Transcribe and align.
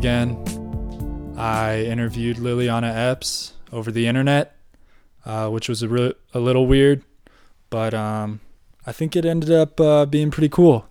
again. 0.00 1.34
I 1.36 1.82
interviewed 1.82 2.38
Liliana 2.38 2.90
Epps 2.90 3.52
over 3.70 3.92
the 3.92 4.06
internet, 4.06 4.56
uh, 5.26 5.50
which 5.50 5.68
was 5.68 5.82
a, 5.82 5.88
re- 5.88 6.14
a 6.32 6.40
little 6.40 6.66
weird, 6.66 7.02
but 7.68 7.92
um, 7.92 8.40
I 8.86 8.92
think 8.92 9.14
it 9.14 9.26
ended 9.26 9.50
up 9.50 9.78
uh, 9.78 10.06
being 10.06 10.30
pretty 10.30 10.48
cool. 10.48 10.88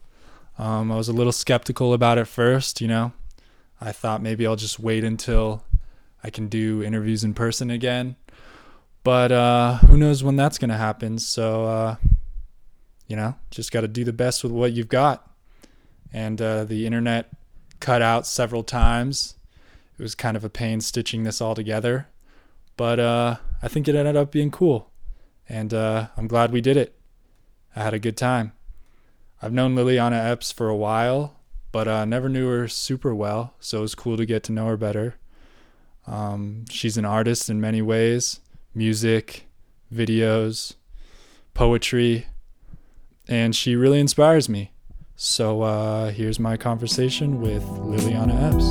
Um, 0.60 0.92
I 0.92 0.96
was 0.96 1.10
a 1.10 1.14
little 1.14 1.32
skeptical 1.32 1.92
about 1.92 2.20
it 2.20 2.25
first, 2.25 2.82
you 2.82 2.88
know. 2.88 3.11
I 3.82 3.93
thought 3.93 4.21
maybe 4.21 4.46
I'll 4.46 4.56
just 4.56 4.80
wait 4.80 5.04
until 5.04 5.64
I 6.23 6.30
can 6.30 6.48
do 6.48 6.84
interviews 6.84 7.23
in 7.23 7.34
person 7.34 7.71
again. 7.71 8.16
But 9.04 9.32
uh, 9.32 9.78
who 9.78 9.98
knows 9.98 10.23
when 10.23 10.36
that's 10.36 10.60
going 10.60 10.69
to 10.69 10.78
happen. 10.78 11.18
So, 11.18 11.66
uh, 11.66 11.96
you 13.07 13.16
know, 13.16 13.33
just 13.50 13.71
got 13.71 13.82
to 13.82 13.88
do 13.88 14.04
the 14.04 14.14
best 14.14 14.44
with 14.44 14.52
what 14.52 14.74
you've 14.74 14.88
got. 14.88 15.28
And 16.14 16.39
uh, 16.39 16.66
the 16.66 16.86
internet 16.86 17.32
cut 17.79 18.01
out 18.01 18.28
several 18.28 18.64
times. 18.64 19.36
It 19.97 20.01
was 20.01 20.15
kind 20.15 20.38
of 20.38 20.43
a 20.43 20.50
pain 20.50 20.82
stitching 20.82 21.24
this 21.24 21.42
all 21.42 21.56
together. 21.56 22.07
But 22.78 23.00
uh, 23.00 23.36
I 23.61 23.68
think 23.68 23.88
it 23.88 23.96
ended 23.96 24.15
up 24.15 24.32
being 24.32 24.52
cool. 24.52 24.92
And 25.47 25.74
uh, 25.74 26.07
I'm 26.15 26.28
glad 26.28 26.52
we 26.52 26.61
did 26.61 26.78
it. 26.78 26.96
I 27.75 27.83
had 27.83 27.93
a 27.93 28.00
good 28.00 28.18
time. 28.18 28.54
I've 29.42 29.54
known 29.54 29.75
Liliana 29.75 30.32
Epps 30.32 30.52
for 30.52 30.69
a 30.69 30.75
while, 30.75 31.36
but 31.71 31.88
uh, 31.88 32.05
never 32.05 32.30
knew 32.30 32.50
her 32.50 32.67
super 32.67 33.14
well. 33.16 33.53
So 33.59 33.80
it 33.80 33.81
was 33.81 33.95
cool 33.95 34.17
to 34.17 34.25
get 34.25 34.44
to 34.44 34.52
know 34.52 34.67
her 34.67 34.77
better. 34.77 35.16
Um, 36.08 36.66
she's 36.69 36.97
an 36.97 37.05
artist 37.05 37.50
in 37.50 37.61
many 37.61 37.81
ways 37.81 38.39
music, 38.73 39.47
videos, 39.94 40.75
poetry, 41.53 42.27
and 43.27 43.55
she 43.55 43.75
really 43.75 44.00
inspires 44.00 44.47
me. 44.47 44.72
So 45.22 45.64
uh, 45.64 46.12
here's 46.12 46.39
my 46.39 46.56
conversation 46.56 47.42
with 47.42 47.62
Liliana 47.64 48.42
Epps. 48.42 48.64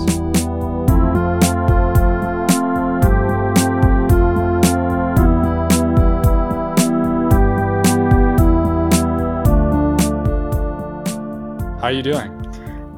How 11.82 11.88
are 11.88 11.92
you 11.92 12.02
doing? 12.02 12.16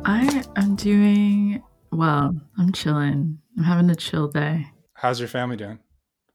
I 0.04 0.44
am 0.54 0.76
doing 0.76 1.60
well. 1.90 2.32
I'm 2.56 2.72
chilling. 2.72 3.40
I'm 3.58 3.64
having 3.64 3.90
a 3.90 3.96
chill 3.96 4.28
day. 4.28 4.68
How's 4.94 5.18
your 5.18 5.28
family 5.28 5.56
doing 5.56 5.80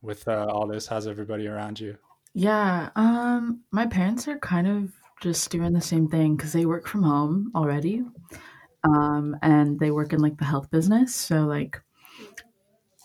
with 0.01 0.27
uh, 0.27 0.47
all 0.49 0.67
this? 0.67 0.87
How's 0.87 1.07
everybody 1.07 1.47
around 1.47 1.79
you? 1.79 1.97
Yeah, 2.33 2.89
um 2.97 3.61
my 3.71 3.85
parents 3.85 4.27
are 4.27 4.37
kind 4.37 4.67
of 4.67 4.91
just 5.21 5.49
doing 5.49 5.73
the 5.73 5.81
same 5.81 6.07
thing 6.07 6.37
cuz 6.37 6.53
they 6.53 6.65
work 6.65 6.87
from 6.87 7.03
home 7.03 7.51
already. 7.55 8.03
Um 8.83 9.35
and 9.41 9.79
they 9.79 9.91
work 9.91 10.13
in 10.13 10.19
like 10.19 10.37
the 10.37 10.45
health 10.45 10.69
business, 10.71 11.13
so 11.13 11.45
like 11.45 11.81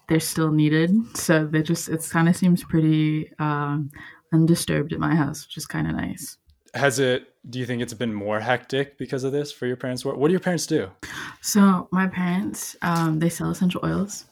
they're 0.09 0.21
still 0.21 0.51
needed. 0.51 0.91
So 1.17 1.47
they 1.47 1.63
just, 1.63 1.89
it 1.89 2.07
kind 2.11 2.29
of 2.29 2.37
seems 2.37 2.65
pretty 2.65 3.33
um 3.39 3.91
undisturbed 4.33 4.93
at 4.93 5.01
my 5.01 5.15
house, 5.15 5.47
which 5.47 5.57
is 5.57 5.67
kind 5.67 5.87
of 5.89 5.95
nice. 5.95 6.37
Has 6.75 6.99
it 6.99 7.31
do 7.49 7.59
you 7.59 7.67
think 7.67 7.81
it's 7.81 7.95
been 7.95 8.13
more 8.13 8.41
hectic 8.41 8.99
because 8.99 9.25
of 9.25 9.33
this 9.33 9.51
for 9.51 9.67
your 9.67 9.77
parents? 9.77 10.05
What, 10.05 10.19
what 10.19 10.29
do 10.29 10.33
your 10.33 10.41
parents 10.41 10.67
do? 10.67 10.91
So 11.41 11.89
my 11.91 12.07
parents, 12.07 12.77
um, 12.83 13.19
they 13.19 13.31
sell 13.31 13.51
essential 13.51 13.81
oils, 13.83 14.27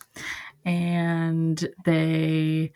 and 0.66 1.66
they 1.84 2.72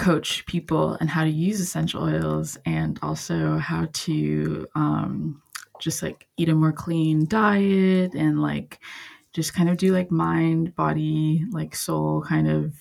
coach 0.00 0.46
people 0.46 0.94
and 0.94 1.10
how 1.10 1.24
to 1.24 1.30
use 1.30 1.60
essential 1.60 2.02
oils 2.02 2.56
and 2.64 2.98
also 3.02 3.58
how 3.58 3.86
to 3.92 4.66
um, 4.74 5.42
just 5.78 6.02
like 6.02 6.26
eat 6.38 6.48
a 6.48 6.54
more 6.54 6.72
clean 6.72 7.26
diet 7.26 8.14
and 8.14 8.40
like 8.40 8.80
just 9.34 9.52
kind 9.52 9.68
of 9.68 9.76
do 9.76 9.92
like 9.92 10.10
mind, 10.10 10.74
body, 10.74 11.44
like 11.50 11.76
soul 11.76 12.24
kind 12.26 12.48
of 12.48 12.72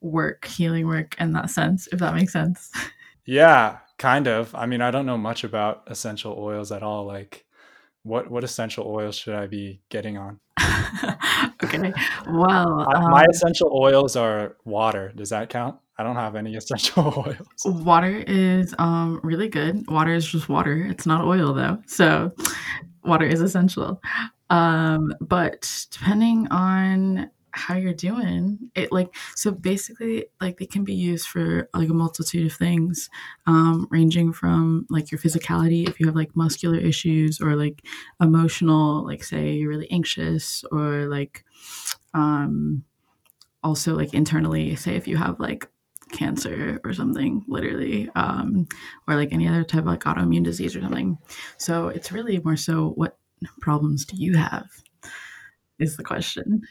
work, 0.00 0.46
healing 0.46 0.86
work 0.86 1.20
in 1.20 1.34
that 1.34 1.50
sense, 1.50 1.86
if 1.92 1.98
that 1.98 2.14
makes 2.14 2.32
sense. 2.32 2.72
Yeah, 3.26 3.80
kind 3.98 4.26
of. 4.26 4.54
I 4.54 4.64
mean, 4.64 4.80
I 4.80 4.90
don't 4.90 5.04
know 5.04 5.18
much 5.18 5.44
about 5.44 5.82
essential 5.86 6.34
oils 6.38 6.72
at 6.72 6.82
all. 6.82 7.04
Like, 7.04 7.44
what 8.04 8.30
what 8.30 8.42
essential 8.42 8.86
oils 8.86 9.16
should 9.16 9.34
I 9.34 9.48
be 9.48 9.82
getting 9.90 10.16
on? 10.16 10.40
okay. 11.62 11.92
Well, 12.26 12.86
um, 12.96 13.10
my 13.10 13.26
essential 13.28 13.70
oils 13.70 14.16
are 14.16 14.56
water. 14.64 15.12
Does 15.14 15.28
that 15.28 15.50
count? 15.50 15.76
I 15.98 16.04
don't 16.04 16.16
have 16.16 16.36
any 16.36 16.54
essential 16.56 17.24
oils. 17.26 17.46
Water 17.64 18.24
is 18.26 18.74
um, 18.78 19.20
really 19.22 19.48
good. 19.48 19.86
Water 19.90 20.14
is 20.14 20.26
just 20.26 20.48
water. 20.48 20.86
It's 20.88 21.06
not 21.06 21.24
oil 21.24 21.52
though. 21.52 21.78
So, 21.86 22.32
water 23.04 23.26
is 23.26 23.40
essential. 23.40 24.00
Um, 24.50 25.12
but 25.20 25.86
depending 25.90 26.48
on 26.50 27.30
how 27.52 27.74
you're 27.74 27.94
doing 27.94 28.58
it 28.74 28.92
like 28.92 29.14
so 29.34 29.50
basically 29.50 30.26
like 30.40 30.58
they 30.58 30.66
can 30.66 30.84
be 30.84 30.94
used 30.94 31.26
for 31.26 31.68
like 31.74 31.88
a 31.88 31.94
multitude 31.94 32.46
of 32.46 32.52
things 32.52 33.10
um 33.46 33.88
ranging 33.90 34.32
from 34.32 34.86
like 34.90 35.10
your 35.10 35.18
physicality 35.18 35.88
if 35.88 35.98
you 35.98 36.06
have 36.06 36.14
like 36.14 36.36
muscular 36.36 36.78
issues 36.78 37.40
or 37.40 37.56
like 37.56 37.82
emotional 38.20 39.04
like 39.04 39.24
say 39.24 39.52
you're 39.52 39.70
really 39.70 39.90
anxious 39.90 40.62
or 40.70 41.06
like 41.06 41.44
um 42.14 42.84
also 43.64 43.96
like 43.96 44.14
internally 44.14 44.76
say 44.76 44.94
if 44.94 45.08
you 45.08 45.16
have 45.16 45.40
like 45.40 45.68
cancer 46.12 46.80
or 46.84 46.92
something 46.92 47.44
literally 47.48 48.08
um 48.14 48.66
or 49.06 49.14
like 49.14 49.32
any 49.32 49.46
other 49.46 49.64
type 49.64 49.80
of 49.80 49.86
like 49.86 50.00
autoimmune 50.04 50.44
disease 50.44 50.74
or 50.74 50.80
something 50.80 51.18
so 51.56 51.88
it's 51.88 52.12
really 52.12 52.38
more 52.40 52.56
so 52.56 52.90
what 52.96 53.18
problems 53.60 54.04
do 54.04 54.16
you 54.16 54.36
have 54.36 54.66
is 55.78 55.96
the 55.96 56.04
question 56.04 56.62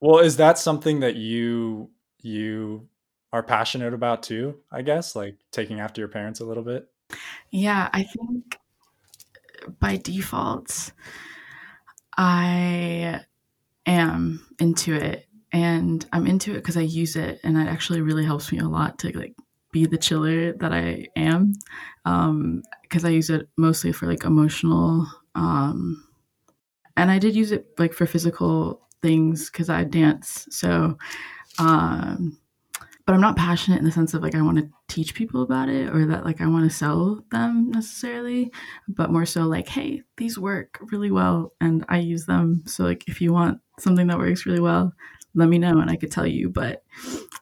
well, 0.00 0.18
is 0.18 0.36
that 0.36 0.58
something 0.58 1.00
that 1.00 1.16
you 1.16 1.90
you 2.20 2.88
are 3.32 3.42
passionate 3.42 3.94
about 3.94 4.22
too? 4.22 4.56
I 4.70 4.82
guess 4.82 5.16
like 5.16 5.36
taking 5.52 5.80
after 5.80 6.00
your 6.00 6.08
parents 6.08 6.40
a 6.40 6.44
little 6.44 6.62
bit. 6.62 6.88
Yeah, 7.50 7.88
I 7.92 8.02
think 8.04 8.58
by 9.80 9.96
default, 9.96 10.92
I 12.16 13.22
am 13.86 14.46
into 14.58 14.94
it, 14.94 15.25
and 15.52 16.04
I'm 16.12 16.26
into 16.26 16.52
it 16.52 16.56
because 16.56 16.76
I 16.76 16.82
use 16.82 17.16
it, 17.16 17.40
and 17.44 17.56
it 17.56 17.68
actually 17.68 18.00
really 18.00 18.24
helps 18.24 18.50
me 18.52 18.58
a 18.58 18.68
lot 18.68 18.98
to 19.00 19.16
like 19.16 19.34
be 19.72 19.86
the 19.86 19.98
chiller 19.98 20.52
that 20.54 20.72
I 20.72 21.08
am, 21.16 21.52
because 22.04 23.04
um, 23.04 23.06
I 23.06 23.08
use 23.10 23.30
it 23.30 23.48
mostly 23.56 23.92
for 23.92 24.06
like 24.06 24.24
emotional, 24.24 25.06
um, 25.34 26.06
and 26.96 27.10
I 27.10 27.18
did 27.18 27.36
use 27.36 27.52
it 27.52 27.66
like 27.78 27.92
for 27.92 28.06
physical 28.06 28.80
things 29.02 29.50
because 29.50 29.68
I 29.68 29.84
dance. 29.84 30.48
So, 30.50 30.96
um, 31.58 32.38
but 33.06 33.14
I'm 33.14 33.20
not 33.20 33.36
passionate 33.36 33.78
in 33.78 33.84
the 33.84 33.92
sense 33.92 34.14
of 34.14 34.22
like 34.22 34.34
I 34.34 34.42
want 34.42 34.58
to 34.58 34.68
teach 34.88 35.14
people 35.14 35.42
about 35.42 35.68
it 35.68 35.94
or 35.94 36.06
that 36.06 36.24
like 36.24 36.40
I 36.40 36.46
want 36.48 36.68
to 36.68 36.76
sell 36.76 37.24
them 37.30 37.70
necessarily, 37.70 38.50
but 38.88 39.12
more 39.12 39.26
so 39.26 39.42
like, 39.42 39.68
hey, 39.68 40.02
these 40.16 40.38
work 40.38 40.78
really 40.90 41.10
well 41.10 41.52
and 41.60 41.84
I 41.88 41.98
use 41.98 42.26
them. 42.26 42.64
So 42.66 42.84
like 42.84 43.04
if 43.06 43.20
you 43.20 43.32
want 43.32 43.60
something 43.78 44.08
that 44.08 44.18
works 44.18 44.44
really 44.44 44.60
well, 44.60 44.92
let 45.36 45.48
me 45.48 45.58
know 45.58 45.78
and 45.78 45.90
I 45.90 45.96
could 45.96 46.10
tell 46.10 46.26
you. 46.26 46.48
But 46.48 46.82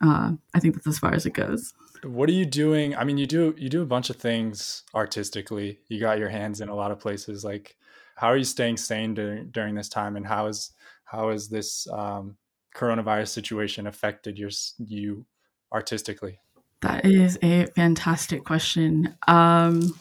uh, 0.02 0.32
I 0.52 0.60
think 0.60 0.74
that's 0.74 0.86
as 0.86 0.98
far 0.98 1.14
as 1.14 1.24
it 1.24 1.32
goes. 1.32 1.72
What 2.02 2.28
are 2.28 2.32
you 2.32 2.44
doing? 2.44 2.94
I 2.94 3.04
mean, 3.04 3.16
you 3.16 3.26
do 3.26 3.54
you 3.56 3.70
do 3.70 3.80
a 3.80 3.86
bunch 3.86 4.10
of 4.10 4.16
things 4.16 4.82
artistically. 4.94 5.78
You 5.88 6.00
got 6.00 6.18
your 6.18 6.28
hands 6.28 6.60
in 6.60 6.68
a 6.68 6.74
lot 6.74 6.90
of 6.90 6.98
places. 7.00 7.44
Like, 7.44 7.76
how 8.16 8.28
are 8.28 8.36
you 8.36 8.44
staying 8.44 8.76
sane 8.76 9.14
during 9.14 9.48
during 9.50 9.74
this 9.74 9.88
time, 9.88 10.16
and 10.16 10.26
how 10.26 10.46
is 10.46 10.72
how 11.04 11.30
is 11.30 11.48
this 11.48 11.88
um, 11.90 12.36
coronavirus 12.76 13.28
situation 13.28 13.86
affected 13.86 14.38
your 14.38 14.50
you 14.78 15.24
artistically? 15.72 16.40
That 16.82 17.06
is 17.06 17.38
a 17.42 17.64
fantastic 17.74 18.44
question. 18.44 19.16
Um, 19.26 19.98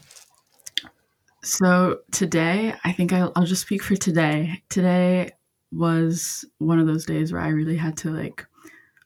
so 1.41 2.00
today, 2.12 2.73
I 2.83 2.91
think 2.91 3.13
I'll, 3.13 3.31
I'll 3.35 3.45
just 3.45 3.62
speak 3.62 3.83
for 3.83 3.95
today. 3.95 4.62
Today 4.69 5.31
was 5.73 6.45
one 6.59 6.79
of 6.79 6.87
those 6.87 7.05
days 7.05 7.31
where 7.31 7.41
I 7.41 7.49
really 7.49 7.77
had 7.77 7.97
to 7.97 8.11
like 8.11 8.45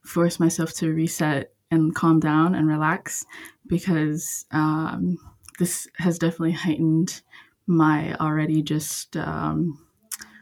force 0.04 0.38
myself 0.38 0.72
to 0.74 0.92
reset 0.92 1.52
and 1.70 1.94
calm 1.94 2.20
down 2.20 2.54
and 2.54 2.66
relax 2.66 3.24
because 3.66 4.46
um, 4.50 5.18
this 5.58 5.88
has 5.96 6.18
definitely 6.18 6.52
heightened 6.52 7.22
my 7.66 8.14
already 8.14 8.62
just 8.62 9.16
um, 9.16 9.78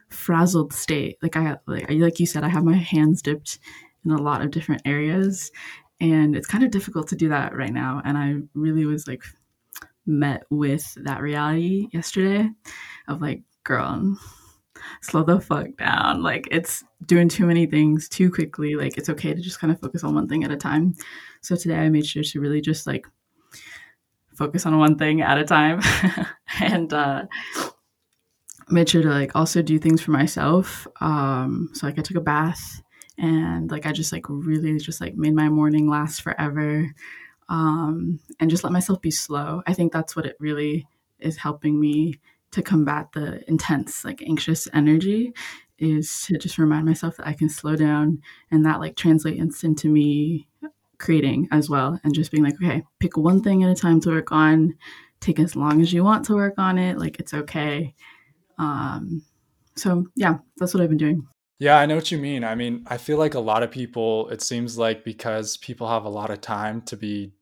frazzled 0.08 0.72
state. 0.72 1.18
Like 1.22 1.36
I 1.36 1.56
like 1.66 1.90
like 1.90 2.20
you 2.20 2.26
said, 2.26 2.44
I 2.44 2.48
have 2.48 2.64
my 2.64 2.76
hands 2.76 3.22
dipped 3.22 3.58
in 4.04 4.12
a 4.12 4.22
lot 4.22 4.42
of 4.42 4.52
different 4.52 4.82
areas, 4.84 5.50
and 6.00 6.36
it's 6.36 6.46
kind 6.46 6.64
of 6.64 6.70
difficult 6.70 7.08
to 7.08 7.16
do 7.16 7.28
that 7.30 7.54
right 7.54 7.72
now. 7.72 8.00
And 8.04 8.16
I 8.16 8.36
really 8.54 8.86
was 8.86 9.08
like 9.08 9.24
met 10.06 10.44
with 10.50 10.96
that 11.04 11.20
reality 11.20 11.88
yesterday 11.92 12.48
of 13.08 13.20
like, 13.20 13.42
girl, 13.64 14.16
slow 15.02 15.22
the 15.22 15.40
fuck 15.40 15.68
down. 15.78 16.22
Like 16.22 16.48
it's 16.50 16.84
doing 17.04 17.28
too 17.28 17.46
many 17.46 17.66
things 17.66 18.08
too 18.08 18.30
quickly. 18.30 18.74
Like 18.74 18.96
it's 18.98 19.08
okay 19.10 19.34
to 19.34 19.40
just 19.40 19.60
kind 19.60 19.72
of 19.72 19.80
focus 19.80 20.04
on 20.04 20.14
one 20.14 20.28
thing 20.28 20.44
at 20.44 20.50
a 20.50 20.56
time. 20.56 20.94
So 21.40 21.56
today 21.56 21.76
I 21.76 21.88
made 21.88 22.06
sure 22.06 22.22
to 22.22 22.40
really 22.40 22.60
just 22.60 22.86
like 22.86 23.06
focus 24.34 24.66
on 24.66 24.78
one 24.78 24.98
thing 24.98 25.22
at 25.22 25.38
a 25.38 25.44
time 25.44 25.80
and 26.60 26.92
uh 26.92 27.24
made 28.68 28.88
sure 28.88 29.02
to 29.02 29.08
like 29.08 29.34
also 29.34 29.62
do 29.62 29.78
things 29.78 30.02
for 30.02 30.10
myself. 30.10 30.86
Um, 31.00 31.70
so 31.72 31.86
like 31.86 31.98
I 31.98 32.02
took 32.02 32.16
a 32.16 32.20
bath 32.20 32.82
and 33.18 33.70
like 33.70 33.86
I 33.86 33.92
just 33.92 34.12
like 34.12 34.28
really 34.28 34.78
just 34.78 35.00
like 35.00 35.14
made 35.14 35.34
my 35.34 35.48
morning 35.48 35.88
last 35.88 36.22
forever. 36.22 36.92
Um, 37.48 38.18
and 38.40 38.50
just 38.50 38.64
let 38.64 38.72
myself 38.72 39.00
be 39.00 39.10
slow. 39.10 39.62
I 39.66 39.72
think 39.72 39.92
that's 39.92 40.16
what 40.16 40.26
it 40.26 40.36
really 40.40 40.86
is 41.20 41.36
helping 41.36 41.78
me 41.78 42.18
to 42.56 42.62
combat 42.62 43.12
the 43.12 43.46
intense 43.50 44.02
like 44.02 44.22
anxious 44.22 44.66
energy 44.72 45.30
is 45.78 46.22
to 46.22 46.38
just 46.38 46.56
remind 46.56 46.86
myself 46.86 47.18
that 47.18 47.26
I 47.26 47.34
can 47.34 47.50
slow 47.50 47.76
down 47.76 48.22
and 48.50 48.64
that 48.64 48.80
like 48.80 48.96
translates 48.96 49.62
into 49.62 49.90
me 49.90 50.48
creating 50.96 51.48
as 51.52 51.68
well 51.68 52.00
and 52.02 52.14
just 52.14 52.30
being 52.30 52.42
like 52.42 52.54
okay 52.54 52.82
pick 52.98 53.18
one 53.18 53.42
thing 53.42 53.62
at 53.62 53.70
a 53.70 53.74
time 53.74 54.00
to 54.00 54.10
work 54.10 54.32
on. 54.32 54.74
Take 55.20 55.38
as 55.38 55.54
long 55.54 55.82
as 55.82 55.92
you 55.92 56.02
want 56.02 56.24
to 56.26 56.34
work 56.34 56.54
on 56.56 56.78
it. 56.78 56.98
Like 56.98 57.20
it's 57.20 57.34
okay. 57.34 57.94
Um 58.58 59.22
so 59.74 60.06
yeah 60.16 60.38
that's 60.56 60.72
what 60.72 60.82
i've 60.82 60.88
been 60.88 60.96
doing. 60.96 61.26
Yeah 61.58 61.76
i 61.76 61.84
know 61.84 61.96
what 61.96 62.10
you 62.10 62.16
mean. 62.16 62.42
I 62.42 62.54
mean 62.54 62.86
i 62.86 62.96
feel 62.96 63.18
like 63.18 63.34
a 63.34 63.40
lot 63.40 63.62
of 63.62 63.70
people 63.70 64.30
it 64.30 64.40
seems 64.40 64.78
like 64.78 65.04
because 65.04 65.58
people 65.58 65.88
have 65.88 66.06
a 66.06 66.08
lot 66.08 66.30
of 66.30 66.40
time 66.40 66.80
to 66.86 66.96
be 66.96 67.34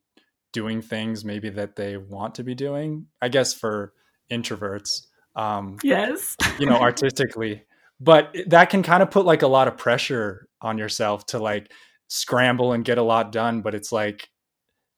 doing 0.53 0.83
things 0.83 1.25
maybe 1.25 1.51
that 1.51 1.77
they 1.77 1.97
want 1.97 2.37
to 2.37 2.45
be 2.45 2.55
doing 2.55 3.07
i 3.21 3.29
guess 3.29 3.53
for 3.53 3.93
introverts 4.31 5.07
um 5.37 5.77
yes. 5.83 6.37
you 6.59 6.67
know 6.67 6.77
artistically. 6.77 7.63
But 8.01 8.37
that 8.49 8.71
can 8.71 8.83
kind 8.83 9.03
of 9.03 9.11
put 9.11 9.25
like 9.25 9.43
a 9.43 9.47
lot 9.47 9.69
of 9.69 9.79
pressure 9.79 10.49
on 10.61 10.79
yourself 10.79 11.27
to 11.27 11.39
like 11.39 11.71
scramble 12.09 12.73
and 12.73 12.85
get 12.85 12.99
a 12.99 13.03
lot 13.03 13.33
done 13.33 13.61
but 13.63 13.75
it's 13.75 13.91
like 13.91 14.29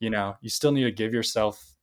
you 0.00 0.10
know 0.10 0.36
you 0.40 0.50
still 0.50 0.72
need 0.72 0.84
to 0.84 0.90
give 0.90 1.12
yourself 1.14 1.76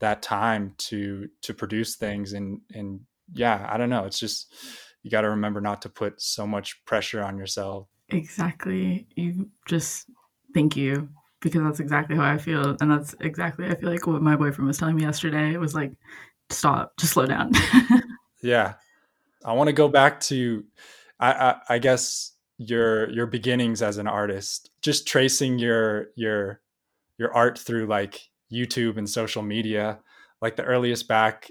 that 0.00 0.20
time 0.20 0.74
to 0.78 1.28
to 1.42 1.54
produce 1.54 1.96
things 1.96 2.32
and 2.32 2.60
and 2.74 3.00
yeah 3.32 3.68
i 3.70 3.76
don't 3.76 3.88
know 3.88 4.04
it's 4.04 4.18
just 4.18 4.52
you 5.02 5.10
got 5.10 5.22
to 5.22 5.30
remember 5.30 5.60
not 5.60 5.82
to 5.82 5.88
put 5.88 6.20
so 6.20 6.46
much 6.46 6.84
pressure 6.84 7.22
on 7.22 7.36
yourself. 7.36 7.88
Exactly. 8.08 9.06
You 9.16 9.50
just 9.66 10.08
thank 10.54 10.76
you 10.76 11.08
because 11.40 11.62
that's 11.62 11.80
exactly 11.80 12.14
how 12.14 12.24
i 12.24 12.38
feel 12.38 12.76
and 12.80 12.90
that's 12.90 13.16
exactly 13.20 13.66
i 13.66 13.74
feel 13.74 13.90
like 13.90 14.06
what 14.06 14.22
my 14.22 14.36
boyfriend 14.36 14.68
was 14.68 14.78
telling 14.78 14.94
me 14.94 15.02
yesterday 15.02 15.52
it 15.52 15.58
was 15.58 15.74
like 15.74 15.90
stop 16.52 16.92
just 16.98 17.14
slow 17.14 17.26
down. 17.26 17.52
Yeah. 18.42 18.74
I 19.44 19.52
want 19.54 19.68
to 19.68 19.72
go 19.72 19.88
back 19.88 20.20
to 20.20 20.64
I, 21.18 21.32
I 21.32 21.54
i 21.70 21.78
guess 21.78 22.32
your 22.58 23.08
your 23.10 23.26
beginnings 23.26 23.82
as 23.82 23.98
an 23.98 24.06
artist 24.06 24.70
just 24.82 25.06
tracing 25.06 25.58
your 25.58 26.08
your 26.16 26.60
your 27.18 27.32
art 27.34 27.58
through 27.58 27.86
like 27.86 28.20
youtube 28.52 28.98
and 28.98 29.08
social 29.08 29.42
media. 29.42 30.00
Like 30.40 30.56
the 30.56 30.64
earliest 30.64 31.08
back 31.08 31.50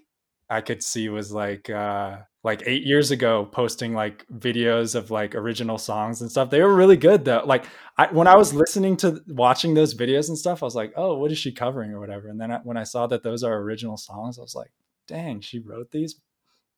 i 0.50 0.62
could 0.62 0.84
see 0.84 1.10
was 1.10 1.32
like 1.32 1.70
uh 1.70 2.18
like 2.44 2.64
eight 2.66 2.84
years 2.84 3.12
ago 3.12 3.46
posting 3.46 3.94
like 3.94 4.26
videos 4.34 4.96
of 4.96 5.12
like 5.12 5.36
original 5.36 5.78
songs 5.78 6.22
and 6.22 6.32
stuff. 6.32 6.50
They 6.50 6.62
were 6.62 6.74
really 6.74 6.98
good 6.98 7.24
though. 7.24 7.44
Like 7.46 7.66
I, 7.98 8.08
when 8.08 8.28
i 8.28 8.36
was 8.36 8.54
listening 8.54 8.98
to 8.98 9.22
watching 9.28 9.74
those 9.74 9.94
videos 9.94 10.28
and 10.30 10.38
stuff 10.38 10.64
i 10.64 10.66
was 10.66 10.76
like 10.76 10.94
oh 10.96 11.18
what 11.18 11.32
is 11.32 11.38
she 11.38 11.52
covering 11.52 11.92
or 11.92 12.00
whatever? 12.00 12.28
And 12.30 12.40
then 12.40 12.52
I, 12.52 12.60
when 12.64 12.78
i 12.78 12.84
saw 12.84 13.08
that 13.08 13.24
those 13.24 13.44
are 13.44 13.58
original 13.58 13.98
songs 13.98 14.40
i 14.40 14.42
was 14.42 14.56
like 14.56 14.72
dang 15.12 15.40
she 15.42 15.60
wrote 15.60 15.92
these 15.92 16.16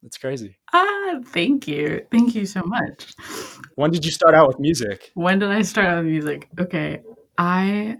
it's 0.06 0.18
crazy. 0.18 0.58
Ah, 0.74 1.22
thank 1.28 1.66
you. 1.66 2.06
Thank 2.12 2.36
you 2.36 2.46
so 2.46 2.62
much. 2.66 3.14
When 3.76 3.90
did 3.90 4.04
you 4.04 4.12
start 4.12 4.36
out 4.36 4.50
with 4.50 4.60
music? 4.60 5.12
When 5.14 5.40
did 5.40 5.50
I 5.50 5.62
start 5.62 5.88
out 5.88 6.04
with 6.04 6.12
music? 6.12 6.50
Okay. 6.60 7.02
I 7.38 7.96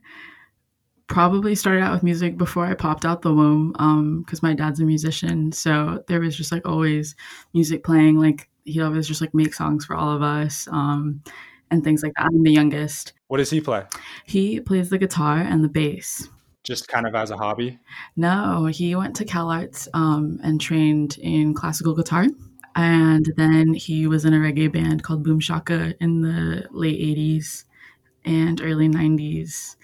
probably 1.08 1.56
started 1.56 1.82
out 1.82 1.94
with 1.94 2.04
music 2.04 2.38
before 2.38 2.66
I 2.66 2.74
popped 2.74 3.06
out 3.06 3.22
the 3.22 3.34
womb 3.34 3.74
um 3.80 4.24
because 4.24 4.42
my 4.44 4.54
dad's 4.54 4.80
a 4.80 4.84
musician 4.86 5.52
so 5.52 6.04
there 6.08 6.20
was 6.20 6.36
just 6.36 6.52
like 6.52 6.66
always 6.68 7.16
music 7.54 7.84
playing 7.84 8.20
like 8.20 8.50
he 8.66 8.82
always 8.82 9.08
just 9.08 9.22
like 9.22 9.34
make 9.34 9.54
songs 9.54 9.86
for 9.86 9.96
all 9.96 10.12
of 10.16 10.22
us 10.22 10.68
um 10.72 11.22
and 11.72 11.84
things 11.84 12.04
like 12.04 12.14
that 12.18 12.26
I'm 12.26 12.42
the 12.44 12.52
youngest 12.52 13.14
What 13.28 13.38
does 13.38 13.50
he 13.50 13.62
play? 13.62 13.84
he 14.26 14.60
plays 14.60 14.90
the 14.90 14.98
guitar 14.98 15.38
and 15.38 15.64
the 15.64 15.70
bass 15.70 16.28
Just 16.64 16.88
kind 16.88 17.06
of 17.06 17.16
as 17.16 17.32
a 17.32 17.38
hobby? 17.38 17.80
no 18.16 18.66
he 18.66 18.96
went 18.96 19.16
to 19.18 19.26
Cal 19.26 19.50
Arts 19.50 19.88
um 19.94 20.40
and 20.44 20.60
trained 20.60 21.18
in 21.20 21.54
classical 21.54 21.96
guitar 21.96 22.26
and 22.76 23.32
then 23.38 23.74
he 23.74 24.08
was 24.08 24.26
in 24.26 24.34
a 24.34 24.38
reggae 24.38 24.72
band 24.72 25.04
called 25.04 25.24
Boom 25.24 25.40
Shaka 25.40 25.94
in 26.00 26.22
the 26.22 26.68
late 26.72 27.00
80s 27.00 27.66
and 28.26 28.62
early 28.62 28.88
90s 28.88 29.76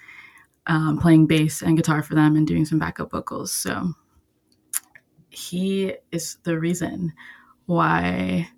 um, 0.70 1.00
playing 1.00 1.26
bass 1.26 1.62
and 1.62 1.76
guitar 1.76 2.04
for 2.04 2.16
them 2.16 2.36
and 2.36 2.48
doing 2.48 2.64
some 2.64 2.80
backup 2.80 3.12
vocals. 3.12 3.52
So 3.52 3.94
he 5.30 5.96
is 6.12 6.38
the 6.44 6.60
reason 6.60 7.14
why 7.66 8.50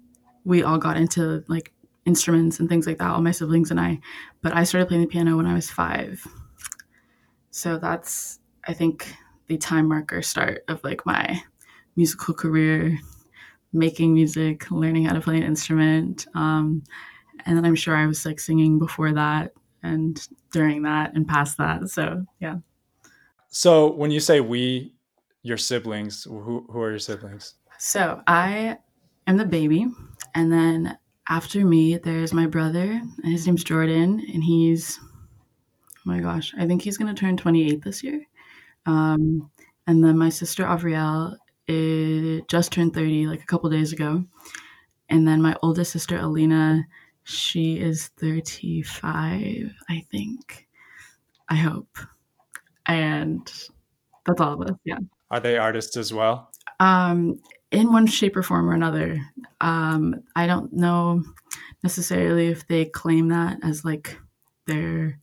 we 0.44 0.62
all 0.62 0.78
got 0.78 0.98
into 0.98 1.44
like 1.48 1.72
instruments 2.06 2.60
and 2.60 2.68
things 2.68 2.86
like 2.86 2.98
that, 2.98 3.12
all 3.12 3.22
my 3.22 3.32
siblings 3.32 3.72
and 3.72 3.80
I. 3.80 4.00
But 4.42 4.54
I 4.54 4.66
started 4.66 4.88
playing 4.88 5.04
the 5.04 5.10
piano 5.10 5.38
when 5.38 5.46
I 5.48 5.54
was 5.54 5.70
five. 5.70 6.26
So 7.52 7.78
that's, 7.78 8.40
I 8.66 8.74
think, 8.74 9.14
the 9.48 9.58
time 9.58 9.88
marker 9.88 10.22
start 10.22 10.64
of 10.70 10.84
like 10.84 11.06
my 11.06 11.42
musical 11.96 12.34
career, 12.34 12.98
making 13.74 14.14
music, 14.14 14.72
learning 14.72 15.06
how 15.06 15.14
to 15.14 15.22
play 15.22 15.38
an 15.38 15.44
instrument. 15.44 16.26
Um, 16.34 16.84
and 17.46 17.58
then 17.58 17.66
I'm 17.66 17.76
sure 17.76 17.96
I 17.96 18.08
was 18.08 18.26
like 18.26 18.40
singing 18.40 18.80
before 18.80 19.14
that 19.14 19.54
and 19.84 20.26
during 20.52 20.84
that 20.84 21.14
and 21.16 21.28
past 21.28 21.58
that. 21.58 21.90
So 21.90 22.26
yeah. 22.40 22.58
So 23.50 23.92
when 23.94 24.12
you 24.12 24.20
say 24.20 24.40
we, 24.40 24.94
your 25.44 25.58
siblings, 25.58 26.24
who 26.24 26.66
who 26.70 26.82
are 26.82 26.92
your 26.92 27.00
siblings? 27.00 27.56
So 27.80 28.22
I 28.28 28.78
am 29.28 29.38
the 29.38 29.46
baby, 29.46 29.88
and 30.36 30.52
then 30.54 30.98
after 31.28 31.66
me, 31.66 31.98
there's 31.98 32.32
my 32.32 32.46
brother, 32.46 32.84
and 32.84 33.32
his 33.32 33.48
name's 33.48 33.64
Jordan, 33.64 34.24
and 34.34 34.44
he's 34.44 35.00
my 36.06 36.20
gosh, 36.20 36.54
I 36.58 36.66
think 36.66 36.82
he's 36.82 36.98
gonna 36.98 37.14
turn 37.14 37.38
28 37.38 37.82
this 37.84 38.04
year. 38.04 38.26
Um, 38.86 39.50
and 39.88 40.04
then 40.04 40.18
my 40.18 40.30
sister 40.30 40.64
Avriel 40.64 41.36
it 41.68 42.48
just 42.48 42.72
turned 42.72 42.94
30 42.94 43.28
like 43.28 43.42
a 43.42 43.46
couple 43.46 43.70
days 43.70 43.94
ago. 43.94 44.26
And 45.10 45.28
then 45.28 45.42
my 45.42 45.56
oldest 45.62 45.92
sister 45.92 46.18
Alina 46.18 46.86
she 47.24 47.80
is 47.80 48.08
35, 48.20 49.74
I 49.90 50.06
think. 50.12 50.68
I 51.50 51.56
hope. 51.56 51.98
And 52.88 53.46
that's 54.26 54.42
all 54.42 54.54
of 54.54 54.70
us. 54.70 54.78
Yeah. 54.84 54.98
Are 55.30 55.40
they 55.40 55.58
artists 55.58 55.98
as 55.98 56.14
well? 56.14 56.52
Um, 56.80 57.40
in 57.72 57.94
one 57.94 58.08
shape 58.08 58.36
or 58.36 58.44
form 58.44 58.70
or 58.70 58.74
another. 58.74 59.22
Um, 59.62 60.24
I 60.36 60.48
don't 60.48 60.74
know 60.74 61.24
necessarily 61.84 62.48
if 62.48 62.68
they 62.68 62.86
claim 62.86 63.30
that 63.30 63.60
as 63.64 63.86
like 63.86 64.18
their 64.66 65.20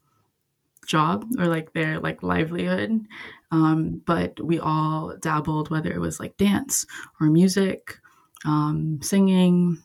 job 0.88 1.24
or 1.38 1.46
like 1.46 1.72
their 1.72 2.00
like 2.00 2.22
livelihood. 2.24 3.00
Um, 3.52 4.02
but 4.04 4.44
we 4.44 4.58
all 4.58 5.14
dabbled, 5.20 5.70
whether 5.70 5.92
it 5.92 6.00
was 6.00 6.18
like 6.18 6.36
dance 6.36 6.84
or 7.20 7.28
music, 7.28 7.98
um, 8.44 8.98
singing, 9.00 9.78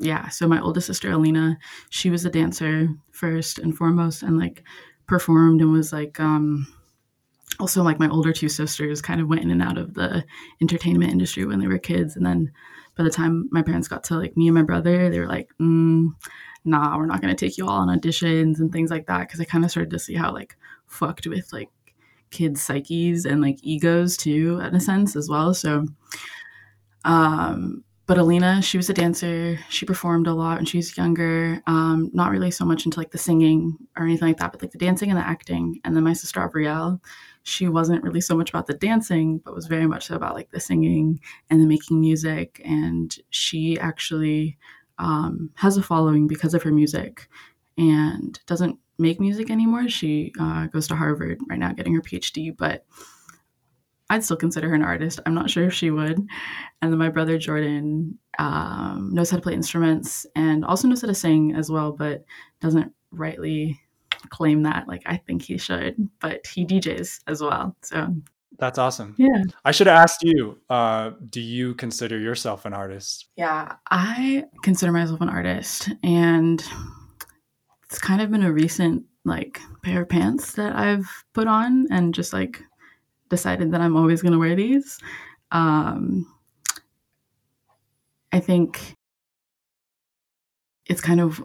yeah, 0.00 0.28
so 0.28 0.48
my 0.48 0.60
oldest 0.60 0.86
sister 0.86 1.10
Alina, 1.10 1.58
she 1.90 2.08
was 2.08 2.24
a 2.24 2.30
dancer 2.30 2.88
first 3.10 3.58
and 3.58 3.76
foremost 3.76 4.22
and 4.22 4.38
like 4.38 4.64
performed 5.06 5.60
and 5.60 5.72
was 5.72 5.92
like 5.92 6.18
um 6.20 6.66
also 7.58 7.82
like 7.82 7.98
my 7.98 8.08
older 8.08 8.32
two 8.32 8.48
sisters 8.48 9.02
kind 9.02 9.20
of 9.20 9.28
went 9.28 9.42
in 9.42 9.50
and 9.50 9.60
out 9.60 9.76
of 9.76 9.94
the 9.94 10.24
entertainment 10.62 11.12
industry 11.12 11.44
when 11.44 11.58
they 11.58 11.66
were 11.66 11.78
kids 11.78 12.16
and 12.16 12.24
then 12.24 12.50
by 12.96 13.04
the 13.04 13.10
time 13.10 13.48
my 13.50 13.62
parents 13.62 13.88
got 13.88 14.04
to 14.04 14.16
like 14.16 14.36
me 14.36 14.48
and 14.48 14.54
my 14.54 14.62
brother 14.62 15.08
they 15.10 15.18
were 15.18 15.28
like 15.28 15.50
mm, 15.60 16.08
nah 16.64 16.96
we're 16.96 17.06
not 17.06 17.20
going 17.20 17.34
to 17.34 17.46
take 17.46 17.56
you 17.56 17.66
all 17.66 17.78
on 17.78 17.88
auditions 17.88 18.58
and 18.60 18.72
things 18.72 18.90
like 18.90 19.06
that 19.06 19.20
because 19.20 19.40
i 19.40 19.44
kind 19.44 19.64
of 19.64 19.70
started 19.70 19.90
to 19.90 19.98
see 19.98 20.14
how 20.14 20.32
like 20.32 20.56
fucked 20.86 21.26
with 21.26 21.52
like 21.52 21.70
kids 22.30 22.62
psyches 22.62 23.24
and 23.24 23.40
like 23.40 23.58
egos 23.62 24.16
too 24.16 24.60
in 24.60 24.74
a 24.74 24.80
sense 24.80 25.16
as 25.16 25.28
well 25.28 25.54
so 25.54 25.86
um 27.04 27.82
but 28.10 28.18
Alina, 28.18 28.60
she 28.60 28.76
was 28.76 28.90
a 28.90 28.92
dancer. 28.92 29.56
She 29.68 29.86
performed 29.86 30.26
a 30.26 30.34
lot 30.34 30.56
when 30.56 30.64
she 30.64 30.78
was 30.78 30.96
younger. 30.96 31.62
Um, 31.68 32.10
not 32.12 32.32
really 32.32 32.50
so 32.50 32.64
much 32.64 32.84
into 32.84 32.98
like 32.98 33.12
the 33.12 33.18
singing 33.18 33.78
or 33.96 34.04
anything 34.04 34.26
like 34.26 34.38
that, 34.38 34.50
but 34.50 34.60
like 34.60 34.72
the 34.72 34.78
dancing 34.78 35.10
and 35.10 35.16
the 35.16 35.24
acting. 35.24 35.78
And 35.84 35.94
then 35.94 36.02
my 36.02 36.12
sister 36.12 36.40
Avriel, 36.40 37.00
she 37.42 37.68
wasn't 37.68 38.02
really 38.02 38.20
so 38.20 38.36
much 38.36 38.50
about 38.50 38.66
the 38.66 38.74
dancing, 38.74 39.38
but 39.38 39.54
was 39.54 39.66
very 39.66 39.86
much 39.86 40.10
about 40.10 40.34
like 40.34 40.50
the 40.50 40.60
singing 40.60 41.20
and 41.48 41.60
the 41.60 41.66
making 41.66 42.00
music. 42.00 42.60
And 42.64 43.14
she 43.30 43.78
actually 43.78 44.58
um, 44.98 45.50
has 45.56 45.76
a 45.76 45.82
following 45.82 46.26
because 46.26 46.54
of 46.54 46.62
her 46.62 46.72
music 46.72 47.28
and 47.78 48.38
doesn't 48.46 48.78
make 48.98 49.20
music 49.20 49.50
anymore. 49.50 49.88
She 49.88 50.32
uh, 50.38 50.66
goes 50.66 50.86
to 50.88 50.96
Harvard 50.96 51.40
right 51.48 51.58
now 51.58 51.72
getting 51.72 51.94
her 51.94 52.02
PhD, 52.02 52.54
but 52.56 52.84
I'd 54.10 54.24
still 54.24 54.36
consider 54.36 54.68
her 54.68 54.74
an 54.74 54.82
artist. 54.82 55.20
I'm 55.24 55.34
not 55.34 55.48
sure 55.48 55.64
if 55.64 55.72
she 55.72 55.90
would. 55.90 56.18
And 56.82 56.92
then 56.92 56.98
my 56.98 57.08
brother 57.08 57.38
Jordan 57.38 58.18
um, 58.38 59.10
knows 59.12 59.30
how 59.30 59.36
to 59.36 59.42
play 59.42 59.54
instruments 59.54 60.26
and 60.34 60.64
also 60.64 60.88
knows 60.88 61.00
how 61.00 61.08
to 61.08 61.14
sing 61.14 61.54
as 61.54 61.70
well, 61.70 61.92
but 61.92 62.24
doesn't 62.60 62.92
rightly 63.12 63.80
claim 64.28 64.62
that. 64.64 64.86
Like 64.86 65.02
I 65.06 65.16
think 65.16 65.42
he 65.42 65.58
should, 65.58 65.96
but 66.20 66.46
he 66.46 66.66
DJs 66.66 67.20
as 67.26 67.40
well. 67.40 67.76
So 67.82 68.14
That's 68.58 68.78
awesome. 68.78 69.14
Yeah. 69.18 69.42
I 69.64 69.70
should 69.72 69.86
have 69.86 69.96
asked 69.96 70.22
you, 70.22 70.58
uh, 70.68 71.12
do 71.28 71.40
you 71.40 71.74
consider 71.74 72.18
yourself 72.18 72.66
an 72.66 72.74
artist? 72.74 73.26
Yeah, 73.36 73.76
I 73.90 74.44
consider 74.62 74.92
myself 74.92 75.20
an 75.20 75.28
artist 75.28 75.90
and 76.02 76.62
it's 77.84 77.98
kind 77.98 78.20
of 78.20 78.30
been 78.30 78.42
a 78.42 78.52
recent 78.52 79.04
like 79.24 79.60
pair 79.82 80.02
of 80.02 80.08
pants 80.08 80.52
that 80.52 80.76
I've 80.76 81.08
put 81.32 81.46
on 81.46 81.86
and 81.90 82.14
just 82.14 82.32
like 82.32 82.62
decided 83.28 83.72
that 83.72 83.80
I'm 83.80 83.96
always 83.96 84.22
going 84.22 84.32
to 84.32 84.38
wear 84.38 84.54
these. 84.56 84.98
Um 85.50 86.26
I 88.32 88.40
think 88.40 88.96
it's 90.86 91.00
kind 91.00 91.20
of 91.20 91.44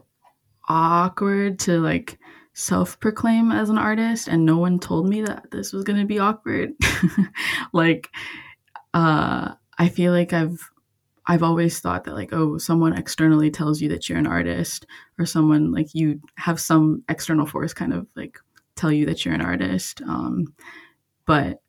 awkward 0.68 1.60
to 1.60 1.80
like 1.80 2.20
self 2.56 2.98
proclaim 3.02 3.52
as 3.52 3.70
an 3.70 3.78
artist 3.78 4.30
and 4.30 4.46
no 4.46 4.58
one 4.58 4.80
told 4.80 5.10
me 5.10 5.22
that 5.22 5.52
this 5.52 5.74
was 5.74 5.84
going 5.84 6.00
to 6.00 6.06
be 6.06 6.20
awkward. 6.20 6.72
like 7.74 8.10
uh 8.94 9.54
I 9.78 9.90
feel 9.90 10.14
like 10.14 10.32
I've 10.32 10.72
I've 11.28 11.44
always 11.44 11.82
thought 11.82 12.06
that 12.06 12.16
like 12.16 12.32
oh 12.32 12.58
someone 12.58 12.98
externally 12.98 13.52
tells 13.52 13.82
you 13.82 13.90
that 13.90 14.08
you're 14.08 14.18
an 14.18 14.26
artist 14.26 14.86
or 15.20 15.26
someone 15.26 15.74
like 15.74 15.94
you 15.94 16.22
have 16.36 16.60
some 16.60 17.04
external 17.10 17.46
force 17.46 17.74
kind 17.74 17.94
of 17.94 18.08
like 18.16 18.40
tell 18.76 18.92
you 18.92 19.06
that 19.06 19.26
you're 19.26 19.34
an 19.34 19.42
artist 19.42 20.02
um 20.04 20.54
but 21.26 21.62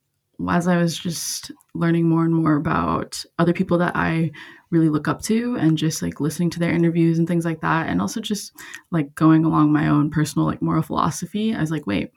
as 0.48 0.68
I 0.68 0.76
was 0.76 0.96
just 0.96 1.50
learning 1.74 2.08
more 2.08 2.24
and 2.24 2.34
more 2.34 2.54
about 2.54 3.24
other 3.40 3.52
people 3.52 3.78
that 3.78 3.96
I 3.96 4.30
really 4.70 4.88
look 4.88 5.08
up 5.08 5.22
to 5.22 5.56
and 5.56 5.78
just 5.78 6.02
like 6.02 6.20
listening 6.20 6.50
to 6.50 6.58
their 6.58 6.72
interviews 6.72 7.18
and 7.18 7.28
things 7.28 7.44
like 7.44 7.60
that. 7.60 7.88
And 7.88 8.00
also 8.00 8.20
just 8.20 8.52
like 8.90 9.14
going 9.14 9.44
along 9.44 9.72
my 9.72 9.88
own 9.88 10.10
personal 10.10 10.46
like 10.46 10.62
moral 10.62 10.82
philosophy. 10.82 11.54
I 11.54 11.60
was 11.60 11.70
like 11.70 11.86
wait 11.86 12.12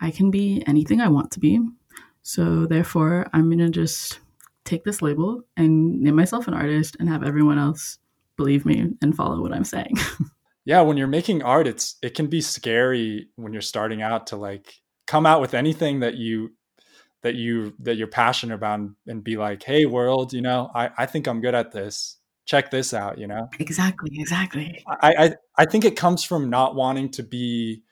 i 0.00 0.10
can 0.10 0.30
be 0.30 0.62
anything 0.66 1.00
i 1.00 1.08
want 1.08 1.30
to 1.32 1.40
be. 1.40 1.60
So 2.22 2.66
therefore 2.66 3.26
i'm 3.32 3.50
gonna 3.50 3.70
just 3.70 4.20
take 4.64 4.84
this 4.84 5.02
label 5.02 5.42
and 5.56 6.00
name 6.00 6.16
myself 6.16 6.48
an 6.48 6.54
artist 6.54 6.96
and 6.98 7.08
have 7.08 7.22
everyone 7.22 7.58
else 7.58 7.98
believe 8.36 8.64
me 8.64 8.92
and 9.02 9.16
follow 9.16 9.40
what 9.40 9.52
i'm 9.52 9.64
saying. 9.64 9.96
Yeah 10.66 10.80
when 10.80 10.96
you're 10.96 11.06
making 11.06 11.42
art 11.42 11.66
it's 11.66 11.96
it 12.02 12.14
can 12.14 12.28
be 12.28 12.40
scary 12.40 13.28
when 13.36 13.52
you're 13.52 13.60
starting 13.60 14.00
out 14.00 14.28
to 14.28 14.36
like 14.36 14.80
come 15.06 15.26
out 15.26 15.42
with 15.42 15.52
anything 15.52 16.00
that 16.00 16.14
you 16.14 16.52
that 17.24 17.34
you 17.34 17.72
that 17.80 17.96
you're 17.96 18.06
passionate 18.06 18.54
about 18.54 18.78
and, 18.78 18.94
and 19.06 19.24
be 19.24 19.36
like 19.36 19.62
hey 19.62 19.86
world 19.86 20.32
you 20.32 20.42
know 20.42 20.70
I, 20.74 20.90
I 20.96 21.06
think 21.06 21.26
i'm 21.26 21.40
good 21.40 21.54
at 21.54 21.72
this. 21.72 22.18
Check 22.46 22.70
this 22.70 22.92
out 22.92 23.18
you 23.18 23.26
know? 23.26 23.48
Exactly 23.58 24.10
exactly. 24.20 24.84
I, 24.86 25.14
I 25.24 25.34
i 25.56 25.64
think 25.64 25.84
it 25.84 25.96
comes 25.96 26.22
from 26.22 26.50
not 26.50 26.76
wanting 26.76 27.10
to 27.12 27.22
be 27.22 27.82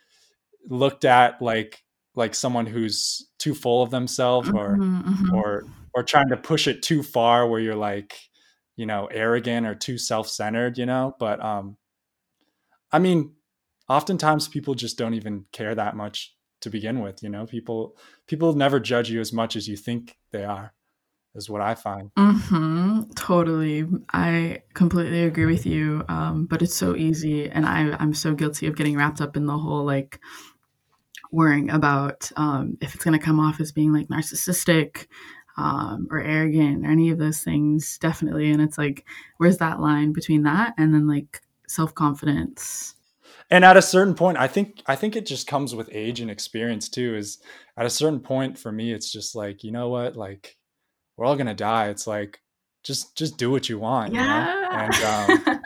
looked 0.69 1.07
at 1.07 1.41
like 1.41 1.83
like 2.15 2.35
someone 2.35 2.67
who's 2.67 3.27
too 3.39 3.55
full 3.55 3.83
of 3.83 3.91
themselves 3.91 4.51
or 4.51 4.77
mm-hmm, 4.77 5.01
mm-hmm. 5.01 5.35
or 5.35 5.65
or 5.95 6.03
trying 6.03 6.29
to 6.29 6.37
push 6.37 6.69
it 6.69 6.83
too 6.83 7.03
far 7.03 7.49
where 7.49 7.61
you're 7.61 7.75
like 7.75 8.15
you 8.77 8.85
know 8.85 9.07
arrogant 9.07 9.67
or 9.67 9.75
too 9.75 9.97
self-centered 9.97 10.77
you 10.77 10.85
know? 10.85 11.17
But 11.19 11.43
um 11.43 11.79
i 12.93 12.99
mean 12.99 13.33
oftentimes 13.89 14.49
people 14.49 14.75
just 14.75 14.99
don't 14.99 15.15
even 15.15 15.47
care 15.53 15.75
that 15.75 15.97
much 15.97 16.35
to 16.63 16.71
begin 16.71 17.01
with 17.01 17.23
you 17.23 17.29
know? 17.29 17.47
People 17.47 17.97
people 18.27 18.55
never 18.55 18.81
judge 18.81 19.11
you 19.11 19.21
as 19.21 19.33
much 19.33 19.57
as 19.57 19.69
you 19.69 19.77
think 19.77 20.17
they 20.31 20.45
are 20.45 20.73
is 21.35 21.49
what 21.49 21.63
i 21.63 21.75
find. 21.75 22.11
Mm-hmm, 22.15 23.11
totally. 23.17 23.87
I 24.13 24.63
completely 24.75 25.25
agree 25.25 25.47
with 25.47 25.65
you 25.65 26.05
um, 26.09 26.47
but 26.47 26.63
it's 26.63 26.75
so 26.75 26.95
easy 26.95 27.49
and 27.49 27.65
I, 27.67 27.97
i'm 27.99 28.15
so 28.15 28.35
guilty 28.35 28.67
of 28.67 28.77
getting 28.77 28.97
wrapped 28.97 29.21
up 29.21 29.37
in 29.37 29.47
the 29.47 29.57
whole 29.57 29.85
like 29.85 30.21
worrying 31.33 31.71
about 31.71 32.31
um, 32.37 32.77
if 32.81 32.95
it's 32.95 33.05
going 33.05 33.19
to 33.19 33.25
come 33.25 33.41
off 33.41 33.61
as 33.61 33.73
being 33.73 33.93
like 33.93 34.09
narcissistic 34.09 35.07
um, 35.57 36.07
or 36.11 36.21
arrogant 36.21 36.87
or 36.87 36.91
any 36.91 37.11
of 37.11 37.19
those 37.19 37.41
things 37.41 37.99
definitely. 37.99 38.51
And 38.51 38.61
it's 38.63 38.79
like 38.79 39.05
where's 39.39 39.59
that 39.59 39.81
line 39.81 40.13
between 40.13 40.43
that 40.45 40.75
and 40.79 40.95
then 40.95 41.09
like 41.09 41.41
self-confidence 41.69 42.95
and 43.53 43.67
at 43.67 43.77
a 43.77 43.83
certain 43.83 44.15
point 44.15 44.39
i 44.39 44.49
think 44.49 44.83
i 44.87 44.97
think 44.97 45.15
it 45.15 45.27
just 45.27 45.47
comes 45.47 45.75
with 45.75 45.89
age 45.93 46.21
and 46.21 46.31
experience 46.31 46.89
too 46.89 47.15
is 47.15 47.39
at 47.77 47.87
a 47.87 47.91
certain 47.91 48.19
point 48.19 48.59
for 48.59 48.73
me 48.73 48.93
it's 48.93 49.13
just 49.13 49.37
like 49.37 49.63
you 49.63 49.71
know 49.71 49.89
what 49.91 50.17
like 50.17 50.57
we're 51.17 51.27
all 51.27 51.37
gonna 51.37 51.55
die 51.55 51.89
it's 51.89 52.07
like 52.07 52.41
just 52.83 53.17
just 53.17 53.37
do 53.37 53.51
what 53.51 53.69
you 53.69 53.79
want 53.79 54.13
yeah. 54.13 54.55
you 54.55 54.61
know 54.61 54.69
and 54.71 55.49
um 55.49 55.61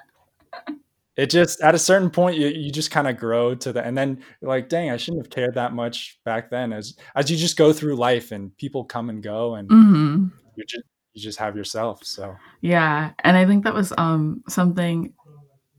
it 1.16 1.31
just 1.31 1.61
at 1.62 1.75
a 1.75 1.78
certain 1.78 2.11
point 2.11 2.37
you, 2.37 2.49
you 2.49 2.71
just 2.71 2.90
kind 2.90 3.09
of 3.09 3.16
grow 3.16 3.55
to 3.55 3.73
the 3.73 3.83
and 3.83 3.97
then 3.97 4.21
like 4.43 4.69
dang 4.69 4.90
i 4.90 4.97
shouldn't 4.97 5.25
have 5.25 5.31
cared 5.31 5.55
that 5.55 5.73
much 5.73 6.19
back 6.25 6.50
then 6.50 6.73
as 6.73 6.97
as 7.14 7.31
you 7.31 7.37
just 7.37 7.57
go 7.57 7.73
through 7.73 7.95
life 7.95 8.33
and 8.33 8.55
people 8.59 8.85
come 8.85 9.09
and 9.09 9.23
go 9.23 9.55
and 9.55 9.69
mm-hmm. 9.69 10.26
you 10.57 10.64
just 10.64 10.85
you 11.14 11.23
just 11.23 11.38
have 11.38 11.57
yourself 11.57 12.05
so 12.05 12.37
yeah 12.61 13.12
and 13.21 13.37
i 13.37 13.47
think 13.47 13.64
that 13.64 13.73
was 13.73 13.93
um 13.97 14.43
something 14.49 15.14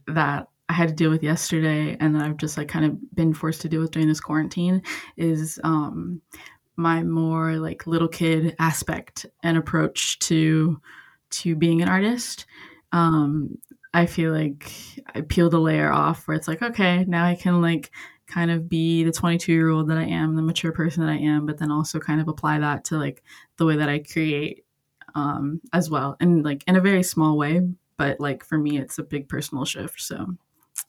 that 0.07 0.47
I 0.69 0.73
had 0.73 0.89
to 0.89 0.95
deal 0.95 1.09
with 1.09 1.23
yesterday 1.23 1.95
and 1.99 2.15
that 2.15 2.23
I've 2.23 2.37
just 2.37 2.57
like 2.57 2.67
kind 2.67 2.85
of 2.85 3.15
been 3.15 3.33
forced 3.33 3.61
to 3.61 3.69
deal 3.69 3.81
with 3.81 3.91
during 3.91 4.07
this 4.07 4.19
quarantine 4.19 4.81
is 5.15 5.59
um 5.63 6.21
my 6.75 7.03
more 7.03 7.55
like 7.55 7.87
little 7.87 8.07
kid 8.07 8.55
aspect 8.59 9.25
and 9.43 9.57
approach 9.57 10.19
to 10.19 10.79
to 11.29 11.55
being 11.55 11.81
an 11.81 11.89
artist. 11.89 12.45
Um 12.91 13.57
I 13.93 14.05
feel 14.05 14.31
like 14.31 14.71
I 15.15 15.21
peel 15.21 15.49
the 15.49 15.59
layer 15.59 15.91
off 15.91 16.27
where 16.27 16.35
it's 16.37 16.47
like, 16.47 16.61
okay, 16.61 17.05
now 17.07 17.25
I 17.25 17.35
can 17.35 17.61
like 17.61 17.91
kind 18.27 18.51
of 18.51 18.69
be 18.69 19.03
the 19.03 19.11
22 19.11 19.51
year 19.51 19.69
old 19.69 19.89
that 19.89 19.97
I 19.97 20.03
am, 20.03 20.35
the 20.35 20.41
mature 20.41 20.71
person 20.71 21.05
that 21.05 21.11
I 21.11 21.17
am, 21.17 21.45
but 21.45 21.57
then 21.57 21.71
also 21.71 21.99
kind 21.99 22.21
of 22.21 22.27
apply 22.27 22.59
that 22.59 22.83
to 22.85 22.97
like 22.97 23.23
the 23.55 23.65
way 23.65 23.77
that 23.77 23.89
I 23.89 23.99
create 23.99 24.65
um, 25.15 25.61
as 25.73 25.89
well. 25.89 26.17
And 26.19 26.43
like 26.43 26.63
in 26.67 26.75
a 26.75 26.81
very 26.81 27.03
small 27.03 27.37
way, 27.37 27.61
but 27.97 28.19
like 28.19 28.43
for 28.43 28.57
me, 28.57 28.77
it's 28.77 28.99
a 28.99 29.03
big 29.03 29.29
personal 29.29 29.65
shift. 29.65 30.01
So 30.01 30.35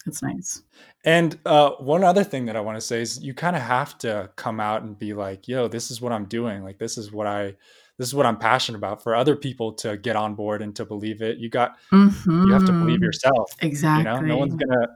it's 0.07 0.23
nice. 0.23 0.62
And 1.04 1.38
uh, 1.45 1.71
one 1.73 2.04
other 2.04 2.25
thing 2.25 2.47
that 2.47 2.57
I 2.57 2.61
want 2.61 2.76
to 2.76 2.80
say 2.80 3.00
is 3.00 3.23
you 3.23 3.35
kind 3.35 3.57
of 3.57 3.62
have 3.62 3.97
to 3.99 4.30
come 4.37 4.61
out 4.61 4.83
and 4.83 4.99
be 4.99 5.14
like, 5.14 5.49
yo, 5.49 5.68
this 5.68 5.90
is 5.90 6.00
what 6.00 6.12
I'm 6.12 6.25
doing. 6.25 6.64
Like, 6.64 6.78
this 6.78 6.99
is 6.99 7.12
what 7.12 7.26
I, 7.26 7.54
this 7.99 8.09
is 8.09 8.14
what 8.14 8.26
I'm 8.26 8.38
passionate 8.38 8.78
about 8.78 9.02
for 9.02 9.14
other 9.14 9.37
people 9.37 9.73
to 9.75 9.97
get 9.97 10.16
on 10.16 10.35
board 10.35 10.62
and 10.62 10.75
to 10.76 10.85
believe 10.85 11.23
it. 11.23 11.38
You 11.38 11.49
got, 11.49 11.76
mm-hmm. 11.92 12.47
you 12.47 12.52
have 12.52 12.64
to 12.64 12.73
believe 12.73 12.97
mm-hmm. 12.97 13.04
yourself. 13.04 13.52
Exactly. 13.61 14.11
You 14.11 14.21
know, 14.21 14.35
no 14.35 14.37
one's 14.38 14.54
going 14.54 14.71
to, 14.71 14.88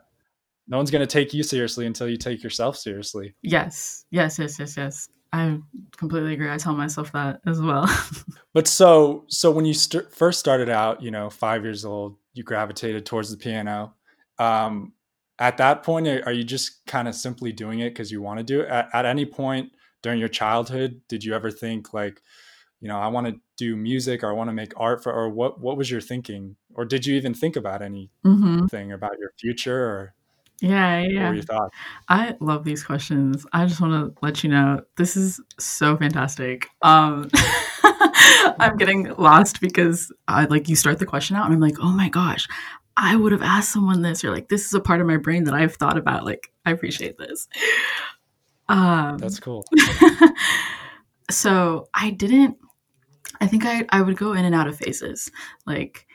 no 0.69 0.77
one's 0.77 0.91
going 0.91 1.01
to 1.01 1.07
take 1.07 1.35
you 1.35 1.43
seriously 1.43 1.87
until 1.87 2.09
you 2.09 2.17
take 2.17 2.43
yourself 2.43 2.77
seriously. 2.77 3.35
Yes. 3.43 4.05
Yes. 4.11 4.39
Yes. 4.39 4.59
Yes. 4.59 4.77
Yes. 4.77 5.09
I 5.33 5.59
completely 5.97 6.35
agree. 6.35 6.51
I 6.51 6.59
tell 6.59 6.75
myself 6.75 7.11
that 7.13 7.41
as 7.47 7.61
well. 7.61 7.89
but 8.53 8.69
so, 8.69 9.25
so 9.29 9.51
when 9.51 9.65
you 9.65 9.75
st- 9.75 10.13
first 10.13 10.39
started 10.39 10.69
out, 10.69 11.03
you 11.03 11.11
know, 11.11 11.31
five 11.31 11.65
years 11.65 11.85
old, 11.85 12.17
you 12.35 12.45
gravitated 12.45 13.07
towards 13.07 13.31
the 13.31 13.37
piano 13.37 13.95
um, 14.39 14.93
at 15.39 15.57
that 15.57 15.83
point, 15.83 16.07
are 16.07 16.33
you 16.33 16.45
just 16.45 16.87
kind 16.87 17.09
of 17.09 17.15
simply 17.15 17.53
doing 17.53 17.81
it 17.81 17.91
because 17.91 18.11
you 18.11 18.23
want 18.23 18.39
to 18.39 18.45
do 18.45 18.61
it? 18.61 18.69
At, 18.69 18.89
at, 18.93 19.07
any 19.07 19.27
point 19.27 19.73
during 20.03 20.19
your 20.19 20.29
childhood, 20.29 21.01
did 21.09 21.25
you 21.25 21.35
ever 21.35 21.51
think 21.51 21.93
like, 21.93 22.23
you 22.81 22.89
know, 22.89 22.99
I 22.99 23.09
want 23.09 23.27
to 23.29 23.41
do 23.57 23.77
music 23.77 24.23
or 24.23 24.31
I 24.31 24.33
want 24.33 24.49
to 24.49 24.55
make 24.55 24.73
art 24.77 25.03
for, 25.03 25.12
or 25.12 25.29
what? 25.29 25.61
What 25.61 25.77
was 25.77 25.91
your 25.91 26.01
thinking, 26.01 26.57
or 26.75 26.85
did 26.85 27.07
you 27.07 27.15
even 27.17 27.35
think 27.35 27.57
about 27.57 27.83
anything 27.83 28.11
mm-hmm. 28.25 28.93
about 28.93 29.19
your 29.19 29.33
future 29.39 29.85
or? 29.85 30.15
Yeah, 30.61 31.01
yeah. 31.01 31.23
What 31.23 31.29
were 31.29 31.35
your 31.35 31.43
thoughts? 31.43 31.77
I 32.09 32.37
love 32.41 32.65
these 32.65 32.85
questions. 32.85 33.45
I 33.53 33.67
just 33.67 33.81
want 33.81 34.15
to 34.15 34.19
let 34.23 34.45
you 34.45 34.51
know 34.51 34.83
this 34.97 35.17
is 35.17 35.41
so 35.59 35.97
fantastic. 35.97 36.69
Um, 36.83 37.29
I'm 38.59 38.77
getting 38.77 39.12
lost 39.17 39.61
because 39.61 40.12
I 40.29 40.45
like 40.45 40.69
you 40.69 40.77
start 40.77 40.99
the 41.01 41.07
question 41.07 41.37
out 41.37 41.47
and 41.47 41.55
I'm 41.55 41.61
like, 41.61 41.77
oh 41.81 41.91
my 41.91 42.09
gosh, 42.09 42.47
I 42.97 43.17
would 43.17 43.33
have 43.33 43.43
asked 43.43 43.73
someone 43.73 44.03
this, 44.03 44.25
or 44.25 44.31
like, 44.31 44.49
this 44.49 44.67
is 44.67 44.75
a 44.75 44.81
part 44.81 45.01
of 45.01 45.07
my 45.07 45.17
brain 45.17 45.45
that 45.45 45.55
I've 45.55 45.75
thought 45.75 45.97
about. 45.97 46.25
Like, 46.25 46.53
I 46.65 46.73
appreciate 46.73 47.19
this. 47.19 47.49
Um, 48.69 49.19
That's 49.19 49.41
cool. 49.41 49.65
so 51.31 51.89
I 51.95 52.11
didn't, 52.11 52.57
I 53.41 53.47
think 53.47 53.65
I, 53.67 53.85
I 53.91 54.03
would 54.03 54.17
go 54.17 54.33
in 54.33 54.45
and 54.45 54.55
out 54.55 54.69
of 54.69 54.77
phases. 54.77 55.31
Like, 55.67 56.07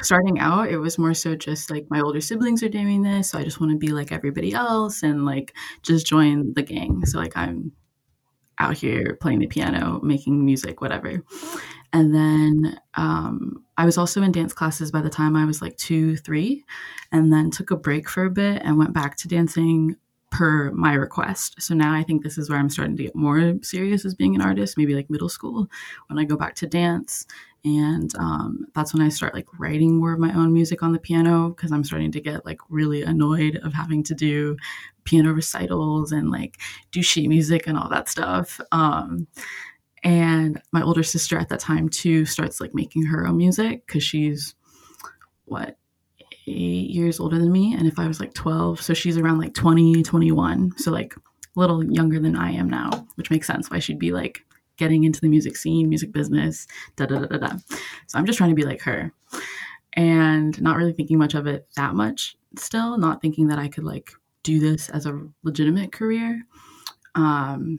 starting 0.00 0.38
out, 0.38 0.70
it 0.70 0.78
was 0.78 0.98
more 0.98 1.14
so 1.14 1.34
just 1.34 1.70
like 1.70 1.86
my 1.90 2.00
older 2.00 2.20
siblings 2.20 2.62
are 2.62 2.68
doing 2.68 3.02
this. 3.02 3.30
So 3.30 3.38
I 3.38 3.44
just 3.44 3.60
want 3.60 3.72
to 3.72 3.78
be 3.78 3.88
like 3.88 4.12
everybody 4.12 4.52
else 4.54 5.02
and 5.02 5.24
like 5.24 5.54
just 5.82 6.06
join 6.06 6.54
the 6.54 6.62
gang. 6.62 7.04
So, 7.04 7.18
like, 7.18 7.36
I'm 7.36 7.72
out 8.62 8.76
here 8.76 9.18
playing 9.20 9.40
the 9.40 9.46
piano, 9.46 10.00
making 10.02 10.44
music, 10.44 10.80
whatever. 10.80 11.22
And 11.92 12.14
then 12.14 12.78
um, 12.94 13.64
I 13.76 13.84
was 13.84 13.98
also 13.98 14.22
in 14.22 14.32
dance 14.32 14.54
classes 14.54 14.90
by 14.90 15.02
the 15.02 15.10
time 15.10 15.36
I 15.36 15.44
was 15.44 15.60
like 15.60 15.76
two, 15.76 16.16
three, 16.16 16.64
and 17.10 17.32
then 17.32 17.50
took 17.50 17.70
a 17.70 17.76
break 17.76 18.08
for 18.08 18.24
a 18.24 18.30
bit 18.30 18.62
and 18.64 18.78
went 18.78 18.94
back 18.94 19.16
to 19.18 19.28
dancing 19.28 19.96
per 20.30 20.70
my 20.70 20.94
request. 20.94 21.60
So 21.60 21.74
now 21.74 21.92
I 21.92 22.02
think 22.02 22.22
this 22.22 22.38
is 22.38 22.48
where 22.48 22.58
I'm 22.58 22.70
starting 22.70 22.96
to 22.96 23.02
get 23.02 23.14
more 23.14 23.54
serious 23.62 24.06
as 24.06 24.14
being 24.14 24.34
an 24.34 24.40
artist, 24.40 24.78
maybe 24.78 24.94
like 24.94 25.10
middle 25.10 25.28
school 25.28 25.68
when 26.06 26.18
I 26.18 26.24
go 26.24 26.36
back 26.36 26.54
to 26.56 26.66
dance. 26.66 27.26
And 27.64 28.12
um, 28.18 28.66
that's 28.74 28.92
when 28.92 29.02
I 29.02 29.08
start 29.08 29.34
like 29.34 29.46
writing 29.58 29.98
more 29.98 30.12
of 30.12 30.18
my 30.18 30.34
own 30.34 30.52
music 30.52 30.82
on 30.82 30.92
the 30.92 30.98
piano 30.98 31.50
because 31.50 31.70
I'm 31.70 31.84
starting 31.84 32.10
to 32.12 32.20
get 32.20 32.44
like 32.44 32.58
really 32.68 33.02
annoyed 33.02 33.56
of 33.62 33.72
having 33.72 34.02
to 34.04 34.14
do 34.14 34.56
piano 35.04 35.32
recitals 35.32 36.10
and 36.12 36.30
like 36.30 36.58
do 36.90 37.02
sheet 37.02 37.28
music 37.28 37.66
and 37.68 37.78
all 37.78 37.88
that 37.88 38.08
stuff. 38.08 38.60
Um, 38.72 39.28
And 40.02 40.60
my 40.72 40.82
older 40.82 41.02
sister 41.04 41.38
at 41.38 41.48
that 41.50 41.60
time 41.60 41.88
too 41.88 42.24
starts 42.24 42.60
like 42.60 42.74
making 42.74 43.04
her 43.06 43.26
own 43.26 43.36
music 43.36 43.86
because 43.86 44.02
she's 44.02 44.54
what 45.44 45.78
eight 46.48 46.90
years 46.90 47.20
older 47.20 47.38
than 47.38 47.52
me. 47.52 47.74
And 47.74 47.86
if 47.86 47.98
I 47.98 48.08
was 48.08 48.18
like 48.18 48.34
12, 48.34 48.80
so 48.80 48.94
she's 48.94 49.16
around 49.16 49.38
like 49.38 49.54
20, 49.54 50.02
21. 50.02 50.72
So 50.78 50.90
like 50.90 51.14
a 51.14 51.60
little 51.60 51.84
younger 51.84 52.18
than 52.18 52.34
I 52.34 52.50
am 52.52 52.68
now, 52.68 53.06
which 53.14 53.30
makes 53.30 53.46
sense 53.46 53.70
why 53.70 53.78
she'd 53.78 53.98
be 54.00 54.12
like 54.12 54.44
getting 54.82 55.04
into 55.04 55.20
the 55.20 55.28
music 55.28 55.56
scene, 55.56 55.88
music 55.88 56.10
business, 56.12 56.66
da 56.96 57.06
da 57.06 57.20
da 57.20 57.26
da 57.26 57.38
da. 57.38 57.56
So 58.08 58.18
I'm 58.18 58.26
just 58.26 58.36
trying 58.36 58.50
to 58.50 58.56
be 58.56 58.64
like 58.64 58.82
her 58.82 59.12
and 59.92 60.60
not 60.60 60.76
really 60.76 60.92
thinking 60.92 61.18
much 61.18 61.34
of 61.34 61.46
it 61.46 61.68
that 61.76 61.94
much 61.94 62.36
still, 62.58 62.98
not 62.98 63.22
thinking 63.22 63.46
that 63.46 63.60
I 63.60 63.68
could 63.68 63.84
like 63.84 64.10
do 64.42 64.58
this 64.58 64.88
as 64.88 65.06
a 65.06 65.22
legitimate 65.44 65.92
career. 65.92 66.42
Um, 67.14 67.78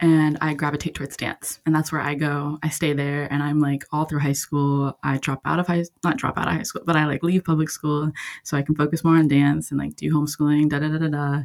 and 0.00 0.38
I 0.40 0.54
gravitate 0.54 0.94
towards 0.94 1.16
dance, 1.16 1.58
and 1.66 1.74
that's 1.74 1.90
where 1.90 2.00
I 2.00 2.14
go. 2.14 2.58
I 2.62 2.68
stay 2.68 2.92
there, 2.92 3.30
and 3.32 3.42
I'm 3.42 3.58
like 3.58 3.84
all 3.92 4.04
through 4.04 4.20
high 4.20 4.32
school. 4.44 4.96
I 5.02 5.18
drop 5.18 5.40
out 5.44 5.58
of 5.58 5.66
high, 5.66 5.84
not 6.04 6.16
drop 6.16 6.38
out 6.38 6.46
of 6.46 6.54
high 6.54 6.62
school, 6.62 6.82
but 6.86 6.96
I 6.96 7.04
like 7.06 7.24
leave 7.24 7.44
public 7.44 7.68
school 7.68 8.12
so 8.44 8.56
I 8.56 8.62
can 8.62 8.76
focus 8.76 9.02
more 9.02 9.16
on 9.16 9.26
dance 9.26 9.70
and 9.70 9.78
like 9.78 9.96
do 9.96 10.14
homeschooling, 10.14 10.70
da 10.70 10.78
da 10.78 10.88
da 10.88 10.98
da 10.98 11.08
da. 11.08 11.42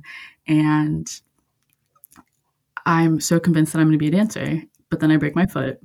And 0.48 1.08
I'm 2.86 3.20
so 3.20 3.40
convinced 3.40 3.74
that 3.74 3.80
I'm 3.80 3.88
going 3.88 3.98
to 3.98 3.98
be 3.98 4.10
a 4.10 4.12
dancer, 4.12 4.62
but 4.94 5.00
then 5.00 5.10
I 5.10 5.18
break 5.18 5.36
my 5.36 5.48
foot 5.48 5.82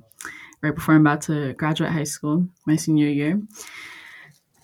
right 0.61 0.75
before 0.75 0.93
I'm 0.93 1.01
about 1.01 1.21
to 1.21 1.53
graduate 1.53 1.91
high 1.91 2.03
school, 2.03 2.47
my 2.67 2.75
senior 2.75 3.07
year. 3.07 3.41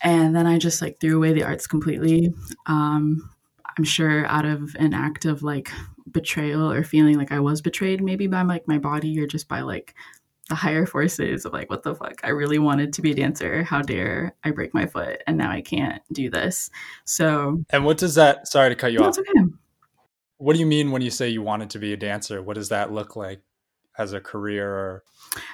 And 0.03 0.35
then 0.35 0.45
I 0.45 0.59
just 0.59 0.83
like 0.83 0.99
threw 0.99 1.17
away 1.17 1.33
the 1.33 1.41
arts 1.41 1.65
completely. 1.65 2.31
Um, 2.67 3.27
I'm 3.75 3.83
sure 3.83 4.23
out 4.27 4.45
of 4.45 4.75
an 4.77 4.93
act 4.93 5.25
of 5.25 5.41
like 5.41 5.71
betrayal 6.11 6.71
or 6.71 6.83
feeling 6.83 7.17
like 7.17 7.31
I 7.31 7.39
was 7.39 7.63
betrayed, 7.63 8.03
maybe 8.03 8.27
by 8.27 8.43
like 8.43 8.67
my 8.67 8.77
body 8.77 9.19
or 9.19 9.25
just 9.25 9.47
by 9.47 9.61
like 9.61 9.95
the 10.47 10.53
higher 10.53 10.85
forces 10.85 11.43
of 11.43 11.53
like, 11.53 11.71
what 11.71 11.81
the 11.81 11.95
fuck? 11.95 12.21
I 12.23 12.29
really 12.29 12.59
wanted 12.59 12.93
to 12.93 13.01
be 13.01 13.13
a 13.13 13.15
dancer. 13.15 13.63
How 13.63 13.81
dare 13.81 14.35
I 14.43 14.51
break 14.51 14.75
my 14.75 14.85
foot 14.85 15.23
and 15.25 15.39
now 15.39 15.49
I 15.49 15.61
can't 15.61 16.03
do 16.11 16.29
this? 16.29 16.69
So, 17.05 17.63
and 17.71 17.83
what 17.83 17.97
does 17.97 18.13
that? 18.13 18.47
Sorry 18.47 18.69
to 18.69 18.75
cut 18.75 18.91
you 18.91 18.99
no, 18.99 19.07
off. 19.07 19.17
Okay. 19.17 19.49
What 20.37 20.53
do 20.53 20.59
you 20.59 20.67
mean 20.67 20.91
when 20.91 21.01
you 21.01 21.09
say 21.09 21.29
you 21.29 21.41
wanted 21.41 21.71
to 21.71 21.79
be 21.79 21.93
a 21.93 21.97
dancer? 21.97 22.43
What 22.43 22.53
does 22.53 22.69
that 22.69 22.91
look 22.91 23.15
like 23.15 23.41
as 23.97 24.13
a 24.13 24.19
career? 24.19 25.03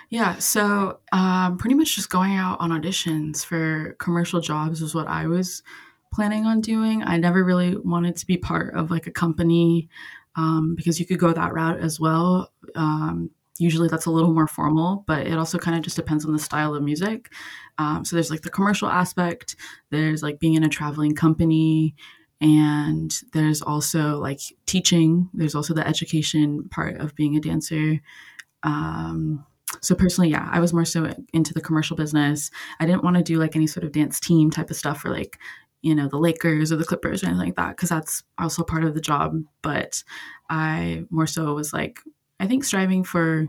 Yeah, 0.09 0.37
so 0.37 0.99
um, 1.11 1.57
pretty 1.57 1.75
much 1.75 1.95
just 1.95 2.09
going 2.09 2.35
out 2.35 2.59
on 2.59 2.71
auditions 2.71 3.45
for 3.45 3.93
commercial 3.99 4.41
jobs 4.41 4.81
was 4.81 4.93
what 4.93 5.07
I 5.07 5.27
was 5.27 5.63
planning 6.13 6.45
on 6.45 6.61
doing. 6.61 7.03
I 7.03 7.17
never 7.17 7.43
really 7.43 7.75
wanted 7.77 8.15
to 8.17 8.27
be 8.27 8.37
part 8.37 8.75
of 8.75 8.91
like 8.91 9.07
a 9.07 9.11
company 9.11 9.89
um, 10.35 10.75
because 10.75 10.99
you 10.99 11.05
could 11.05 11.19
go 11.19 11.33
that 11.33 11.53
route 11.53 11.79
as 11.79 11.99
well. 11.99 12.51
Um, 12.75 13.31
usually 13.57 13.87
that's 13.87 14.05
a 14.05 14.11
little 14.11 14.33
more 14.33 14.47
formal, 14.47 15.03
but 15.07 15.27
it 15.27 15.37
also 15.37 15.57
kind 15.57 15.77
of 15.77 15.83
just 15.83 15.95
depends 15.95 16.25
on 16.25 16.33
the 16.33 16.39
style 16.39 16.73
of 16.73 16.83
music. 16.83 17.31
Um, 17.77 18.03
so 18.03 18.15
there's 18.15 18.31
like 18.31 18.41
the 18.41 18.49
commercial 18.49 18.87
aspect, 18.87 19.55
there's 19.89 20.23
like 20.23 20.39
being 20.39 20.55
in 20.55 20.63
a 20.63 20.69
traveling 20.69 21.15
company, 21.15 21.95
and 22.41 23.21
there's 23.33 23.61
also 23.61 24.17
like 24.17 24.39
teaching 24.65 25.29
there's 25.31 25.53
also 25.53 25.75
the 25.75 25.87
education 25.87 26.67
part 26.69 26.97
of 26.97 27.15
being 27.15 27.37
a 27.37 27.39
dancer 27.39 28.01
um, 28.63 29.45
so 29.81 29.95
personally 29.95 30.29
yeah 30.29 30.47
i 30.51 30.59
was 30.59 30.73
more 30.73 30.85
so 30.85 31.13
into 31.33 31.53
the 31.53 31.61
commercial 31.61 31.95
business. 31.95 32.51
I 32.79 32.85
didn't 32.85 33.03
want 33.03 33.17
to 33.17 33.23
do 33.23 33.37
like 33.37 33.55
any 33.55 33.67
sort 33.67 33.83
of 33.83 33.91
dance 33.91 34.19
team 34.19 34.51
type 34.51 34.69
of 34.69 34.75
stuff 34.75 35.01
for 35.01 35.09
like 35.09 35.37
you 35.81 35.95
know 35.95 36.07
the 36.07 36.17
lakers 36.17 36.71
or 36.71 36.75
the 36.75 36.85
clippers 36.85 37.23
or 37.23 37.27
anything 37.27 37.45
like 37.45 37.55
that 37.55 37.75
because 37.75 37.89
that's 37.89 38.23
also 38.37 38.63
part 38.63 38.83
of 38.83 38.93
the 38.93 39.01
job. 39.01 39.41
But 39.61 40.03
i 40.49 41.03
more 41.09 41.27
so 41.27 41.53
was 41.53 41.73
like 41.73 41.99
i 42.39 42.45
think 42.47 42.63
striving 42.63 43.03
for 43.03 43.47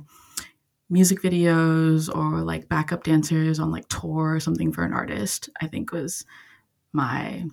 music 0.88 1.20
videos 1.22 2.14
or 2.14 2.42
like 2.42 2.68
backup 2.68 3.02
dancers 3.02 3.58
on 3.58 3.70
like 3.70 3.88
tour 3.88 4.34
or 4.34 4.40
something 4.40 4.72
for 4.72 4.84
an 4.84 4.92
artist 4.92 5.48
i 5.60 5.66
think 5.66 5.92
was 5.92 6.24
my 6.92 7.44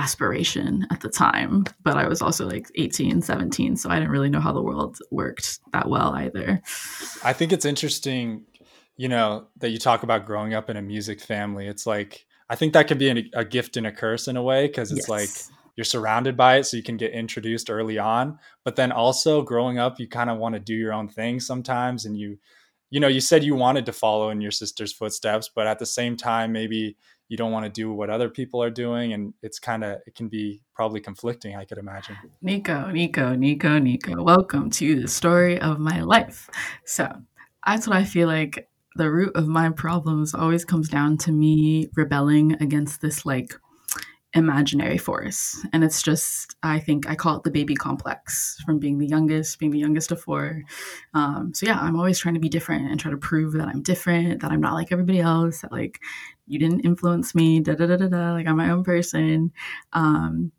aspiration 0.00 0.86
at 0.90 1.00
the 1.02 1.08
time 1.10 1.64
but 1.82 1.98
i 1.98 2.08
was 2.08 2.22
also 2.22 2.46
like 2.46 2.66
18 2.76 3.20
17 3.20 3.76
so 3.76 3.90
i 3.90 3.96
didn't 3.96 4.10
really 4.10 4.30
know 4.30 4.40
how 4.40 4.52
the 4.52 4.62
world 4.62 4.98
worked 5.10 5.58
that 5.72 5.88
well 5.88 6.14
either 6.14 6.62
i 7.22 7.34
think 7.34 7.52
it's 7.52 7.66
interesting 7.66 8.44
you 8.96 9.08
know 9.08 9.46
that 9.58 9.70
you 9.70 9.78
talk 9.78 10.02
about 10.02 10.24
growing 10.24 10.54
up 10.54 10.70
in 10.70 10.76
a 10.78 10.82
music 10.82 11.20
family 11.20 11.66
it's 11.66 11.86
like 11.86 12.24
i 12.48 12.56
think 12.56 12.72
that 12.72 12.88
can 12.88 12.96
be 12.96 13.10
a, 13.10 13.40
a 13.40 13.44
gift 13.44 13.76
and 13.76 13.86
a 13.86 13.92
curse 13.92 14.26
in 14.26 14.38
a 14.38 14.42
way 14.42 14.66
because 14.66 14.90
it's 14.90 15.06
yes. 15.06 15.08
like 15.08 15.28
you're 15.76 15.84
surrounded 15.84 16.34
by 16.34 16.56
it 16.56 16.64
so 16.64 16.78
you 16.78 16.82
can 16.82 16.96
get 16.96 17.12
introduced 17.12 17.68
early 17.68 17.98
on 17.98 18.38
but 18.64 18.76
then 18.76 18.92
also 18.92 19.42
growing 19.42 19.78
up 19.78 20.00
you 20.00 20.08
kind 20.08 20.30
of 20.30 20.38
want 20.38 20.54
to 20.54 20.60
do 20.60 20.74
your 20.74 20.94
own 20.94 21.08
thing 21.08 21.38
sometimes 21.38 22.06
and 22.06 22.16
you 22.16 22.38
you 22.88 23.00
know 23.00 23.08
you 23.08 23.20
said 23.20 23.44
you 23.44 23.54
wanted 23.54 23.84
to 23.84 23.92
follow 23.92 24.30
in 24.30 24.40
your 24.40 24.50
sister's 24.50 24.94
footsteps 24.94 25.50
but 25.54 25.66
at 25.66 25.78
the 25.78 25.86
same 25.86 26.16
time 26.16 26.52
maybe 26.52 26.96
you 27.30 27.36
don't 27.36 27.52
want 27.52 27.64
to 27.64 27.70
do 27.70 27.92
what 27.92 28.10
other 28.10 28.28
people 28.28 28.60
are 28.60 28.70
doing 28.70 29.12
and 29.12 29.32
it's 29.40 29.60
kind 29.60 29.84
of 29.84 30.00
it 30.04 30.14
can 30.16 30.28
be 30.28 30.60
probably 30.74 31.00
conflicting 31.00 31.56
i 31.56 31.64
could 31.64 31.78
imagine 31.78 32.16
nico 32.42 32.90
nico 32.90 33.34
nico 33.36 33.78
nico 33.78 34.22
welcome 34.22 34.68
to 34.68 35.00
the 35.00 35.08
story 35.08 35.58
of 35.60 35.78
my 35.78 36.02
life 36.02 36.50
so 36.84 37.08
that's 37.64 37.86
what 37.86 37.96
i 37.96 38.04
feel 38.04 38.26
like 38.26 38.68
the 38.96 39.08
root 39.08 39.34
of 39.36 39.46
my 39.46 39.70
problems 39.70 40.34
always 40.34 40.64
comes 40.64 40.88
down 40.88 41.16
to 41.16 41.30
me 41.30 41.88
rebelling 41.94 42.52
against 42.60 43.00
this 43.00 43.24
like 43.24 43.54
imaginary 44.34 44.98
force. 44.98 45.64
And 45.72 45.82
it's 45.82 46.02
just, 46.02 46.56
I 46.62 46.78
think 46.78 47.08
I 47.08 47.16
call 47.16 47.36
it 47.36 47.42
the 47.42 47.50
baby 47.50 47.74
complex 47.74 48.60
from 48.64 48.78
being 48.78 48.98
the 48.98 49.06
youngest, 49.06 49.58
being 49.58 49.72
the 49.72 49.78
youngest 49.78 50.12
of 50.12 50.20
four. 50.20 50.62
Um, 51.14 51.52
so 51.52 51.66
yeah, 51.66 51.78
I'm 51.80 51.96
always 51.96 52.18
trying 52.18 52.34
to 52.34 52.40
be 52.40 52.48
different 52.48 52.90
and 52.90 53.00
try 53.00 53.10
to 53.10 53.16
prove 53.16 53.54
that 53.54 53.68
I'm 53.68 53.82
different, 53.82 54.40
that 54.40 54.52
I'm 54.52 54.60
not 54.60 54.74
like 54.74 54.92
everybody 54.92 55.20
else, 55.20 55.62
that 55.62 55.72
like 55.72 55.98
you 56.50 56.58
didn't 56.58 56.80
influence 56.80 57.34
me, 57.34 57.60
da 57.60 57.74
da 57.74 57.86
da 57.86 57.96
da 57.96 58.08
da, 58.08 58.32
like 58.32 58.46
I'm 58.46 58.56
my 58.56 58.70
own 58.70 58.82
person. 58.82 59.52
Um, 59.92 60.50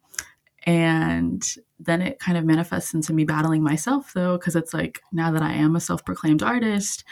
and 0.63 1.43
then 1.79 2.01
it 2.01 2.19
kind 2.19 2.37
of 2.37 2.45
manifests 2.45 2.93
into 2.93 3.13
me 3.13 3.25
battling 3.25 3.61
myself 3.61 4.13
though, 4.13 4.37
because 4.37 4.55
it's 4.55 4.73
like 4.73 5.01
now 5.11 5.31
that 5.31 5.41
I 5.41 5.51
am 5.53 5.75
a 5.75 5.81
self 5.81 6.05
proclaimed 6.05 6.43
artist, 6.43 7.03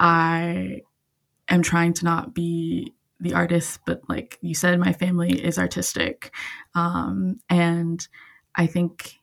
I 0.00 0.82
am 1.48 1.62
trying 1.62 1.92
to 1.94 2.04
not 2.04 2.34
be 2.34 2.94
the 3.20 3.34
artist, 3.34 3.80
but 3.86 4.00
like 4.08 4.38
you 4.40 4.54
said, 4.54 4.80
my 4.80 4.92
family 4.92 5.32
is 5.32 5.58
artistic. 5.58 6.34
Um, 6.74 7.38
and 7.48 8.06
I 8.56 8.66
think 8.66 9.14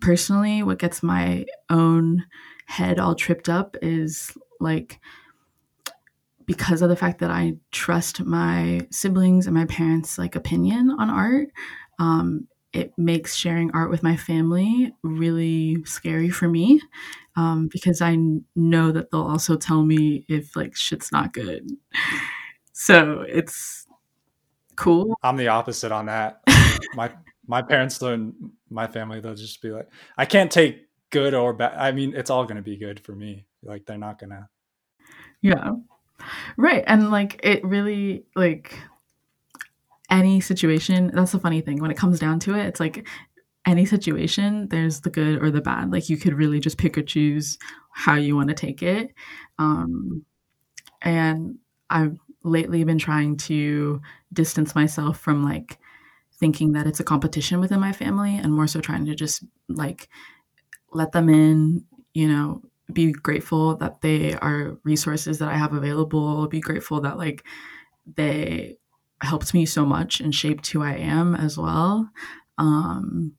personally, 0.00 0.62
what 0.62 0.78
gets 0.78 1.02
my 1.02 1.44
own 1.70 2.24
head 2.66 2.98
all 2.98 3.14
tripped 3.14 3.48
up 3.48 3.76
is 3.82 4.36
like 4.58 4.98
because 6.48 6.80
of 6.80 6.88
the 6.88 6.96
fact 6.96 7.18
that 7.18 7.30
I 7.30 7.56
trust 7.72 8.24
my 8.24 8.80
siblings 8.90 9.46
and 9.46 9.54
my 9.54 9.66
parents' 9.66 10.16
like 10.16 10.34
opinion 10.34 10.90
on 10.98 11.10
art. 11.10 11.48
Um, 11.98 12.48
it 12.72 12.94
makes 12.96 13.34
sharing 13.34 13.70
art 13.72 13.90
with 13.90 14.02
my 14.02 14.16
family 14.16 14.94
really 15.02 15.84
scary 15.84 16.30
for 16.30 16.48
me 16.48 16.80
um, 17.36 17.68
because 17.70 18.00
I 18.00 18.16
know 18.56 18.90
that 18.92 19.10
they'll 19.10 19.22
also 19.26 19.56
tell 19.56 19.84
me 19.84 20.24
if 20.26 20.56
like 20.56 20.74
shit's 20.74 21.12
not 21.12 21.34
good. 21.34 21.68
So 22.72 23.26
it's 23.28 23.86
cool. 24.76 25.18
I'm 25.22 25.36
the 25.36 25.48
opposite 25.48 25.92
on 25.92 26.06
that. 26.06 26.40
my 26.94 27.12
my 27.46 27.60
parents 27.60 28.00
and 28.00 28.32
my 28.70 28.86
family 28.86 29.20
they'll 29.20 29.34
just 29.34 29.60
be 29.60 29.70
like, 29.70 29.88
I 30.16 30.24
can't 30.24 30.50
take 30.50 30.86
good 31.10 31.34
or 31.34 31.52
bad. 31.52 31.74
I 31.76 31.92
mean, 31.92 32.14
it's 32.16 32.30
all 32.30 32.44
going 32.44 32.56
to 32.56 32.62
be 32.62 32.78
good 32.78 33.00
for 33.00 33.12
me. 33.12 33.44
Like 33.62 33.84
they're 33.84 33.98
not 33.98 34.18
going 34.18 34.30
to. 34.30 34.48
Yeah. 35.42 35.72
Right. 36.56 36.84
And 36.86 37.10
like 37.10 37.40
it 37.42 37.64
really 37.64 38.24
like 38.34 38.78
any 40.10 40.40
situation, 40.40 41.10
that's 41.12 41.32
the 41.32 41.38
funny 41.38 41.60
thing 41.60 41.80
when 41.80 41.90
it 41.90 41.96
comes 41.96 42.18
down 42.18 42.40
to 42.40 42.54
it, 42.54 42.66
it's 42.66 42.80
like 42.80 43.06
any 43.66 43.84
situation, 43.84 44.68
there's 44.68 45.00
the 45.00 45.10
good 45.10 45.42
or 45.42 45.50
the 45.50 45.60
bad. 45.60 45.92
Like 45.92 46.08
you 46.08 46.16
could 46.16 46.34
really 46.34 46.60
just 46.60 46.78
pick 46.78 46.96
or 46.96 47.02
choose 47.02 47.58
how 47.92 48.14
you 48.14 48.34
want 48.36 48.48
to 48.48 48.54
take 48.54 48.82
it. 48.82 49.14
Um 49.58 50.24
and 51.02 51.58
I've 51.90 52.18
lately 52.44 52.84
been 52.84 52.98
trying 52.98 53.36
to 53.38 54.00
distance 54.32 54.74
myself 54.74 55.18
from 55.18 55.44
like 55.44 55.78
thinking 56.34 56.72
that 56.72 56.86
it's 56.86 57.00
a 57.00 57.04
competition 57.04 57.60
within 57.60 57.80
my 57.80 57.92
family 57.92 58.36
and 58.36 58.52
more 58.52 58.66
so 58.66 58.80
trying 58.80 59.06
to 59.06 59.14
just 59.14 59.44
like 59.68 60.08
let 60.92 61.12
them 61.12 61.28
in, 61.28 61.84
you 62.14 62.28
know, 62.28 62.62
be 62.92 63.12
grateful 63.12 63.76
that 63.76 64.00
they 64.00 64.34
are 64.34 64.78
resources 64.84 65.38
that 65.38 65.48
I 65.48 65.56
have 65.56 65.74
available, 65.74 66.46
be 66.48 66.60
grateful 66.60 67.00
that 67.02 67.18
like 67.18 67.44
they 68.16 68.78
helped 69.20 69.52
me 69.54 69.66
so 69.66 69.84
much 69.84 70.20
and 70.20 70.34
shaped 70.34 70.66
who 70.68 70.82
I 70.82 70.94
am 70.94 71.34
as 71.34 71.58
well. 71.58 72.10
Um, 72.58 73.34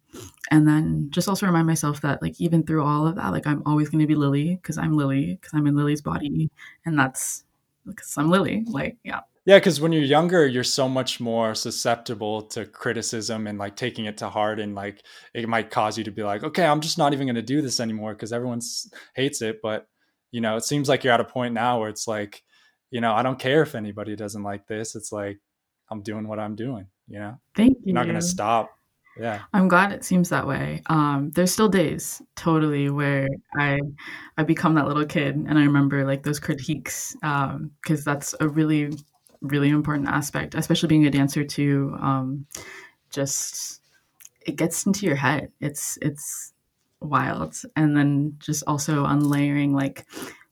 and 0.52 0.68
then 0.68 1.10
just 1.12 1.28
also 1.30 1.46
remind 1.46 1.68
myself 1.68 2.02
that 2.02 2.22
like 2.22 2.40
even 2.42 2.64
through 2.64 2.84
all 2.84 3.08
of 3.08 3.16
that, 3.16 3.32
like 3.32 3.48
I'm 3.48 3.64
always 3.66 3.90
going 3.90 4.02
to 4.02 4.08
be 4.08 4.16
Lily 4.16 4.56
because 4.56 4.78
I'm 4.78 4.98
Lily 4.98 5.36
because 5.36 5.54
I'm 5.54 5.68
in 5.68 5.76
Lily's 5.76 6.02
body, 6.02 6.50
and 6.86 6.98
that's 6.98 7.44
because 7.86 8.18
I'm 8.18 8.30
Lily. 8.30 8.64
Like, 8.68 8.98
yeah. 9.04 9.22
Yeah, 9.50 9.58
because 9.58 9.82
when 9.82 9.92
you're 9.92 10.04
younger, 10.04 10.46
you're 10.46 10.64
so 10.64 10.88
much 10.88 11.20
more 11.20 11.56
susceptible 11.56 12.44
to 12.50 12.68
criticism 12.68 13.48
and 13.48 13.58
like 13.58 13.76
taking 13.76 14.06
it 14.06 14.16
to 14.18 14.30
heart, 14.30 14.60
and 14.60 14.76
like 14.76 15.02
it 15.34 15.50
might 15.50 15.72
cause 15.72 15.98
you 15.98 16.04
to 16.04 16.12
be 16.12 16.22
like, 16.22 16.44
okay, 16.44 16.64
I'm 16.64 16.82
just 16.82 17.00
not 17.00 17.14
even 17.14 17.26
going 17.26 17.34
to 17.34 17.42
do 17.42 17.60
this 17.60 17.80
anymore 17.80 18.14
because 18.14 18.32
everyone 18.32 18.62
hates 19.16 19.42
it. 19.42 19.58
But 19.64 19.88
you 20.30 20.40
know, 20.40 20.56
it 20.56 20.66
seems 20.66 20.88
like 20.88 21.04
you're 21.04 21.14
at 21.14 21.20
a 21.20 21.24
point 21.24 21.56
now 21.56 21.80
where 21.80 21.90
it's 21.90 22.08
like, 22.08 22.44
you 22.92 23.02
know, 23.02 23.12
I 23.12 23.24
don't 23.24 23.40
care 23.40 23.64
if 23.64 23.74
anybody 23.74 24.16
doesn't 24.16 24.44
like 24.44 24.68
this. 24.68 24.96
It's 24.96 25.12
like 25.12 25.40
I'm 25.90 26.04
doing 26.04 26.28
what 26.28 26.38
I'm 26.38 26.56
doing, 26.56 26.86
you 27.08 27.18
know? 27.18 27.40
Thank 27.56 27.80
you. 27.84 27.90
I'm 27.90 27.96
not 27.96 28.06
gonna 28.06 28.22
stop. 28.22 28.70
Yeah. 29.20 29.42
I'm 29.52 29.68
glad 29.68 29.92
it 29.92 30.04
seems 30.04 30.30
that 30.30 30.46
way. 30.46 30.84
Um, 30.92 31.32
there's 31.34 31.52
still 31.52 31.70
days 31.70 32.22
totally 32.36 32.92
where 32.92 33.28
I 33.58 33.80
I 34.38 34.44
become 34.44 34.76
that 34.76 34.86
little 34.86 35.08
kid 35.08 35.38
and 35.38 35.58
I 35.58 35.64
remember 35.64 36.06
like 36.06 36.22
those 36.22 36.40
critiques 36.40 37.16
because 37.16 37.56
um, 37.56 38.04
that's 38.06 38.36
a 38.42 38.48
really 38.48 38.92
really 39.42 39.70
important 39.70 40.08
aspect, 40.08 40.56
especially 40.56 40.88
being 40.88 41.06
a 41.06 41.12
dancer 41.12 41.44
too. 41.44 41.96
Um, 42.00 42.46
just 43.10 43.82
it 44.46 44.56
gets 44.56 44.86
into 44.86 45.06
your 45.06 45.16
head. 45.16 45.52
It's 45.60 45.98
it's 46.02 46.54
wild, 47.02 47.56
and 47.76 47.96
then 47.96 48.36
just 48.40 48.64
also 48.68 49.06
unlayering 49.06 49.74
like 49.74 50.06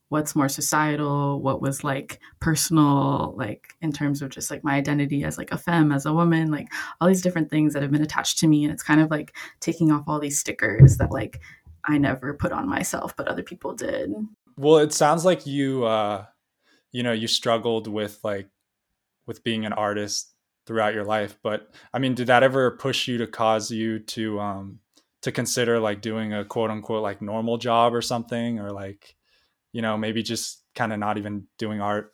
what's 0.08 0.34
more 0.34 0.48
societal, 0.48 1.40
what 1.42 1.60
was 1.60 1.84
like 1.84 2.18
personal, 2.40 3.34
like 3.36 3.74
in 3.82 3.92
terms 3.92 4.22
of 4.22 4.30
just 4.30 4.50
like 4.50 4.64
my 4.64 4.74
identity 4.74 5.22
as 5.22 5.36
like 5.36 5.52
a 5.52 5.58
femme, 5.58 5.92
as 5.92 6.06
a 6.06 6.12
woman, 6.12 6.50
like 6.50 6.68
all 7.00 7.08
these 7.08 7.20
different 7.20 7.50
things 7.50 7.74
that 7.74 7.82
have 7.82 7.92
been 7.92 8.02
attached 8.02 8.38
to 8.38 8.48
me. 8.48 8.64
And 8.64 8.72
it's 8.72 8.82
kind 8.82 9.00
of 9.00 9.10
like 9.10 9.36
taking 9.60 9.92
off 9.92 10.04
all 10.06 10.18
these 10.18 10.38
stickers 10.38 10.96
that 10.96 11.10
like 11.10 11.40
I 11.84 11.98
never 11.98 12.32
put 12.34 12.52
on 12.52 12.68
myself, 12.68 13.14
but 13.16 13.28
other 13.28 13.42
people 13.42 13.74
did. 13.74 14.14
Well, 14.56 14.78
it 14.78 14.94
sounds 14.94 15.26
like 15.26 15.46
you, 15.46 15.84
uh, 15.84 16.24
you 16.90 17.02
know, 17.02 17.12
you 17.12 17.28
struggled 17.28 17.86
with 17.86 18.18
like, 18.24 18.48
with 19.28 19.44
being 19.44 19.64
an 19.64 19.72
artist 19.72 20.34
throughout 20.66 20.94
your 20.94 21.04
life. 21.04 21.38
But 21.44 21.70
I 21.94 22.00
mean, 22.00 22.16
did 22.16 22.26
that 22.26 22.42
ever 22.42 22.72
push 22.72 23.06
you 23.06 23.18
to 23.18 23.28
cause 23.28 23.70
you 23.70 24.00
to, 24.00 24.40
um, 24.40 24.80
to 25.22 25.30
consider 25.30 25.78
like 25.78 26.00
doing 26.00 26.32
a 26.32 26.44
quote 26.44 26.70
unquote 26.70 27.04
like 27.04 27.22
normal 27.22 27.58
job 27.58 27.94
or 27.94 28.02
something 28.02 28.58
or 28.58 28.72
like 28.72 29.14
you 29.72 29.82
know, 29.82 29.96
maybe 29.96 30.22
just 30.22 30.62
kind 30.74 30.92
of 30.92 30.98
not 30.98 31.18
even 31.18 31.46
doing 31.58 31.80
art 31.80 32.12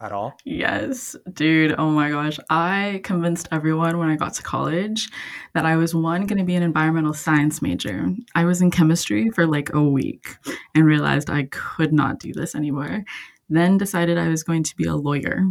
at 0.00 0.12
all? 0.12 0.36
Yes, 0.44 1.16
dude. 1.32 1.74
Oh 1.78 1.90
my 1.90 2.10
gosh. 2.10 2.38
I 2.50 3.00
convinced 3.04 3.48
everyone 3.50 3.98
when 3.98 4.08
I 4.08 4.16
got 4.16 4.34
to 4.34 4.42
college 4.42 5.08
that 5.54 5.66
I 5.66 5.76
was 5.76 5.94
one 5.94 6.26
going 6.26 6.38
to 6.38 6.44
be 6.44 6.54
an 6.54 6.62
environmental 6.62 7.14
science 7.14 7.60
major. 7.62 8.12
I 8.34 8.44
was 8.44 8.62
in 8.62 8.70
chemistry 8.70 9.30
for 9.30 9.46
like 9.46 9.72
a 9.72 9.82
week 9.82 10.36
and 10.74 10.84
realized 10.84 11.30
I 11.30 11.44
could 11.44 11.92
not 11.92 12.20
do 12.20 12.32
this 12.32 12.54
anymore. 12.54 13.04
Then 13.48 13.78
decided 13.78 14.18
I 14.18 14.28
was 14.28 14.42
going 14.42 14.62
to 14.64 14.76
be 14.76 14.84
a 14.84 14.94
lawyer 14.94 15.44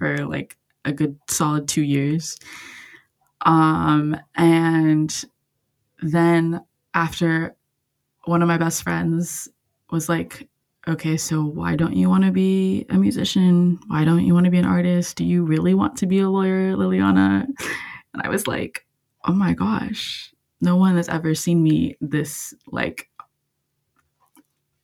for 0.00 0.26
like 0.26 0.56
a 0.84 0.92
good 0.92 1.16
solid 1.28 1.68
2 1.68 1.82
years. 1.82 2.38
Um 3.42 4.16
and 4.34 5.24
then 6.02 6.62
after 6.94 7.54
one 8.24 8.40
of 8.42 8.48
my 8.48 8.56
best 8.56 8.82
friends 8.82 9.48
was 9.90 10.08
like, 10.08 10.48
okay, 10.88 11.16
so 11.18 11.44
why 11.44 11.76
don't 11.76 11.94
you 11.94 12.08
want 12.08 12.24
to 12.24 12.32
be 12.32 12.86
a 12.88 12.94
musician? 12.94 13.78
Why 13.88 14.04
don't 14.04 14.24
you 14.24 14.32
want 14.32 14.44
to 14.46 14.50
be 14.50 14.58
an 14.58 14.64
artist? 14.64 15.16
Do 15.16 15.24
you 15.24 15.44
really 15.44 15.74
want 15.74 15.96
to 15.98 16.06
be 16.06 16.20
a 16.20 16.28
lawyer, 16.30 16.74
Liliana? 16.74 17.46
And 18.14 18.22
I 18.22 18.28
was 18.30 18.46
like, 18.46 18.86
oh 19.26 19.34
my 19.34 19.52
gosh, 19.52 20.32
no 20.62 20.76
one 20.76 20.96
has 20.96 21.08
ever 21.08 21.34
seen 21.34 21.62
me 21.62 21.96
this 22.00 22.54
like 22.72 23.09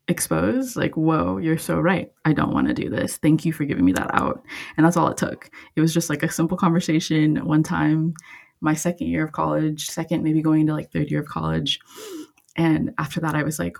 exposed. 0.09 0.77
Like, 0.77 0.97
whoa, 0.97 1.39
you're 1.39 1.59
so 1.59 1.81
right. 1.81 2.13
I 2.25 2.33
don't 2.33 2.53
want 2.53 2.69
to 2.69 2.75
do 2.75 2.89
this. 2.89 3.17
Thank 3.17 3.45
you 3.45 3.53
for 3.53 3.65
giving 3.65 3.85
me 3.85 3.93
that 3.93 4.15
out. 4.15 4.43
And 4.77 4.87
that's 4.87 4.97
all 4.97 5.09
it 5.09 5.17
took. 5.17 5.51
It 5.75 5.81
was 5.81 5.93
just 5.93 6.11
like 6.11 6.23
a 6.23 6.31
simple 6.31 6.57
conversation 6.57 7.45
one 7.45 7.63
time, 7.63 8.15
my 8.61 8.75
second 8.75 9.09
year 9.09 9.25
of 9.25 9.33
college, 9.33 9.87
second, 9.87 10.23
maybe 10.23 10.43
going 10.43 10.63
into 10.63 10.75
like 10.75 10.93
third 10.93 11.11
year 11.11 11.21
of 11.21 11.27
college. 11.27 11.81
And 12.57 12.95
after 12.99 13.21
that, 13.21 13.35
I 13.35 13.43
was 13.43 13.59
like, 13.59 13.77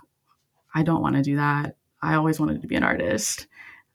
I 0.73 0.83
don't 0.83 1.01
want 1.01 1.15
to 1.15 1.21
do 1.21 1.37
that. 1.37 1.77
I 2.01 2.15
always 2.15 2.39
wanted 2.39 2.61
to 2.61 2.67
be 2.67 2.75
an 2.75 2.83
artist. 2.83 3.47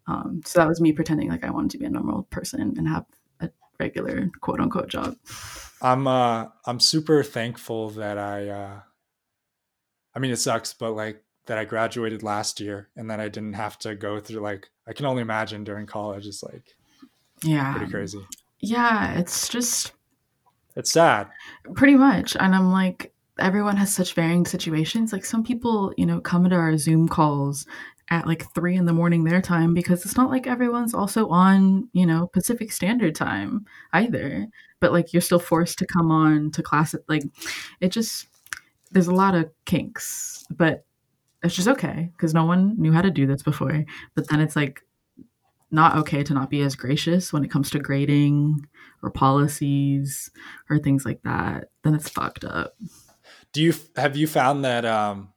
Um, 0.07 0.43
so 0.45 0.59
that 0.59 0.69
was 0.69 0.81
me 0.81 0.93
pretending 0.93 1.29
like 1.29 1.45
I 1.45 1.51
wanted 1.51 1.71
to 1.73 1.79
be 1.79 1.85
a 1.85 1.91
normal 1.91 2.25
person 2.25 2.75
and 2.77 2.89
have 2.89 3.05
a 3.41 3.51
regular 3.79 4.29
quote 4.41 4.59
unquote 4.61 4.89
job. 4.89 5.17
I'm 5.81 6.07
uh 6.07 6.47
I'm 6.67 6.81
super 6.81 7.23
thankful 7.23 7.91
that 7.91 8.19
I 8.19 8.49
uh 8.49 8.81
I 10.15 10.19
mean 10.19 10.33
it 10.33 10.37
sucks, 10.37 10.73
but 10.73 10.93
like 10.93 11.23
that 11.53 11.59
I 11.59 11.67
graduated 11.67 12.23
last 12.23 12.61
year 12.61 12.89
and 12.97 13.11
that 13.11 13.21
I 13.21 13.29
didn't 13.29 13.53
have 13.53 13.79
to 13.81 13.95
go 13.95 14.19
through 14.21 14.41
like 14.41 14.71
I 14.89 14.95
can 14.95 15.05
only 15.05 15.21
imagine 15.21 15.65
during 15.65 15.85
college 15.85 16.27
is 16.27 16.43
like 16.43 16.75
yeah 17.45 17.75
pretty 17.77 17.93
crazy. 17.93 18.25
Yeah, 18.61 19.19
it's 19.19 19.51
just 19.51 19.93
it's 20.77 20.91
sad. 20.91 21.29
Pretty 21.75 21.95
much. 21.95 22.37
And 22.41 22.55
I'm 22.55 22.73
like 22.73 23.13
everyone 23.39 23.77
has 23.77 23.93
such 23.93 24.15
varying 24.15 24.47
situations. 24.47 25.13
Like 25.13 25.27
some 25.27 25.45
people, 25.45 25.93
you 25.99 26.07
know, 26.07 26.23
come 26.23 26.47
into 26.47 26.57
our 26.57 26.79
Zoom 26.79 27.07
calls 27.07 27.67
at 28.09 28.27
like 28.27 28.51
three 28.55 28.77
in 28.77 28.87
the 28.87 28.95
morning 28.95 29.25
their 29.25 29.43
time 29.43 29.75
because 29.75 30.07
it's 30.07 30.17
not 30.17 30.31
like 30.31 30.47
everyone's 30.47 30.95
also 30.95 31.29
on, 31.29 31.87
you 31.93 32.07
know, 32.07 32.31
Pacific 32.33 32.73
Standard 32.73 33.15
Time 33.15 33.67
either. 33.93 34.47
But 34.81 34.93
like 34.93 35.13
you're 35.13 35.21
still 35.21 35.39
forced 35.39 35.79
to 35.81 35.87
come 35.87 36.11
on 36.11 36.51
to 36.53 36.63
class. 36.63 36.95
At, 36.95 37.03
like 37.11 37.25
it 37.83 37.91
just 37.91 38.27
there's 38.91 39.09
a 39.09 39.15
lot 39.15 39.35
of 39.35 39.51
kinks, 39.67 40.47
but 40.51 40.87
it's 41.43 41.55
just 41.55 41.69
okay 41.69 42.11
because 42.17 42.35
no 42.35 42.45
one 42.45 42.81
knew 42.81 42.93
how 42.93 43.03
to 43.03 43.11
do 43.11 43.27
this 43.27 43.43
before. 43.43 43.85
But 44.15 44.29
then 44.29 44.41
it's 44.41 44.57
like 44.57 44.83
not 45.71 45.97
okay 45.97 46.23
to 46.23 46.35
not 46.35 46.51
be 46.51 46.61
as 46.61 46.77
gracious 46.77 47.33
when 47.33 47.45
it 47.45 47.51
comes 47.51 47.71
to 47.71 47.79
grading 47.79 48.67
or 49.03 49.11
policies 49.11 50.31
or 50.71 50.79
things 50.79 51.05
like 51.05 51.23
that. 51.23 51.71
Then 51.83 51.95
it's 51.95 52.09
fucked 52.09 52.45
up. 52.45 52.75
Do 53.53 53.63
you 53.63 53.75
have 53.97 54.17
you 54.17 54.27
found 54.27 54.65
that 54.65 54.85
um 54.85 55.33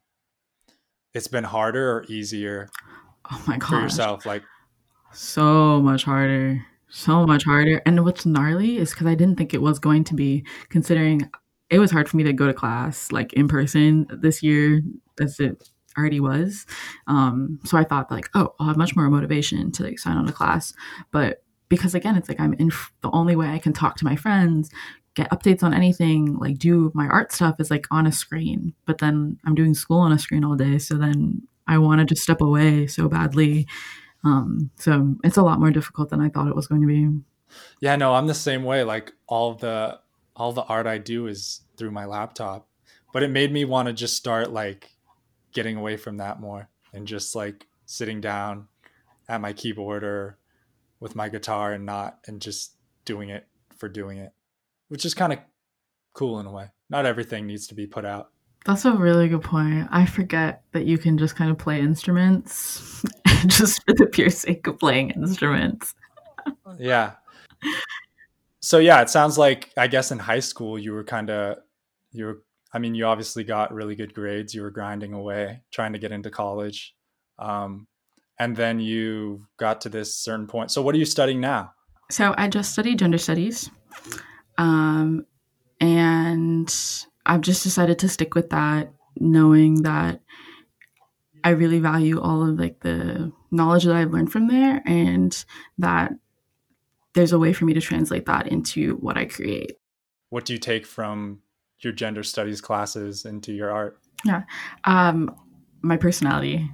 it's 1.13 1.27
been 1.27 1.43
harder 1.45 1.91
or 1.91 2.05
easier 2.07 2.69
oh 3.31 3.43
my 3.47 3.57
god 3.57 3.69
for 3.69 3.79
yourself? 3.79 4.25
Like 4.25 4.43
so 5.13 5.81
much 5.81 6.03
harder. 6.03 6.63
So 6.89 7.25
much 7.25 7.45
harder. 7.45 7.81
And 7.85 8.05
what's 8.05 8.25
gnarly 8.25 8.77
is 8.77 8.91
because 8.91 9.07
i 9.07 9.15
didn't 9.15 9.37
think 9.37 9.53
it 9.53 9.61
was 9.61 9.79
going 9.79 10.03
to 10.05 10.13
be 10.13 10.45
considering 10.69 11.29
it 11.69 11.79
was 11.79 11.91
hard 11.91 12.07
for 12.07 12.17
me 12.17 12.23
to 12.23 12.33
go 12.33 12.45
to 12.45 12.53
class 12.53 13.11
like 13.11 13.33
in 13.33 13.47
person 13.47 14.05
this 14.21 14.43
year. 14.43 14.81
As 15.19 15.39
it 15.39 15.69
already 15.97 16.19
was 16.19 16.65
um 17.07 17.59
so 17.63 17.77
i 17.77 17.83
thought 17.83 18.11
like 18.11 18.29
oh 18.33 18.53
i'll 18.59 18.67
have 18.67 18.77
much 18.77 18.95
more 18.95 19.09
motivation 19.09 19.71
to 19.71 19.83
like 19.83 19.99
sign 19.99 20.17
on 20.17 20.25
to 20.25 20.33
class 20.33 20.73
but 21.11 21.43
because 21.69 21.95
again 21.95 22.15
it's 22.15 22.29
like 22.29 22.39
i'm 22.39 22.53
in 22.53 22.71
the 23.01 23.11
only 23.11 23.35
way 23.35 23.47
i 23.47 23.59
can 23.59 23.73
talk 23.73 23.95
to 23.95 24.05
my 24.05 24.15
friends 24.15 24.69
get 25.15 25.31
updates 25.31 25.63
on 25.63 25.73
anything, 25.73 26.37
like 26.37 26.59
do 26.59 26.91
my 26.93 27.07
art 27.07 27.31
stuff 27.31 27.55
is 27.59 27.71
like 27.71 27.87
on 27.89 28.05
a 28.05 28.11
screen. 28.11 28.73
But 28.85 28.99
then 28.99 29.39
I'm 29.45 29.55
doing 29.55 29.73
school 29.73 29.99
on 29.99 30.11
a 30.11 30.19
screen 30.19 30.43
all 30.43 30.55
day. 30.55 30.77
So 30.77 30.95
then 30.95 31.47
I 31.67 31.77
want 31.77 31.99
to 31.99 32.05
just 32.05 32.21
step 32.21 32.41
away 32.41 32.85
so 32.87 33.07
badly. 33.07 33.65
Um, 34.23 34.69
so 34.75 35.15
it's 35.23 35.37
a 35.37 35.43
lot 35.43 35.59
more 35.59 35.71
difficult 35.71 36.09
than 36.09 36.21
I 36.21 36.29
thought 36.29 36.49
it 36.49 36.55
was 36.55 36.67
going 36.67 36.81
to 36.81 36.87
be. 36.87 37.09
Yeah, 37.79 37.95
no, 37.95 38.13
I'm 38.13 38.27
the 38.27 38.33
same 38.33 38.63
way. 38.63 38.83
Like 38.83 39.13
all 39.27 39.53
the 39.55 39.99
all 40.35 40.51
the 40.51 40.63
art 40.63 40.85
I 40.85 40.97
do 40.97 41.27
is 41.27 41.61
through 41.77 41.91
my 41.91 42.05
laptop. 42.05 42.67
But 43.13 43.23
it 43.23 43.29
made 43.29 43.53
me 43.53 43.63
want 43.63 43.87
to 43.87 43.93
just 43.93 44.17
start 44.17 44.51
like 44.51 44.91
getting 45.55 45.75
away 45.75 45.97
from 45.97 46.17
that 46.17 46.39
more 46.39 46.69
and 46.93 47.07
just 47.07 47.33
like 47.33 47.65
sitting 47.87 48.21
down 48.21 48.67
at 49.27 49.41
my 49.41 49.53
keyboard 49.53 50.03
or 50.03 50.37
with 50.99 51.15
my 51.15 51.27
guitar 51.27 51.73
and 51.73 51.87
not 51.87 52.19
and 52.27 52.39
just 52.39 52.75
doing 53.05 53.29
it 53.29 53.47
for 53.75 53.89
doing 53.89 54.17
it 54.17 54.31
which 54.87 55.05
is 55.05 55.13
kind 55.13 55.33
of 55.33 55.39
cool 56.13 56.39
in 56.39 56.45
a 56.45 56.51
way. 56.51 56.69
Not 56.89 57.05
everything 57.05 57.47
needs 57.47 57.67
to 57.67 57.75
be 57.75 57.87
put 57.87 58.05
out. 58.05 58.31
That's 58.65 58.85
a 58.85 58.93
really 58.93 59.27
good 59.27 59.43
point. 59.43 59.87
I 59.91 60.05
forget 60.05 60.63
that 60.71 60.85
you 60.85 60.97
can 60.97 61.17
just 61.17 61.35
kind 61.35 61.51
of 61.51 61.57
play 61.57 61.79
instruments 61.79 63.03
just 63.45 63.83
for 63.83 63.93
the 63.93 64.07
pure 64.07 64.29
sake 64.29 64.65
of 64.65 64.79
playing 64.79 65.11
instruments. 65.11 65.93
yeah. 66.79 67.13
So 68.61 68.79
yeah, 68.79 69.01
it 69.01 69.09
sounds 69.09 69.37
like 69.37 69.71
I 69.77 69.87
guess 69.87 70.11
in 70.11 70.17
high 70.17 70.39
school 70.39 70.79
you 70.79 70.93
were 70.93 71.03
kind 71.03 71.29
of 71.29 71.57
you 72.11 72.25
were 72.25 72.43
I 72.75 72.77
mean 72.77 72.93
you 72.93 73.05
obviously 73.05 73.45
got 73.45 73.73
really 73.73 73.95
good 73.95 74.13
grades, 74.13 74.53
you 74.53 74.61
were 74.61 74.69
grinding 74.69 75.13
away 75.13 75.61
trying 75.71 75.93
to 75.93 75.99
get 75.99 76.11
into 76.11 76.29
college. 76.29 76.93
Um, 77.39 77.87
and 78.37 78.53
then 78.53 78.81
you 78.81 79.47
got 79.55 79.79
to 79.81 79.89
this 79.89 80.13
certain 80.13 80.45
point. 80.45 80.71
So 80.71 80.81
what 80.81 80.93
are 80.93 80.97
you 80.97 81.05
studying 81.05 81.39
now? 81.39 81.71
So 82.11 82.35
I 82.37 82.49
just 82.49 82.73
studied 82.73 82.99
gender 82.99 83.17
studies. 83.17 83.71
Um, 84.57 85.25
and 85.79 86.75
I've 87.25 87.39
just 87.39 87.63
decided 87.63 87.97
to 87.99 88.09
stick 88.09 88.35
with 88.35 88.49
that, 88.49 88.91
knowing 89.17 89.83
that 89.83 90.19
I 91.45 91.51
really 91.51 91.79
value 91.79 92.19
all 92.19 92.45
of 92.45 92.59
like 92.59 92.81
the 92.81 93.31
knowledge 93.51 93.85
that 93.85 93.95
I've 93.95 94.11
learned 94.11 94.33
from 94.33 94.49
there 94.49 94.81
and 94.85 95.45
that 95.77 96.11
there's 97.13 97.31
a 97.31 97.39
way 97.39 97.53
for 97.53 97.63
me 97.63 97.73
to 97.73 97.79
translate 97.79 98.25
that 98.25 98.47
into 98.47 98.95
what 98.97 99.15
I 99.15 99.23
create. 99.23 99.77
What 100.29 100.43
do 100.43 100.51
you 100.51 100.59
take 100.59 100.85
from 100.85 101.39
your 101.79 101.93
gender 101.93 102.23
studies 102.23 102.61
classes 102.61 103.25
into 103.25 103.53
your 103.53 103.71
art? 103.71 103.99
Yeah. 104.23 104.43
Um, 104.83 105.35
my 105.81 105.97
personality. 105.97 106.69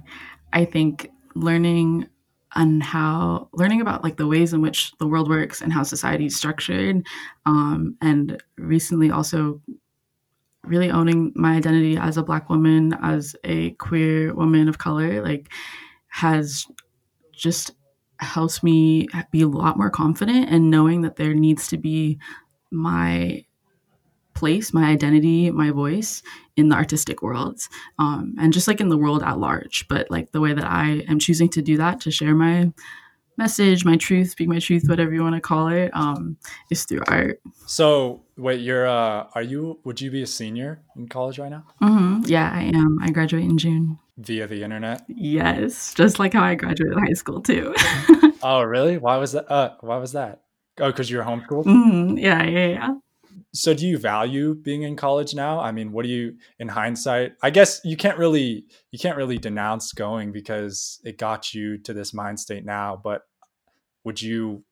I 0.52 0.64
think 0.64 1.10
learning 1.34 2.08
and 2.54 2.82
how 2.82 3.48
learning 3.52 3.80
about 3.80 4.04
like 4.04 4.16
the 4.16 4.26
ways 4.26 4.52
in 4.52 4.60
which 4.60 4.92
the 4.98 5.06
world 5.06 5.28
works 5.28 5.62
and 5.62 5.72
how 5.72 5.82
society 5.82 6.26
is 6.26 6.36
structured 6.36 7.06
um, 7.46 7.96
and 8.02 8.42
recently 8.58 9.10
also 9.10 9.60
really 10.64 10.90
owning 10.90 11.32
my 11.34 11.56
identity 11.56 11.96
as 11.96 12.16
a 12.16 12.22
black 12.22 12.48
woman, 12.48 12.96
as 13.02 13.34
a 13.44 13.70
queer 13.72 14.34
woman 14.34 14.68
of 14.68 14.78
color, 14.78 15.22
like 15.22 15.48
has 16.08 16.66
just 17.32 17.72
helps 18.20 18.62
me 18.62 19.08
be 19.32 19.42
a 19.42 19.48
lot 19.48 19.76
more 19.76 19.90
confident 19.90 20.48
and 20.48 20.70
knowing 20.70 21.02
that 21.02 21.16
there 21.16 21.34
needs 21.34 21.66
to 21.68 21.76
be 21.76 22.18
my 22.70 23.44
place, 24.34 24.72
my 24.72 24.90
identity, 24.90 25.50
my 25.50 25.70
voice 25.70 26.22
in 26.56 26.68
the 26.68 26.76
artistic 26.76 27.22
worlds, 27.22 27.68
um, 27.98 28.34
and 28.38 28.52
just 28.52 28.68
like 28.68 28.80
in 28.80 28.88
the 28.88 28.96
world 28.96 29.22
at 29.22 29.38
large. 29.38 29.86
But 29.88 30.10
like 30.10 30.32
the 30.32 30.40
way 30.40 30.52
that 30.52 30.64
I 30.64 31.04
am 31.08 31.18
choosing 31.18 31.48
to 31.50 31.62
do 31.62 31.76
that 31.78 32.00
to 32.02 32.10
share 32.10 32.34
my 32.34 32.72
message, 33.36 33.84
my 33.84 33.96
truth, 33.96 34.30
speak 34.30 34.48
my 34.48 34.58
truth, 34.58 34.84
whatever 34.86 35.12
you 35.12 35.22
want 35.22 35.34
to 35.34 35.40
call 35.40 35.68
it, 35.68 35.90
um, 35.94 36.36
is 36.70 36.84
through 36.84 37.02
art. 37.08 37.40
So 37.66 38.22
wait, 38.36 38.60
you're 38.60 38.86
uh, 38.86 39.26
are 39.34 39.42
you? 39.42 39.78
Would 39.84 40.00
you 40.00 40.10
be 40.10 40.22
a 40.22 40.26
senior 40.26 40.82
in 40.96 41.08
college 41.08 41.38
right 41.38 41.50
now? 41.50 41.64
Mm-hmm. 41.80 42.22
Yeah, 42.26 42.50
I 42.52 42.62
am. 42.64 42.98
I 43.00 43.10
graduate 43.10 43.44
in 43.44 43.58
June 43.58 43.98
via 44.18 44.46
the 44.46 44.62
internet. 44.62 45.04
Yes, 45.08 45.94
just 45.94 46.18
like 46.18 46.32
how 46.34 46.44
I 46.44 46.54
graduated 46.54 46.98
high 46.98 47.14
school 47.14 47.40
too. 47.40 47.74
oh, 48.42 48.62
really? 48.62 48.98
Why 48.98 49.16
was 49.16 49.32
that? 49.32 49.50
Uh, 49.50 49.74
why 49.80 49.96
was 49.96 50.12
that? 50.12 50.42
Oh, 50.78 50.86
because 50.86 51.10
you're 51.10 51.24
homeschooled. 51.24 51.64
Mm, 51.64 52.20
yeah, 52.20 52.42
yeah, 52.44 52.66
yeah. 52.66 52.94
So, 53.54 53.74
do 53.74 53.86
you 53.86 53.98
value 53.98 54.54
being 54.54 54.82
in 54.82 54.96
college 54.96 55.34
now? 55.34 55.60
I 55.60 55.72
mean, 55.72 55.92
what 55.92 56.04
do 56.04 56.08
you, 56.10 56.36
in 56.58 56.68
hindsight? 56.68 57.32
I 57.42 57.50
guess 57.50 57.80
you 57.84 57.96
can't 57.96 58.18
really 58.18 58.64
you 58.90 58.98
can't 58.98 59.16
really 59.16 59.38
denounce 59.38 59.92
going 59.92 60.32
because 60.32 61.00
it 61.04 61.18
got 61.18 61.52
you 61.52 61.78
to 61.78 61.92
this 61.92 62.14
mind 62.14 62.40
state 62.40 62.64
now. 62.64 63.00
But 63.02 63.22
would 64.04 64.22
you 64.22 64.64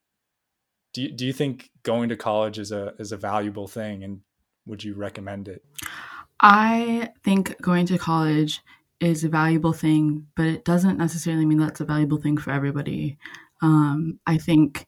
do 0.92 1.02
you, 1.02 1.12
do 1.12 1.26
you 1.26 1.32
think 1.32 1.70
going 1.82 2.08
to 2.08 2.16
college 2.16 2.58
is 2.58 2.72
a 2.72 2.94
is 2.98 3.12
a 3.12 3.16
valuable 3.16 3.68
thing, 3.68 4.02
and 4.02 4.20
would 4.66 4.82
you 4.82 4.94
recommend 4.94 5.48
it? 5.48 5.62
I 6.40 7.10
think 7.22 7.60
going 7.60 7.86
to 7.86 7.98
college 7.98 8.62
is 8.98 9.24
a 9.24 9.28
valuable 9.28 9.72
thing, 9.72 10.26
but 10.36 10.46
it 10.46 10.64
doesn't 10.64 10.98
necessarily 10.98 11.46
mean 11.46 11.58
that's 11.58 11.80
a 11.80 11.84
valuable 11.84 12.18
thing 12.18 12.36
for 12.36 12.50
everybody. 12.50 13.18
Um, 13.62 14.20
I 14.26 14.38
think 14.38 14.86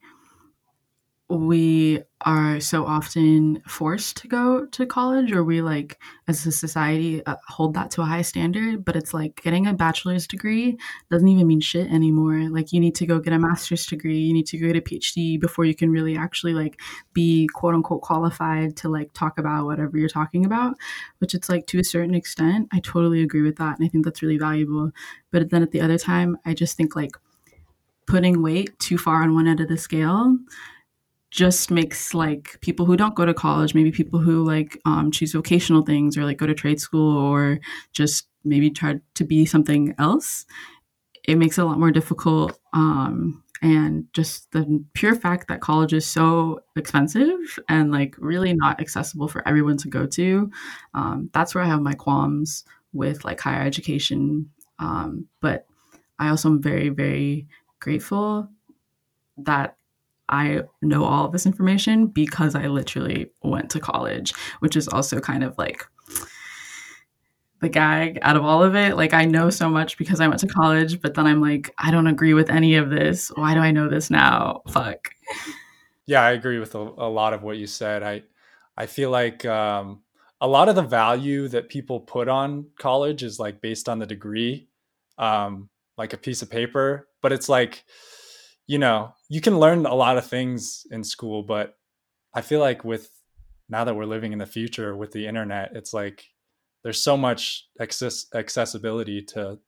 we 1.28 2.02
are 2.24 2.61
so 2.61 2.85
often 2.87 3.62
forced 3.66 4.16
to 4.16 4.28
go 4.28 4.66
to 4.66 4.87
college 4.87 5.32
or 5.32 5.44
we 5.44 5.61
like 5.61 5.98
as 6.28 6.44
a 6.46 6.52
society 6.52 7.24
uh, 7.26 7.37
hold 7.48 7.74
that 7.74 7.90
to 7.90 8.02
a 8.02 8.04
high 8.04 8.22
standard 8.22 8.85
but 8.85 8.96
it's 8.96 9.12
like 9.12 9.40
getting 9.42 9.66
a 9.66 9.74
bachelor's 9.74 10.26
degree 10.26 10.76
doesn't 11.11 11.28
even 11.28 11.46
mean 11.46 11.61
shit 11.61 11.90
anymore. 11.90 12.48
Like 12.50 12.72
you 12.72 12.80
need 12.80 12.94
to 12.96 13.06
go 13.06 13.18
get 13.18 13.32
a 13.32 13.38
master's 13.38 13.87
degree 13.87 14.18
you 14.18 14.32
need 14.32 14.46
to 14.46 14.58
go 14.58 14.66
get 14.66 14.76
a 14.76 14.80
phd 14.80 15.40
before 15.40 15.64
you 15.64 15.74
can 15.74 15.90
really 15.90 16.16
actually 16.16 16.54
like 16.54 16.80
be 17.12 17.48
quote 17.54 17.74
unquote 17.74 18.02
qualified 18.02 18.76
to 18.76 18.88
like 18.88 19.12
talk 19.12 19.38
about 19.38 19.66
whatever 19.66 19.98
you're 19.98 20.08
talking 20.08 20.44
about 20.44 20.74
which 21.18 21.35
it's 21.35 21.48
like 21.48 21.66
to 21.66 21.78
a 21.78 21.85
certain 21.85 22.14
extent 22.14 22.68
i 22.72 22.80
totally 22.80 23.22
agree 23.22 23.42
with 23.42 23.56
that 23.56 23.78
and 23.78 23.87
i 23.87 23.88
think 23.88 24.04
that's 24.04 24.22
really 24.22 24.38
valuable. 24.38 24.90
But 25.30 25.50
then 25.50 25.62
at 25.62 25.70
the 25.70 25.80
other 25.80 25.98
time 25.98 26.38
i 26.44 26.54
just 26.54 26.76
think 26.76 26.96
like 26.96 27.12
putting 28.06 28.42
weight 28.42 28.78
too 28.78 28.98
far 28.98 29.22
on 29.22 29.35
one 29.35 29.46
end 29.46 29.61
of 29.61 29.68
the 29.68 29.78
scale 29.78 30.37
just 31.33 31.71
makes 31.71 32.12
like 32.12 32.59
people 32.61 32.85
who 32.85 32.95
don't 32.95 33.14
go 33.14 33.25
to 33.25 33.33
college, 33.33 33.75
maybe 33.75 33.90
people 33.90 34.21
who 34.21 34.45
like 34.45 34.79
um, 34.85 35.11
choose 35.11 35.33
vocational 35.33 35.81
things 35.81 36.18
or 36.18 36.27
like 36.27 36.37
go 36.37 36.47
to 36.47 36.55
trade 36.55 36.79
school 36.79 37.16
or 37.16 37.59
just 37.95 38.29
maybe 38.45 38.71
try 38.71 39.01
to 39.14 39.25
be 39.25 39.47
something 39.47 39.95
else, 39.99 40.45
it 41.25 41.37
makes 41.37 41.57
it 41.57 41.62
a 41.62 41.64
lot 41.64 41.79
more 41.79 41.90
difficult. 41.90 42.59
Um, 42.75 43.42
and 43.62 44.12
just 44.12 44.53
the 44.53 44.85
pure 44.92 45.14
fact 45.14 45.49
that 45.49 45.62
college 45.62 45.95
is 45.95 46.07
so 46.07 46.61
expensive 46.77 47.59
and 47.66 47.90
like 47.90 48.14
really 48.18 48.53
not 48.53 48.79
accessible 48.79 49.27
for 49.29 49.47
everyone 49.49 49.79
to 49.79 49.88
go 49.88 50.05
to, 50.05 50.51
um, 50.92 51.31
that's 51.33 51.55
where 51.55 51.64
I 51.64 51.68
have 51.68 51.81
my 51.81 51.95
qualms 51.95 52.64
with 52.92 53.25
like 53.25 53.40
higher 53.40 53.62
education. 53.62 54.51
Um, 54.79 55.29
but 55.40 55.66
I 56.18 56.29
also 56.29 56.51
am 56.51 56.61
very, 56.61 56.90
very 56.90 57.47
grateful 57.81 58.51
that 59.38 59.77
I 60.33 60.62
know 60.81 61.05
all 61.05 61.29
this 61.29 61.45
information 61.45 62.07
because 62.07 62.55
I 62.55 62.66
literally 62.66 63.31
went 63.42 63.71
to 63.73 63.81
college, 63.81 64.33
which 64.61 64.77
is 64.77 64.88
also 64.88 65.21
kind 65.21 65.45
of 65.45 65.57
like 65.59 65.87
the 67.61 67.68
gag 67.68 68.18
out 68.23 68.37
of 68.37 68.45
all 68.45 68.62
of 68.62 68.75
it. 68.75 68.97
Like, 68.97 69.12
I 69.12 69.27
know 69.27 69.51
so 69.51 69.68
much 69.68 69.99
because 69.99 70.21
I 70.23 70.29
went 70.29 70.40
to 70.40 70.47
college, 70.49 71.03
but 71.03 71.12
then 71.14 71.27
I'm 71.27 71.42
like, 71.42 71.71
I 71.77 71.90
don't 71.90 72.07
agree 72.07 72.33
with 72.33 72.49
any 72.49 72.77
of 72.77 72.88
this. 72.88 73.31
Why 73.35 73.53
do 73.53 73.61
I 73.61 73.73
know 73.73 73.90
this 73.90 74.11
now? 74.11 74.62
Fuck. 74.68 75.11
Yeah, 76.07 76.23
I 76.23 76.33
agree 76.33 76.59
with 76.59 76.75
a, 76.75 76.79
a 76.79 77.11
lot 77.11 77.35
of 77.35 77.42
what 77.42 77.59
you 77.59 77.66
said. 77.66 78.03
I, 78.03 78.23
I 78.75 78.87
feel 78.87 79.11
like 79.11 79.45
um, 79.45 80.01
a 80.40 80.49
lot 80.49 80.71
of 80.71 80.77
the 80.77 80.83
value 80.83 81.47
that 81.49 81.68
people 81.68 82.01
put 82.01 82.29
on 82.29 82.68
college 82.79 83.23
is 83.23 83.38
like 83.38 83.61
based 83.61 83.87
on 83.87 83.99
the 83.99 84.07
degree, 84.07 84.66
um, 85.18 85.68
like 85.99 86.14
a 86.14 86.16
piece 86.16 86.40
of 86.40 86.51
paper, 86.51 87.07
but 87.21 87.33
it's 87.33 87.51
like, 87.51 87.85
you 88.66 88.79
know, 88.79 89.14
you 89.29 89.40
can 89.40 89.59
learn 89.59 89.87
a 89.87 89.94
lot 89.94 90.18
of 90.18 90.27
things 90.27 90.87
in 90.90 91.05
school, 91.05 91.42
but 91.42 91.77
I 92.35 92.40
feel 92.40 92.61
like 92.61 92.85
with 92.85 93.11
now 93.68 93.85
that 93.85 93.94
we're 93.94 94.05
living 94.05 94.33
in 94.33 94.38
the 94.38 94.46
future 94.46 94.96
with 94.96 95.12
the 95.12 95.27
internet, 95.27 95.72
it's 95.75 95.92
like 95.92 96.25
there's 96.83 97.03
so 97.03 97.16
much 97.16 97.66
access 97.81 98.27
accessibility 98.35 99.22
to 99.22 99.59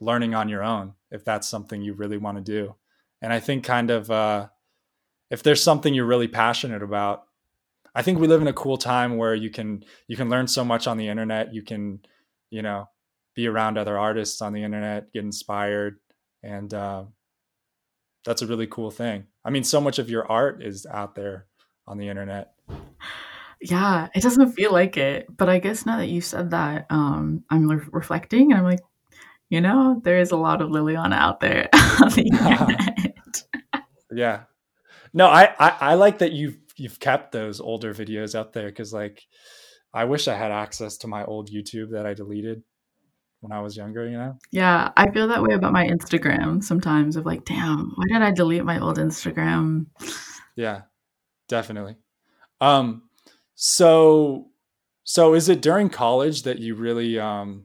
learning 0.00 0.34
on 0.34 0.48
your 0.48 0.62
own 0.62 0.94
if 1.10 1.24
that's 1.24 1.48
something 1.48 1.82
you 1.82 1.94
really 1.94 2.18
want 2.18 2.36
to 2.38 2.42
do. 2.42 2.74
And 3.20 3.32
I 3.32 3.38
think 3.38 3.64
kind 3.64 3.90
of 3.90 4.10
uh, 4.10 4.48
if 5.30 5.42
there's 5.42 5.62
something 5.62 5.94
you're 5.94 6.06
really 6.06 6.28
passionate 6.28 6.82
about, 6.82 7.24
I 7.94 8.02
think 8.02 8.18
we 8.18 8.26
live 8.26 8.40
in 8.40 8.48
a 8.48 8.52
cool 8.52 8.76
time 8.76 9.16
where 9.16 9.34
you 9.34 9.50
can 9.50 9.84
you 10.08 10.16
can 10.16 10.28
learn 10.28 10.48
so 10.48 10.64
much 10.64 10.86
on 10.86 10.96
the 10.96 11.08
internet. 11.08 11.54
You 11.54 11.62
can, 11.62 12.00
you 12.50 12.62
know, 12.62 12.88
be 13.34 13.46
around 13.46 13.78
other 13.78 13.98
artists 13.98 14.42
on 14.42 14.52
the 14.52 14.62
internet, 14.62 15.12
get 15.12 15.24
inspired, 15.24 15.98
and 16.42 16.72
uh, 16.72 17.04
that's 18.24 18.42
a 18.42 18.46
really 18.46 18.66
cool 18.66 18.90
thing. 18.90 19.26
I 19.44 19.50
mean, 19.50 19.64
so 19.64 19.80
much 19.80 19.98
of 19.98 20.10
your 20.10 20.30
art 20.30 20.62
is 20.62 20.86
out 20.86 21.14
there 21.14 21.46
on 21.86 21.98
the 21.98 22.08
internet. 22.08 22.54
Yeah, 23.60 24.08
it 24.14 24.22
doesn't 24.22 24.52
feel 24.52 24.72
like 24.72 24.96
it, 24.96 25.26
but 25.36 25.48
I 25.48 25.58
guess 25.58 25.86
now 25.86 25.98
that 25.98 26.08
you 26.08 26.20
said 26.20 26.50
that, 26.50 26.86
um, 26.90 27.44
I'm 27.50 27.68
re- 27.70 27.86
reflecting 27.92 28.50
and 28.50 28.58
I'm 28.58 28.64
like, 28.64 28.80
you 29.48 29.60
know, 29.60 30.00
there 30.02 30.18
is 30.18 30.30
a 30.30 30.36
lot 30.36 30.62
of 30.62 30.70
Liliana 30.70 31.14
out 31.14 31.40
there 31.40 31.68
on 31.74 32.08
the 32.10 32.22
internet. 32.32 33.44
yeah, 34.10 34.44
no, 35.12 35.26
I, 35.26 35.54
I 35.58 35.76
I 35.80 35.94
like 35.94 36.18
that 36.18 36.32
you've 36.32 36.58
you've 36.76 36.98
kept 36.98 37.32
those 37.32 37.60
older 37.60 37.92
videos 37.94 38.34
out 38.34 38.52
there 38.52 38.66
because 38.66 38.92
like, 38.92 39.22
I 39.92 40.04
wish 40.04 40.26
I 40.26 40.34
had 40.34 40.50
access 40.50 40.96
to 40.98 41.06
my 41.06 41.24
old 41.24 41.50
YouTube 41.50 41.90
that 41.92 42.06
I 42.06 42.14
deleted 42.14 42.62
when 43.42 43.52
I 43.52 43.60
was 43.60 43.76
younger, 43.76 44.08
you 44.08 44.16
know? 44.16 44.38
Yeah, 44.52 44.92
I 44.96 45.10
feel 45.10 45.28
that 45.28 45.42
way 45.42 45.54
about 45.54 45.72
my 45.72 45.86
Instagram 45.86 46.62
sometimes 46.62 47.16
of 47.16 47.26
like, 47.26 47.44
damn, 47.44 47.92
why 47.96 48.04
did 48.06 48.22
I 48.22 48.30
delete 48.30 48.64
my 48.64 48.80
old 48.80 48.98
Instagram? 48.98 49.86
Yeah, 50.54 50.82
definitely. 51.48 51.96
Um 52.60 53.02
so 53.54 54.50
so 55.02 55.34
is 55.34 55.48
it 55.48 55.60
during 55.60 55.90
college 55.90 56.44
that 56.44 56.60
you 56.60 56.74
really 56.76 57.18
um 57.18 57.64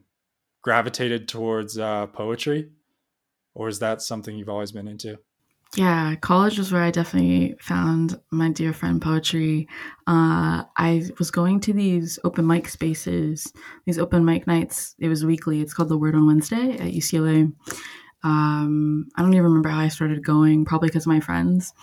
gravitated 0.62 1.28
towards 1.28 1.78
uh 1.78 2.06
poetry 2.08 2.70
or 3.54 3.68
is 3.68 3.78
that 3.78 4.02
something 4.02 4.36
you've 4.36 4.48
always 4.48 4.72
been 4.72 4.88
into? 4.88 5.18
Yeah, 5.76 6.14
college 6.16 6.56
was 6.58 6.72
where 6.72 6.82
I 6.82 6.90
definitely 6.90 7.54
found 7.60 8.18
my 8.30 8.50
dear 8.50 8.72
friend 8.72 9.02
poetry. 9.02 9.68
Uh, 10.06 10.64
I 10.78 11.04
was 11.18 11.30
going 11.30 11.60
to 11.60 11.74
these 11.74 12.18
open 12.24 12.46
mic 12.46 12.68
spaces, 12.68 13.52
these 13.84 13.98
open 13.98 14.24
mic 14.24 14.46
nights. 14.46 14.94
It 14.98 15.08
was 15.08 15.26
weekly. 15.26 15.60
It's 15.60 15.74
called 15.74 15.90
the 15.90 15.98
Word 15.98 16.14
on 16.14 16.26
Wednesday 16.26 16.72
at 16.78 16.92
UCLA. 16.94 17.52
Um, 18.24 19.08
I 19.16 19.22
don't 19.22 19.34
even 19.34 19.44
remember 19.44 19.68
how 19.68 19.80
I 19.80 19.88
started 19.88 20.24
going, 20.24 20.64
probably 20.64 20.88
because 20.88 21.04
of 21.04 21.12
my 21.12 21.20
friends. 21.20 21.74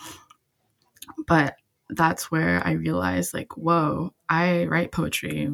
But 1.26 1.56
that's 1.90 2.30
where 2.30 2.62
I 2.66 2.72
realized, 2.72 3.34
like, 3.34 3.56
whoa, 3.56 4.12
I 4.28 4.64
write 4.66 4.92
poetry 4.92 5.48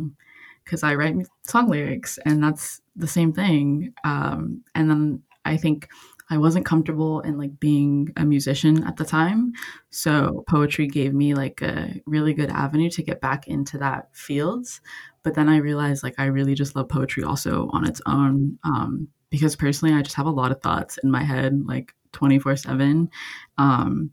because 0.64 0.82
I 0.82 0.94
write 0.94 1.16
song 1.44 1.68
lyrics, 1.68 2.18
and 2.24 2.42
that's 2.42 2.80
the 2.96 3.06
same 3.08 3.32
thing. 3.32 3.92
Um, 4.04 4.62
and 4.74 4.90
then 4.90 5.22
I 5.44 5.56
think 5.56 5.88
I 6.32 6.38
wasn't 6.38 6.64
comfortable 6.64 7.20
in 7.20 7.36
like 7.36 7.60
being 7.60 8.08
a 8.16 8.24
musician 8.24 8.84
at 8.84 8.96
the 8.96 9.04
time. 9.04 9.52
So 9.90 10.44
poetry 10.48 10.86
gave 10.86 11.12
me 11.12 11.34
like 11.34 11.60
a 11.60 12.00
really 12.06 12.32
good 12.32 12.48
avenue 12.48 12.88
to 12.88 13.02
get 13.02 13.20
back 13.20 13.48
into 13.48 13.76
that 13.78 14.16
fields. 14.16 14.80
But 15.24 15.34
then 15.34 15.50
I 15.50 15.58
realized 15.58 16.02
like 16.02 16.14
I 16.16 16.24
really 16.24 16.54
just 16.54 16.74
love 16.74 16.88
poetry 16.88 17.22
also 17.22 17.68
on 17.74 17.86
its 17.86 18.00
own. 18.06 18.58
Um, 18.64 19.08
because 19.28 19.56
personally 19.56 19.94
I 19.94 20.00
just 20.00 20.16
have 20.16 20.24
a 20.24 20.30
lot 20.30 20.50
of 20.50 20.62
thoughts 20.62 20.98
in 21.04 21.10
my 21.10 21.22
head 21.22 21.66
like 21.66 21.94
24 22.12 22.56
7. 22.56 23.10
Um, 23.58 24.10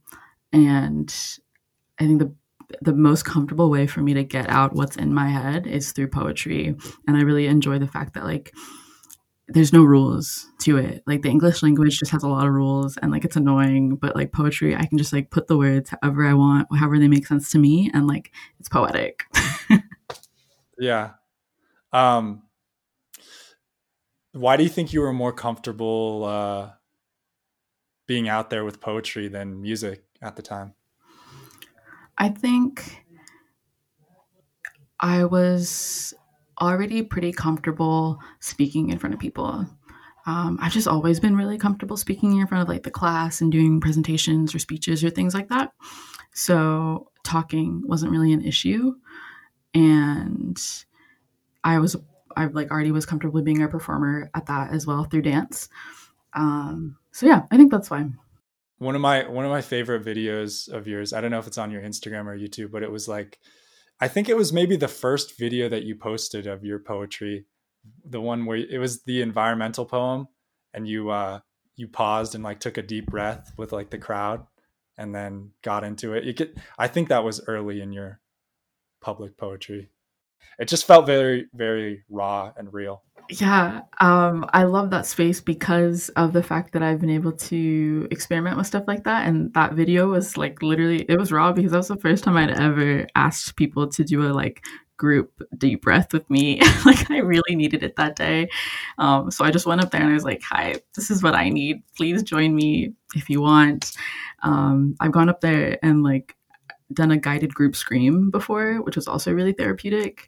and 0.52 1.16
I 2.00 2.06
think 2.06 2.20
the 2.20 2.36
the 2.82 2.94
most 2.94 3.24
comfortable 3.24 3.70
way 3.70 3.88
for 3.88 4.02
me 4.02 4.14
to 4.14 4.24
get 4.24 4.50
out 4.50 4.76
what's 4.76 4.98
in 4.98 5.14
my 5.14 5.30
head 5.30 5.66
is 5.66 5.94
through 5.94 6.10
poetry. 6.10 6.76
And 7.08 7.16
I 7.18 7.22
really 7.22 7.48
enjoy 7.48 7.80
the 7.80 7.88
fact 7.88 8.14
that 8.14 8.26
like 8.26 8.54
there's 9.50 9.74
no 9.74 9.84
rules 9.84 10.48
to 10.60 10.78
it. 10.78 11.04
Like 11.08 11.24
the 11.24 11.30
English 11.30 11.64
language 11.64 12.00
just 12.00 12.12
has 12.12 12.24
a 12.24 12.28
lot 12.28 12.46
of 12.46 12.54
rules 12.54 12.98
and 12.98 13.12
like 13.12 13.26
it's 13.26 13.36
annoying, 13.36 13.96
but 13.96 14.16
like 14.16 14.32
poetry, 14.32 14.76
I 14.76 14.86
can 14.86 14.98
just 14.98 15.12
like 15.12 15.32
put 15.32 15.48
the 15.48 15.58
words 15.58 15.90
however 16.02 16.26
I 16.26 16.34
want, 16.34 16.68
however 16.76 17.00
they 17.00 17.08
make 17.08 17.26
sense 17.26 17.50
to 17.52 17.58
me, 17.58 17.90
and 17.94 18.08
like 18.08 18.32
it's 18.60 18.70
poetic. 18.70 19.24
yeah. 20.80 21.12
Um, 21.92 22.44
why 24.34 24.56
do 24.58 24.64
you 24.64 24.70
think 24.70 24.94
you 24.94 25.02
were 25.02 25.14
more 25.14 25.34
comfortable 25.34 26.26
uh, 26.26 26.70
being 28.06 28.30
out 28.30 28.52
there 28.52 28.64
with 28.64 28.80
poetry 28.80 29.28
than 29.28 29.62
music 29.62 30.04
at 30.22 30.36
the 30.36 30.44
time? 30.44 30.76
I 32.18 32.30
think 32.30 33.06
I 35.00 35.26
was 35.26 36.14
already 36.62 37.02
pretty 37.02 37.32
comfortable 37.32 38.20
speaking 38.40 38.90
in 38.90 38.98
front 38.98 39.14
of 39.14 39.20
people. 39.20 39.66
Um, 40.26 40.60
I've 40.62 40.74
just 40.74 40.88
always 40.88 41.20
been 41.20 41.36
really 41.36 41.58
comfortable 41.58 41.98
speaking 41.98 42.40
in 42.40 42.48
front 42.48 42.62
of 42.62 42.70
like 42.70 42.84
the 42.84 42.92
class 42.92 43.42
and 43.42 43.52
doing 43.52 43.82
presentations 43.82 44.54
or 44.54 44.60
speeches 44.60 45.04
or 45.04 45.10
things 45.10 45.34
like 45.34 45.50
that. 45.50 45.72
So 46.34 47.10
talking 47.24 47.82
wasn't 47.86 48.12
really 48.12 48.34
an 48.34 48.46
issue, 48.46 48.94
and 49.74 50.62
I 51.64 51.80
was 51.80 51.96
I 52.36 52.46
like 52.46 52.72
already 52.72 52.92
was 52.92 53.06
comfortable 53.06 53.42
being 53.42 53.64
a 53.64 53.68
performer 53.68 54.30
at 54.36 54.46
that 54.46 54.72
as 54.72 54.86
well 54.86 55.04
through 55.06 55.24
dance. 55.24 55.70
Um, 56.34 56.98
so 57.12 57.26
yeah, 57.26 57.44
I 57.50 57.58
think 57.58 57.72
that's 57.72 57.90
why. 57.90 58.06
One 58.78 58.96
of 58.96 59.02
my 59.02 59.28
one 59.28 59.46
of 59.46 59.52
my 59.52 59.62
favorite 59.62 60.06
videos 60.06 60.70
of 60.70 60.88
yours. 60.88 61.12
I 61.12 61.22
don't 61.22 61.32
know 61.32 61.40
if 61.40 61.48
it's 61.48 61.58
on 61.58 61.72
your 61.72 61.82
Instagram 61.82 62.28
or 62.28 62.38
YouTube, 62.38 62.72
but 62.72 62.84
it 62.84 62.92
was 62.92 63.08
like, 63.08 63.40
I 64.02 64.08
think 64.08 64.30
it 64.30 64.38
was 64.38 64.54
maybe 64.54 64.76
the 64.76 64.88
first 64.88 65.38
video 65.38 65.68
that 65.70 65.84
you 65.84 65.96
posted 65.96 66.48
of 66.48 66.64
your 66.64 66.80
poetry, 66.80 67.46
the 68.06 68.22
one 68.22 68.46
where 68.46 68.58
it 68.58 68.80
was 68.80 69.04
the 69.04 69.22
environmental 69.22 69.86
poem, 69.86 70.28
and 70.74 70.88
you 70.88 71.10
uh, 71.10 71.40
you 71.76 71.88
paused 71.88 72.36
and 72.36 72.44
like 72.44 72.60
took 72.60 72.78
a 72.78 72.82
deep 72.82 73.08
breath 73.08 73.54
with 73.58 73.72
like 73.72 73.90
the 73.90 73.98
crowd, 73.98 74.46
and 74.98 75.14
then 75.14 75.52
got 75.64 75.84
into 75.84 76.14
it. 76.14 76.24
You 76.24 76.34
could, 76.34 76.62
I 76.78 76.88
think 76.88 77.10
that 77.10 77.24
was 77.24 77.42
early 77.48 77.82
in 77.82 77.92
your 77.92 78.20
public 79.02 79.38
poetry 79.38 79.90
it 80.60 80.68
just 80.68 80.86
felt 80.86 81.06
very 81.06 81.48
very 81.54 82.04
raw 82.10 82.52
and 82.58 82.74
real. 82.74 83.04
Yeah 83.30 83.82
um, 84.00 84.44
i 84.54 84.64
love 84.64 84.90
that 84.90 85.06
space 85.06 85.40
because 85.40 86.10
of 86.10 86.34
the 86.34 86.42
fact 86.42 86.74
that 86.74 86.82
i've 86.82 87.00
been 87.00 87.12
able 87.12 87.32
to 87.34 88.08
experiment 88.10 88.58
with 88.58 88.66
stuff 88.66 88.86
like 88.88 89.04
that 89.04 89.28
and 89.28 89.54
that 89.54 89.74
video 89.74 90.08
was 90.08 90.36
like 90.36 90.64
literally 90.64 91.06
it 91.08 91.20
was 91.20 91.32
raw 91.32 91.52
because 91.52 91.72
that 91.72 91.78
was 91.78 91.90
the 91.90 91.98
first 91.98 92.24
time 92.24 92.38
i'd 92.38 92.50
ever 92.50 93.06
asked 93.14 93.56
people 93.56 93.88
to 93.88 94.04
do 94.04 94.24
a 94.24 94.34
like 94.34 94.64
group 95.00 95.42
deep 95.58 95.82
breath 95.82 96.14
with 96.14 96.30
me. 96.30 96.62
Like 96.86 97.10
i 97.10 97.18
really 97.18 97.56
needed 97.56 97.84
it 97.84 97.96
that 97.96 98.16
day. 98.16 98.50
Um, 99.00 99.32
so 99.32 99.44
i 99.44 99.52
just 99.52 99.66
went 99.66 99.82
up 99.82 99.92
there 99.92 100.02
and 100.02 100.12
i 100.12 100.14
was 100.14 100.24
like 100.24 100.42
hi 100.44 100.76
this 100.96 101.10
is 101.10 101.24
what 101.24 101.36
i 101.36 101.50
need. 101.50 101.82
Please 101.98 102.22
join 102.22 102.56
me 102.56 102.94
if 103.16 103.30
you 103.30 103.42
want. 103.42 103.94
Um, 104.44 104.96
i've 105.00 105.12
gone 105.12 105.30
up 105.30 105.42
there 105.42 105.80
and 105.82 106.04
like 106.04 106.36
done 106.94 107.12
a 107.12 107.18
guided 107.18 107.54
group 107.54 107.76
scream 107.76 108.32
before, 108.32 108.82
which 108.82 108.96
was 108.96 109.08
also 109.08 109.34
really 109.34 109.54
therapeutic. 109.54 110.28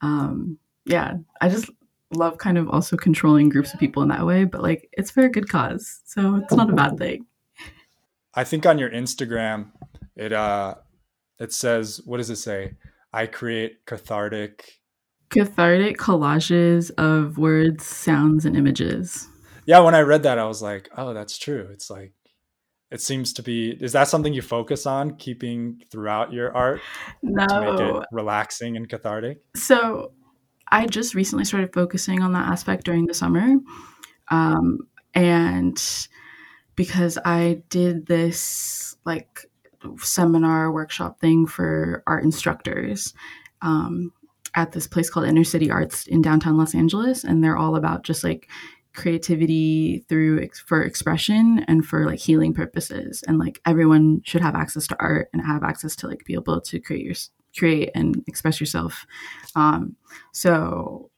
Um, 0.00 0.58
yeah, 0.84 1.14
I 1.40 1.48
just 1.48 1.70
love 2.14 2.38
kind 2.38 2.58
of 2.58 2.68
also 2.68 2.96
controlling 2.96 3.48
groups 3.48 3.72
of 3.72 3.80
people 3.80 4.02
in 4.02 4.08
that 4.08 4.26
way, 4.26 4.44
but 4.44 4.62
like 4.62 4.88
it's 4.92 5.10
for 5.10 5.22
a 5.22 5.30
good 5.30 5.48
cause, 5.48 6.00
so 6.04 6.36
it's 6.36 6.54
not 6.54 6.70
a 6.70 6.74
bad 6.74 6.98
thing. 6.98 7.26
I 8.34 8.44
think 8.44 8.64
on 8.66 8.78
your 8.78 8.90
Instagram, 8.90 9.70
it 10.16 10.32
uh, 10.32 10.76
it 11.38 11.52
says, 11.52 12.00
what 12.04 12.18
does 12.18 12.30
it 12.30 12.36
say? 12.36 12.74
I 13.12 13.26
create 13.26 13.84
cathartic 13.86 14.80
cathartic 15.30 15.98
collages 15.98 16.90
of 16.98 17.38
words, 17.38 17.84
sounds, 17.84 18.44
and 18.44 18.56
images. 18.56 19.28
Yeah, 19.66 19.80
when 19.80 19.94
I 19.94 20.00
read 20.00 20.24
that, 20.24 20.38
I 20.38 20.44
was 20.44 20.60
like, 20.62 20.88
oh, 20.96 21.14
that's 21.14 21.38
true. 21.38 21.68
It's 21.72 21.88
like 21.88 22.12
it 22.92 23.00
seems 23.00 23.32
to 23.32 23.42
be 23.42 23.70
is 23.80 23.92
that 23.92 24.06
something 24.06 24.34
you 24.34 24.42
focus 24.42 24.86
on 24.86 25.16
keeping 25.16 25.82
throughout 25.90 26.32
your 26.32 26.54
art 26.54 26.80
no 27.22 27.46
to 27.46 27.60
make 27.60 27.80
it 27.80 28.06
relaxing 28.12 28.76
and 28.76 28.88
cathartic? 28.88 29.38
So 29.56 30.12
i 30.68 30.86
just 30.86 31.14
recently 31.14 31.44
started 31.44 31.72
focusing 31.72 32.22
on 32.22 32.32
that 32.32 32.48
aspect 32.48 32.84
during 32.84 33.06
the 33.06 33.14
summer 33.14 33.56
um, 34.30 34.78
and 35.14 36.08
because 36.76 37.18
i 37.24 37.62
did 37.68 38.06
this 38.06 38.96
like 39.04 39.40
seminar 39.98 40.70
workshop 40.70 41.18
thing 41.18 41.46
for 41.46 42.02
art 42.06 42.22
instructors 42.22 43.14
um, 43.62 44.12
at 44.54 44.72
this 44.72 44.86
place 44.86 45.10
called 45.10 45.26
inner 45.26 45.44
city 45.44 45.70
arts 45.70 46.06
in 46.06 46.22
downtown 46.22 46.56
los 46.56 46.74
angeles 46.74 47.24
and 47.24 47.42
they're 47.42 47.56
all 47.56 47.74
about 47.74 48.04
just 48.04 48.22
like 48.22 48.48
creativity 48.94 50.04
through 50.08 50.48
for 50.66 50.82
expression 50.82 51.64
and 51.68 51.86
for 51.86 52.06
like 52.06 52.18
healing 52.18 52.52
purposes. 52.52 53.22
And 53.26 53.38
like 53.38 53.60
everyone 53.64 54.22
should 54.24 54.42
have 54.42 54.54
access 54.54 54.86
to 54.88 54.96
art 55.00 55.28
and 55.32 55.44
have 55.44 55.62
access 55.62 55.96
to 55.96 56.08
like 56.08 56.24
be 56.24 56.34
able 56.34 56.60
to 56.60 56.80
create 56.80 57.04
your 57.04 57.14
create 57.56 57.90
and 57.94 58.22
express 58.26 58.60
yourself. 58.60 59.06
Um 59.54 59.96
so 60.32 61.10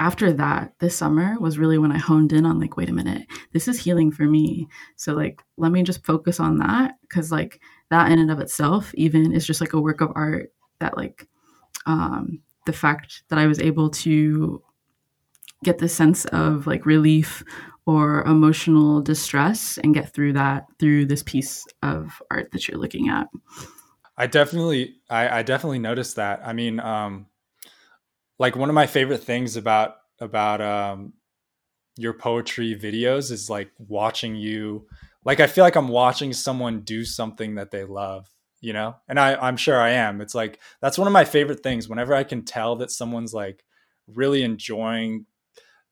after 0.00 0.32
that 0.32 0.72
this 0.78 0.94
summer 0.96 1.36
was 1.40 1.58
really 1.58 1.76
when 1.76 1.90
i 1.90 1.98
honed 1.98 2.32
in 2.32 2.46
on 2.46 2.60
like 2.60 2.76
wait 2.76 2.88
a 2.88 2.92
minute 2.92 3.26
this 3.52 3.66
is 3.66 3.82
healing 3.82 4.12
for 4.12 4.24
me. 4.24 4.68
So 4.96 5.12
like 5.12 5.42
let 5.56 5.72
me 5.72 5.82
just 5.82 6.04
focus 6.06 6.38
on 6.40 6.58
that 6.58 6.94
because 7.02 7.32
like 7.32 7.60
that 7.90 8.10
in 8.12 8.18
and 8.18 8.30
of 8.30 8.38
itself 8.38 8.94
even 8.94 9.32
is 9.32 9.46
just 9.46 9.60
like 9.60 9.72
a 9.72 9.80
work 9.80 10.00
of 10.00 10.12
art 10.14 10.52
that 10.80 10.96
like 10.96 11.26
um 11.86 12.40
the 12.66 12.72
fact 12.72 13.22
that 13.28 13.38
i 13.38 13.46
was 13.46 13.58
able 13.60 13.90
to 13.90 14.62
get 15.64 15.78
the 15.78 15.88
sense 15.88 16.24
of 16.26 16.66
like 16.66 16.86
relief 16.86 17.42
or 17.86 18.22
emotional 18.24 19.00
distress 19.00 19.78
and 19.78 19.94
get 19.94 20.12
through 20.12 20.34
that 20.34 20.66
through 20.78 21.06
this 21.06 21.22
piece 21.22 21.66
of 21.82 22.22
art 22.30 22.50
that 22.52 22.68
you're 22.68 22.78
looking 22.78 23.08
at? 23.08 23.28
I 24.16 24.26
definitely 24.26 24.96
i, 25.10 25.38
I 25.38 25.42
definitely 25.42 25.78
noticed 25.78 26.16
that. 26.16 26.40
I 26.44 26.52
mean 26.52 26.80
um 26.80 27.26
like 28.38 28.56
one 28.56 28.68
of 28.68 28.74
my 28.74 28.86
favorite 28.86 29.24
things 29.24 29.56
about 29.56 29.96
about 30.20 30.60
um 30.60 31.12
your 31.96 32.12
poetry 32.12 32.78
videos 32.78 33.32
is 33.32 33.50
like 33.50 33.70
watching 33.78 34.36
you 34.36 34.86
like 35.24 35.40
i 35.40 35.48
feel 35.48 35.64
like 35.64 35.74
i'm 35.74 35.88
watching 35.88 36.32
someone 36.32 36.80
do 36.82 37.04
something 37.04 37.56
that 37.56 37.72
they 37.72 37.82
love 37.84 38.28
you 38.60 38.72
know? 38.72 38.96
And 39.08 39.18
i 39.20 39.34
i'm 39.36 39.56
sure 39.56 39.78
i 39.80 39.90
am. 39.90 40.20
It's 40.20 40.34
like 40.34 40.58
that's 40.80 40.98
one 40.98 41.06
of 41.06 41.12
my 41.12 41.24
favorite 41.24 41.62
things. 41.62 41.88
Whenever 41.88 42.14
i 42.14 42.24
can 42.24 42.44
tell 42.44 42.76
that 42.76 42.90
someone's 42.90 43.34
like 43.34 43.64
really 44.06 44.42
enjoying 44.42 45.26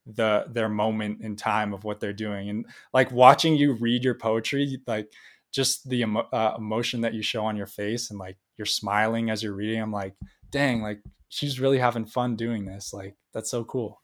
the 0.06 0.44
their 0.48 0.68
moment 0.68 1.20
in 1.20 1.36
time 1.36 1.74
of 1.74 1.84
what 1.84 2.00
they're 2.00 2.12
doing. 2.12 2.48
And 2.48 2.66
like 2.92 3.10
watching 3.10 3.56
you 3.56 3.72
read 3.74 4.04
your 4.04 4.14
poetry 4.14 4.78
like 4.86 5.12
just 5.52 5.88
the 5.88 6.02
emo- 6.02 6.28
uh, 6.32 6.54
emotion 6.58 7.00
that 7.02 7.14
you 7.14 7.22
show 7.22 7.44
on 7.44 7.56
your 7.56 7.66
face 7.66 8.10
and 8.10 8.18
like 8.18 8.36
you're 8.56 8.66
smiling 8.66 9.30
as 9.30 9.42
you're 9.42 9.54
reading 9.54 9.80
i'm 9.80 9.92
like 9.92 10.14
dang 10.50 10.82
like 10.82 11.00
she's 11.28 11.60
really 11.60 11.78
having 11.78 12.06
fun 12.06 12.36
doing 12.36 12.64
this. 12.64 12.92
Like 12.92 13.16
that's 13.32 13.50
so 13.50 13.64
cool. 13.64 14.00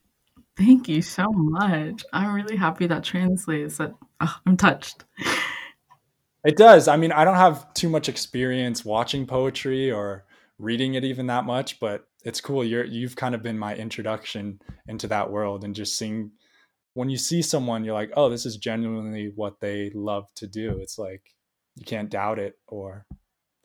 Thank 0.56 0.88
you 0.88 1.02
so 1.02 1.30
much. 1.32 2.04
I'm 2.12 2.34
really 2.34 2.56
happy 2.56 2.86
that 2.86 3.04
translates 3.04 3.78
that 3.78 3.94
oh, 4.20 4.36
i'm 4.46 4.56
touched. 4.56 5.04
It 6.44 6.56
does. 6.56 6.88
I 6.88 6.96
mean 6.96 7.12
i 7.12 7.24
don't 7.24 7.36
have 7.36 7.72
too 7.74 7.88
much 7.88 8.08
experience 8.08 8.84
watching 8.84 9.26
poetry 9.26 9.90
or 9.90 10.24
reading 10.58 10.94
it 10.94 11.04
even 11.04 11.26
that 11.26 11.44
much 11.44 11.80
but 11.80 12.06
it's 12.24 12.40
cool. 12.40 12.64
You're 12.64 12.84
you've 12.84 13.16
kind 13.16 13.34
of 13.34 13.42
been 13.42 13.58
my 13.58 13.74
introduction 13.74 14.60
into 14.86 15.08
that 15.08 15.30
world 15.30 15.64
and 15.64 15.74
just 15.74 15.96
seeing 15.96 16.32
when 16.94 17.08
you 17.08 17.16
see 17.16 17.40
someone, 17.42 17.84
you're 17.84 17.94
like, 17.94 18.12
oh, 18.16 18.28
this 18.28 18.44
is 18.44 18.56
genuinely 18.56 19.32
what 19.34 19.60
they 19.60 19.90
love 19.94 20.26
to 20.36 20.46
do. 20.46 20.78
It's 20.80 20.98
like 20.98 21.22
you 21.76 21.84
can't 21.84 22.10
doubt 22.10 22.38
it 22.38 22.58
or 22.66 23.06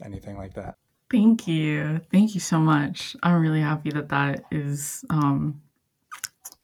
anything 0.03 0.37
like 0.37 0.53
that. 0.53 0.75
Thank 1.11 1.47
you. 1.47 2.01
Thank 2.11 2.33
you 2.33 2.39
so 2.39 2.59
much. 2.59 3.15
I'm 3.23 3.41
really 3.41 3.61
happy 3.61 3.91
that 3.91 4.09
that 4.09 4.45
is 4.51 5.03
um 5.09 5.61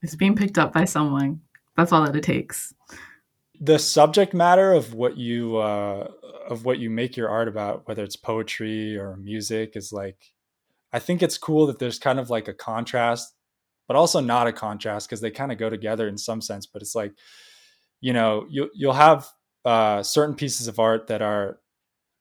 is 0.01 0.15
being 0.15 0.35
picked 0.35 0.57
up 0.57 0.73
by 0.73 0.85
someone. 0.85 1.41
That's 1.77 1.91
all 1.91 2.05
that 2.05 2.15
it 2.15 2.23
takes. 2.23 2.73
The 3.59 3.79
subject 3.79 4.33
matter 4.33 4.73
of 4.73 4.93
what 4.93 5.17
you 5.17 5.57
uh 5.57 6.07
of 6.47 6.65
what 6.65 6.79
you 6.79 6.89
make 6.89 7.15
your 7.15 7.29
art 7.29 7.47
about, 7.47 7.87
whether 7.87 8.03
it's 8.03 8.17
poetry 8.17 8.97
or 8.97 9.15
music, 9.15 9.75
is 9.75 9.93
like 9.93 10.33
I 10.93 10.99
think 10.99 11.23
it's 11.23 11.37
cool 11.37 11.67
that 11.67 11.79
there's 11.79 11.99
kind 11.99 12.19
of 12.19 12.29
like 12.29 12.47
a 12.47 12.53
contrast, 12.53 13.33
but 13.87 13.97
also 13.97 14.19
not 14.21 14.47
a 14.47 14.53
contrast 14.53 15.09
because 15.09 15.21
they 15.21 15.31
kind 15.31 15.51
of 15.51 15.57
go 15.57 15.69
together 15.69 16.07
in 16.07 16.17
some 16.17 16.41
sense. 16.41 16.65
But 16.67 16.81
it's 16.81 16.95
like, 16.95 17.13
you 18.01 18.13
know, 18.13 18.45
you 18.49 18.69
you'll 18.75 18.93
have 18.93 19.27
uh, 19.65 20.03
certain 20.03 20.35
pieces 20.35 20.67
of 20.67 20.79
art 20.79 21.07
that 21.07 21.21
are, 21.21 21.59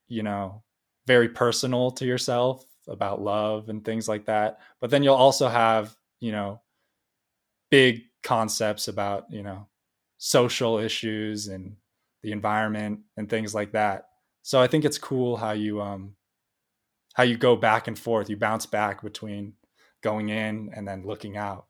you 0.09 0.23
know, 0.23 0.62
very 1.07 1.29
personal 1.29 1.91
to 1.93 2.07
yourself 2.07 2.64
about 2.89 3.23
love 3.23 3.68
and 3.68 3.85
things 3.85 4.09
like 4.09 4.27
that. 4.27 4.61
But 4.81 4.91
then 4.91 5.03
you'll 5.03 5.14
also 5.14 5.49
have, 5.49 5.97
you 6.20 6.33
know, 6.33 6.61
big 7.70 8.03
concepts 8.23 8.89
about, 8.89 9.31
you 9.31 9.43
know, 9.43 9.66
social 10.18 10.79
issues 10.79 11.49
and 11.49 11.77
the 12.23 12.33
environment 12.33 13.01
and 13.16 13.29
things 13.29 13.55
like 13.55 13.73
that. 13.73 14.09
So 14.43 14.61
I 14.61 14.66
think 14.66 14.85
it's 14.85 14.99
cool 14.99 15.37
how 15.37 15.53
you 15.53 15.81
um 15.81 16.14
how 17.15 17.23
you 17.23 17.37
go 17.37 17.57
back 17.57 17.89
and 17.89 17.99
forth 17.99 18.31
you 18.31 18.37
bounce 18.37 18.67
back 18.67 19.03
between 19.03 19.55
going 20.03 20.29
in 20.29 20.71
and 20.75 20.87
then 20.87 21.07
looking 21.07 21.37
out. 21.37 21.67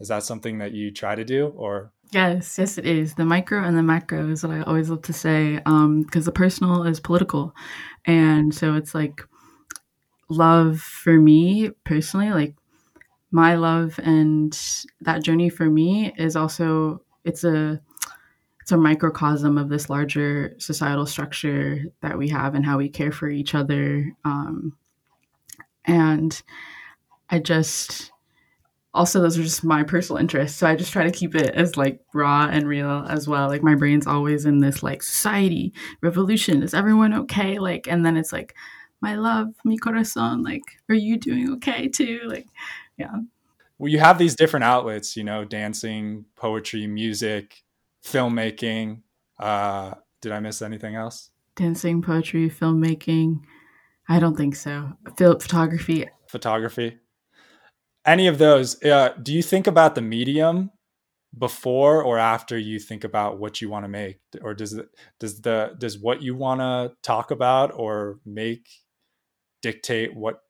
Is 0.00 0.08
that 0.08 0.22
something 0.22 0.58
that 0.58 0.72
you 0.72 0.90
try 0.90 1.14
to 1.14 1.24
do 1.24 1.48
or? 1.56 1.92
Yes 2.12 2.58
yes 2.58 2.78
it 2.78 2.86
is. 2.86 3.14
The 3.14 3.24
micro 3.24 3.62
and 3.62 3.76
the 3.76 3.82
macro 3.82 4.30
is 4.30 4.42
what 4.42 4.52
i 4.52 4.62
always 4.62 4.90
love 4.90 5.02
to 5.02 5.12
say 5.12 5.56
because 5.56 5.66
um, 5.66 6.06
the 6.12 6.32
personal 6.32 6.82
is 6.84 7.00
political. 7.00 7.54
And 8.06 8.54
so 8.54 8.74
it's 8.74 8.94
like 8.94 9.22
love 10.28 10.80
for 10.80 11.18
me 11.18 11.70
personally 11.84 12.30
like 12.30 12.54
my 13.30 13.54
love 13.54 13.98
and 14.02 14.58
that 15.00 15.22
journey 15.22 15.48
for 15.48 15.68
me 15.68 16.12
is 16.16 16.36
also 16.36 17.02
it's 17.24 17.44
a 17.44 17.80
it's 18.62 18.72
a 18.72 18.76
microcosm 18.76 19.58
of 19.58 19.68
this 19.68 19.90
larger 19.90 20.54
societal 20.58 21.06
structure 21.06 21.84
that 22.00 22.16
we 22.16 22.28
have 22.28 22.54
and 22.54 22.64
how 22.64 22.78
we 22.78 22.88
care 22.88 23.12
for 23.12 23.28
each 23.28 23.54
other 23.54 24.12
um, 24.24 24.76
and 25.84 26.42
i 27.28 27.38
just 27.38 28.12
also 28.94 29.20
those 29.20 29.38
are 29.38 29.42
just 29.42 29.64
my 29.64 29.82
personal 29.82 30.20
interests 30.20 30.58
so 30.58 30.66
i 30.66 30.76
just 30.76 30.92
try 30.92 31.04
to 31.04 31.10
keep 31.10 31.34
it 31.34 31.54
as 31.54 31.76
like 31.76 32.00
raw 32.14 32.48
and 32.50 32.68
real 32.68 33.04
as 33.08 33.26
well. 33.26 33.48
Like 33.48 33.62
my 33.62 33.74
brain's 33.74 34.06
always 34.06 34.44
in 34.44 34.58
this 34.58 34.82
like 34.82 35.02
society 35.02 35.72
revolution 36.00 36.62
is 36.62 36.74
everyone 36.74 37.14
okay? 37.14 37.58
Like 37.58 37.86
and 37.88 38.04
then 38.04 38.16
it's 38.16 38.32
like 38.32 38.54
my 39.00 39.16
love 39.16 39.48
mi 39.64 39.78
corazon 39.78 40.42
like 40.42 40.62
are 40.88 40.94
you 40.94 41.18
doing 41.18 41.52
okay 41.54 41.88
too? 41.88 42.20
Like 42.26 42.46
yeah. 42.96 43.14
Well 43.78 43.90
you 43.90 43.98
have 43.98 44.18
these 44.18 44.36
different 44.36 44.64
outlets 44.64 45.16
you 45.16 45.24
know 45.24 45.44
dancing 45.44 46.26
poetry 46.36 46.86
music 46.86 47.62
filmmaking 48.04 49.02
uh 49.38 49.94
did 50.22 50.32
i 50.32 50.40
miss 50.40 50.62
anything 50.62 50.94
else? 50.94 51.30
Dancing 51.56 52.00
poetry 52.00 52.48
filmmaking. 52.48 53.40
I 54.08 54.18
don't 54.18 54.36
think 54.36 54.56
so. 54.56 54.92
Photography. 55.18 56.08
Photography. 56.28 56.98
Any 58.06 58.26
of 58.26 58.38
those 58.38 58.82
uh, 58.82 59.14
do 59.22 59.34
you 59.34 59.42
think 59.42 59.66
about 59.66 59.94
the 59.94 60.00
medium 60.00 60.70
before 61.36 62.02
or 62.02 62.18
after 62.18 62.58
you 62.58 62.78
think 62.78 63.04
about 63.04 63.38
what 63.38 63.60
you 63.60 63.68
want 63.68 63.84
to 63.84 63.88
make? 63.88 64.20
Or 64.40 64.54
does 64.54 64.72
it 64.72 64.88
does 65.18 65.40
the 65.40 65.74
does 65.78 65.98
what 65.98 66.22
you 66.22 66.34
want 66.34 66.60
to 66.60 66.92
talk 67.02 67.30
about 67.30 67.72
or 67.74 68.18
make 68.24 68.68
dictate 69.60 70.14
what 70.14 70.40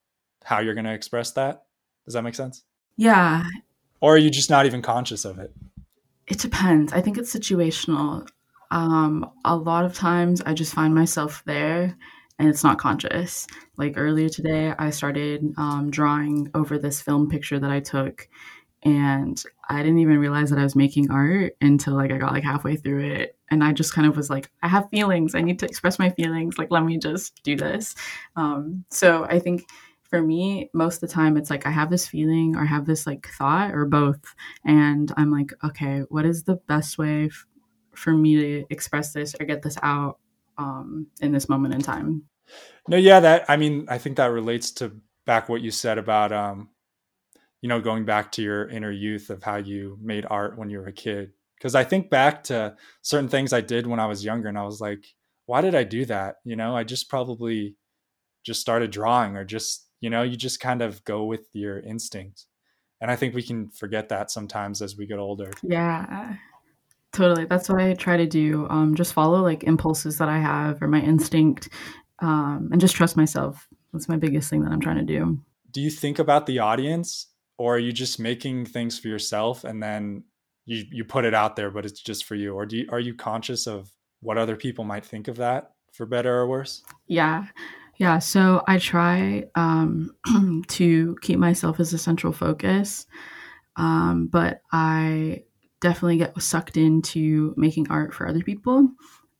how 0.44 0.60
you're 0.60 0.74
going 0.74 0.84
to 0.84 0.94
express 0.94 1.32
that? 1.32 1.64
Does 2.04 2.14
that 2.14 2.22
make 2.22 2.34
sense? 2.34 2.62
Yeah. 2.96 3.44
Or 4.00 4.14
are 4.14 4.18
you 4.18 4.30
just 4.30 4.50
not 4.50 4.66
even 4.66 4.82
conscious 4.82 5.24
of 5.24 5.38
it 5.38 5.52
it 6.26 6.38
depends 6.38 6.92
i 6.92 7.00
think 7.00 7.18
it's 7.18 7.34
situational 7.34 8.26
um, 8.70 9.30
a 9.44 9.54
lot 9.54 9.84
of 9.84 9.94
times 9.94 10.40
i 10.42 10.54
just 10.54 10.74
find 10.74 10.94
myself 10.94 11.42
there 11.44 11.96
and 12.42 12.50
it's 12.50 12.64
not 12.64 12.78
conscious. 12.78 13.46
Like 13.76 13.94
earlier 13.96 14.28
today, 14.28 14.74
I 14.76 14.90
started 14.90 15.54
um, 15.56 15.90
drawing 15.90 16.50
over 16.54 16.76
this 16.76 17.00
film 17.00 17.28
picture 17.28 17.60
that 17.60 17.70
I 17.70 17.78
took, 17.78 18.28
and 18.82 19.40
I 19.68 19.80
didn't 19.82 20.00
even 20.00 20.18
realize 20.18 20.50
that 20.50 20.58
I 20.58 20.64
was 20.64 20.74
making 20.74 21.12
art 21.12 21.52
until 21.60 21.94
like 21.94 22.10
I 22.10 22.18
got 22.18 22.32
like 22.32 22.42
halfway 22.42 22.74
through 22.74 23.04
it, 23.04 23.36
and 23.50 23.62
I 23.62 23.72
just 23.72 23.94
kind 23.94 24.08
of 24.08 24.16
was 24.16 24.28
like, 24.28 24.50
I 24.60 24.66
have 24.66 24.90
feelings. 24.90 25.36
I 25.36 25.40
need 25.40 25.60
to 25.60 25.66
express 25.66 26.00
my 26.00 26.10
feelings. 26.10 26.58
Like, 26.58 26.72
let 26.72 26.84
me 26.84 26.98
just 26.98 27.40
do 27.44 27.56
this. 27.56 27.94
Um, 28.34 28.84
so 28.90 29.24
I 29.24 29.38
think 29.38 29.66
for 30.12 30.20
me, 30.20 30.68
most 30.74 30.96
of 30.96 31.08
the 31.08 31.08
time, 31.08 31.38
it's 31.38 31.48
like 31.48 31.66
I 31.66 31.70
have 31.70 31.88
this 31.88 32.06
feeling 32.06 32.54
or 32.54 32.60
I 32.60 32.66
have 32.66 32.84
this 32.84 33.06
like 33.06 33.26
thought 33.38 33.74
or 33.74 33.86
both, 33.86 34.20
and 34.66 35.10
I'm 35.16 35.30
like, 35.32 35.52
okay, 35.64 36.00
what 36.10 36.26
is 36.26 36.42
the 36.42 36.56
best 36.68 36.98
way 36.98 37.24
f- 37.24 37.46
for 37.94 38.12
me 38.12 38.36
to 38.36 38.64
express 38.68 39.14
this 39.14 39.34
or 39.40 39.46
get 39.46 39.62
this 39.62 39.78
out 39.82 40.18
um, 40.58 41.06
in 41.22 41.32
this 41.32 41.48
moment 41.48 41.72
in 41.72 41.80
time. 41.80 42.24
No, 42.88 42.98
yeah, 42.98 43.20
that 43.20 43.46
I 43.48 43.56
mean, 43.56 43.86
I 43.88 43.96
think 43.96 44.18
that 44.18 44.26
relates 44.26 44.70
to 44.72 44.92
back 45.24 45.48
what 45.48 45.62
you 45.62 45.70
said 45.70 45.96
about 45.96 46.30
um, 46.30 46.68
you 47.62 47.70
know, 47.70 47.80
going 47.80 48.04
back 48.04 48.32
to 48.32 48.42
your 48.42 48.68
inner 48.68 48.90
youth 48.90 49.30
of 49.30 49.42
how 49.42 49.56
you 49.56 49.96
made 50.02 50.26
art 50.28 50.58
when 50.58 50.68
you 50.68 50.78
were 50.78 50.88
a 50.88 50.92
kid. 50.92 51.32
Because 51.56 51.74
I 51.74 51.84
think 51.84 52.10
back 52.10 52.44
to 52.44 52.76
certain 53.00 53.30
things 53.30 53.54
I 53.54 53.62
did 53.62 53.86
when 53.86 54.00
I 54.00 54.06
was 54.06 54.24
younger, 54.24 54.48
and 54.48 54.58
I 54.58 54.64
was 54.64 54.80
like, 54.80 55.06
why 55.46 55.62
did 55.62 55.74
I 55.74 55.84
do 55.84 56.04
that? 56.06 56.36
You 56.44 56.56
know, 56.56 56.76
I 56.76 56.84
just 56.84 57.08
probably 57.08 57.76
just 58.44 58.60
started 58.60 58.90
drawing, 58.90 59.36
or 59.36 59.44
just 59.44 59.86
you 60.02 60.10
know, 60.10 60.22
you 60.22 60.36
just 60.36 60.60
kind 60.60 60.82
of 60.82 61.02
go 61.04 61.24
with 61.24 61.46
your 61.54 61.78
instinct. 61.78 62.46
And 63.00 63.10
I 63.10 63.16
think 63.16 63.34
we 63.34 63.42
can 63.42 63.70
forget 63.70 64.08
that 64.10 64.30
sometimes 64.30 64.82
as 64.82 64.96
we 64.96 65.06
get 65.06 65.18
older. 65.18 65.50
Yeah. 65.62 66.34
Totally. 67.12 67.44
That's 67.44 67.68
what 67.68 67.80
I 67.80 67.94
try 67.94 68.16
to 68.16 68.26
do. 68.26 68.66
Um, 68.68 68.96
just 68.96 69.12
follow 69.12 69.42
like 69.42 69.62
impulses 69.62 70.18
that 70.18 70.28
I 70.28 70.38
have 70.38 70.82
or 70.82 70.88
my 70.88 71.00
instinct 71.00 71.68
um, 72.18 72.68
and 72.72 72.80
just 72.80 72.96
trust 72.96 73.16
myself. 73.16 73.68
That's 73.92 74.08
my 74.08 74.16
biggest 74.16 74.50
thing 74.50 74.64
that 74.64 74.72
I'm 74.72 74.80
trying 74.80 74.98
to 74.98 75.04
do. 75.04 75.38
Do 75.70 75.80
you 75.80 75.90
think 75.90 76.18
about 76.18 76.46
the 76.46 76.58
audience 76.58 77.28
or 77.56 77.76
are 77.76 77.78
you 77.78 77.92
just 77.92 78.18
making 78.18 78.66
things 78.66 78.98
for 78.98 79.06
yourself 79.06 79.62
and 79.62 79.80
then 79.80 80.24
you, 80.66 80.84
you 80.90 81.04
put 81.04 81.24
it 81.24 81.34
out 81.34 81.54
there, 81.54 81.70
but 81.70 81.86
it's 81.86 82.00
just 82.00 82.24
for 82.24 82.34
you? 82.34 82.54
Or 82.54 82.66
do 82.66 82.78
you, 82.78 82.88
are 82.90 83.00
you 83.00 83.14
conscious 83.14 83.68
of 83.68 83.88
what 84.20 84.36
other 84.36 84.56
people 84.56 84.84
might 84.84 85.04
think 85.04 85.28
of 85.28 85.36
that 85.36 85.72
for 85.92 86.06
better 86.06 86.34
or 86.34 86.48
worse? 86.48 86.82
Yeah. 87.06 87.46
Yeah. 87.98 88.18
So 88.18 88.62
I 88.66 88.78
try 88.78 89.44
um, 89.54 90.14
to 90.68 91.16
keep 91.20 91.38
myself 91.38 91.78
as 91.80 91.92
a 91.92 91.98
central 91.98 92.32
focus. 92.32 93.06
Um, 93.76 94.26
but 94.26 94.62
I 94.72 95.44
definitely 95.80 96.18
get 96.18 96.40
sucked 96.40 96.76
into 96.76 97.54
making 97.56 97.88
art 97.90 98.14
for 98.14 98.28
other 98.28 98.42
people. 98.42 98.88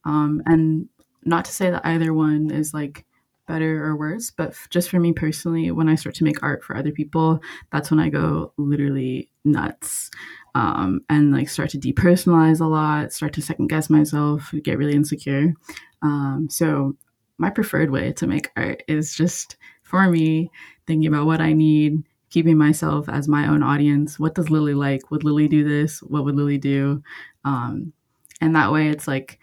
Um, 0.05 0.41
and 0.45 0.89
not 1.23 1.45
to 1.45 1.51
say 1.51 1.69
that 1.71 1.85
either 1.85 2.13
one 2.13 2.51
is 2.51 2.73
like 2.73 3.05
better 3.47 3.85
or 3.85 3.97
worse, 3.97 4.31
but 4.31 4.55
just 4.69 4.89
for 4.89 4.99
me 4.99 5.13
personally, 5.13 5.71
when 5.71 5.89
I 5.89 5.95
start 5.95 6.15
to 6.15 6.23
make 6.23 6.41
art 6.43 6.63
for 6.63 6.75
other 6.75 6.91
people, 6.91 7.39
that's 7.71 7.91
when 7.91 7.99
I 7.99 8.09
go 8.09 8.53
literally 8.57 9.29
nuts. 9.43 10.09
Um, 10.55 11.01
and 11.09 11.31
like 11.31 11.49
start 11.49 11.69
to 11.71 11.79
depersonalize 11.79 12.61
a 12.61 12.65
lot, 12.65 13.11
start 13.11 13.33
to 13.33 13.41
second 13.41 13.67
guess 13.67 13.89
myself, 13.89 14.53
get 14.63 14.77
really 14.77 14.93
insecure. 14.93 15.53
Um, 16.01 16.47
so 16.49 16.95
my 17.37 17.49
preferred 17.49 17.91
way 17.91 18.13
to 18.13 18.27
make 18.27 18.51
art 18.55 18.83
is 18.87 19.15
just 19.15 19.57
for 19.81 20.09
me 20.09 20.51
thinking 20.87 21.07
about 21.07 21.25
what 21.25 21.41
I 21.41 21.53
need, 21.53 22.03
keeping 22.29 22.57
myself 22.57 23.09
as 23.09 23.27
my 23.27 23.47
own 23.47 23.63
audience. 23.63 24.19
What 24.19 24.35
does 24.35 24.49
Lily 24.49 24.73
like? 24.73 25.11
Would 25.11 25.23
Lily 25.23 25.47
do 25.47 25.63
this? 25.67 26.01
What 26.01 26.25
would 26.25 26.35
Lily 26.35 26.57
do? 26.57 27.03
Um, 27.45 27.93
and 28.41 28.55
that 28.55 28.71
way, 28.71 28.89
it's 28.89 29.07
like 29.07 29.39